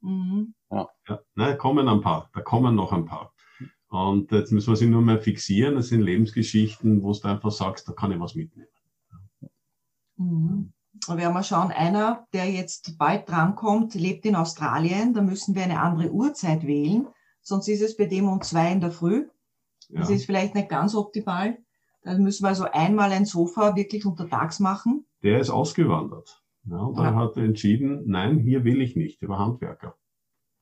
[0.03, 0.55] Mhm.
[0.71, 0.89] Ja,
[1.35, 3.33] ne, kommen ein paar, da kommen noch ein paar.
[3.89, 5.75] Und jetzt müssen wir sie nur mal fixieren.
[5.75, 8.69] Das sind Lebensgeschichten, wo du einfach sagst, da kann ich was mitnehmen.
[10.17, 10.73] Mhm.
[11.09, 15.15] Wir mal schauen, einer, der jetzt bald drankommt, lebt in Australien.
[15.15, 17.09] Da müssen wir eine andere Uhrzeit wählen.
[17.43, 19.29] Sonst ist es bei dem um zwei in der Früh.
[19.93, 20.01] Ja.
[20.01, 21.59] Das ist vielleicht nicht ganz optimal.
[22.03, 25.05] Dann müssen wir also einmal ein Sofa wirklich untertags machen.
[25.23, 26.43] Der ist ausgewandert.
[26.65, 27.15] Ja, und er Ja.
[27.17, 29.97] hat entschieden, nein, hier will ich nicht, über Handwerker.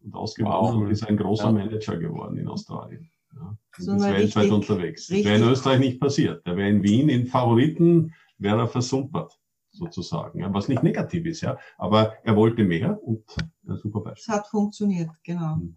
[0.02, 0.82] Und ausgewandert Wow.
[0.82, 1.52] und ist ein großer Ja.
[1.52, 3.10] Manager geworden in Australien.
[3.34, 3.56] Ja.
[3.76, 5.06] So ist weltweit richtig- unterwegs.
[5.08, 6.46] Das wäre in richtig- Österreich nicht passiert.
[6.46, 9.38] Der wäre in Wien in Favoriten, wäre er versumpert,
[9.70, 10.40] sozusagen.
[10.40, 11.58] Ja, was nicht negativ ist, ja.
[11.76, 13.24] Aber er wollte mehr und
[13.68, 14.34] ein super Es Beispiel.
[14.34, 15.56] hat funktioniert, genau.
[15.56, 15.76] Mhm.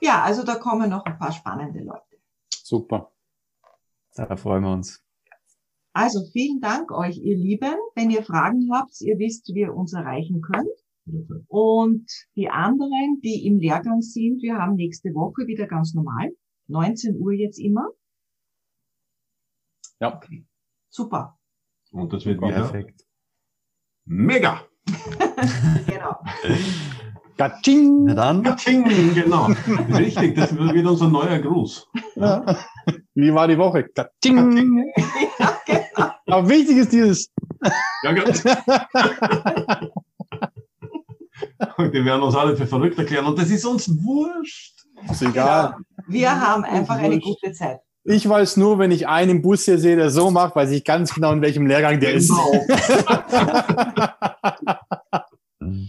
[0.00, 2.11] Ja, also da kommen noch ein paar spannende Leute.
[2.72, 3.12] Super.
[4.14, 5.04] Da freuen wir uns.
[5.92, 7.74] Also vielen Dank euch, ihr Lieben.
[7.94, 10.70] Wenn ihr Fragen habt, ihr wisst, wie ihr uns erreichen könnt.
[11.48, 16.30] Und die anderen, die im Lehrgang sind, wir haben nächste Woche wieder ganz normal.
[16.68, 17.90] 19 Uhr jetzt immer.
[20.00, 20.18] Ja.
[20.88, 21.38] Super.
[21.90, 23.06] Und das wird wieder Perfekt.
[24.06, 24.62] mega.
[25.86, 26.16] Genau.
[27.36, 28.04] Gatsching!
[28.04, 29.48] Na dann, Katsching, genau.
[29.94, 31.88] Richtig, das wird unser neuer Gruß.
[32.16, 32.44] Ja.
[33.14, 33.84] Wie war die Woche?
[33.94, 34.92] Gatsching!
[35.38, 36.10] ja, genau.
[36.26, 37.30] Aber wichtig ist dieses.
[38.02, 38.10] Ja.
[41.76, 44.84] Und die werden uns alle für verrückt erklären und das ist uns wurscht.
[45.10, 45.76] Ist egal.
[46.06, 47.80] Wir haben einfach eine gute Zeit.
[48.04, 50.84] Ich weiß nur, wenn ich einen im Bus hier sehe, der so macht, weiß ich
[50.84, 52.28] ganz genau, in welchem Lehrgang der ist.
[52.28, 52.52] Genau.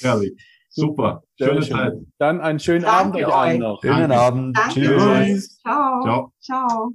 [0.00, 0.32] Herrlich.
[0.76, 1.22] Super.
[1.38, 1.76] Sehr Schöne schön.
[1.76, 1.92] Zeit.
[2.18, 3.80] Dann einen schönen Danke Abend euch allen noch.
[3.80, 4.20] schönen Danke.
[4.20, 4.58] Abend.
[4.58, 5.58] Danke Tschüss.
[5.62, 6.02] Ciao.
[6.02, 6.32] Ciao.
[6.38, 6.92] Ciao.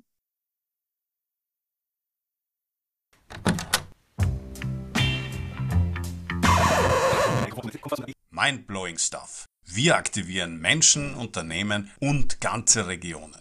[8.29, 9.45] Mindblowing Stuff.
[9.65, 13.35] Wir aktivieren Menschen, Unternehmen und ganze Regionen.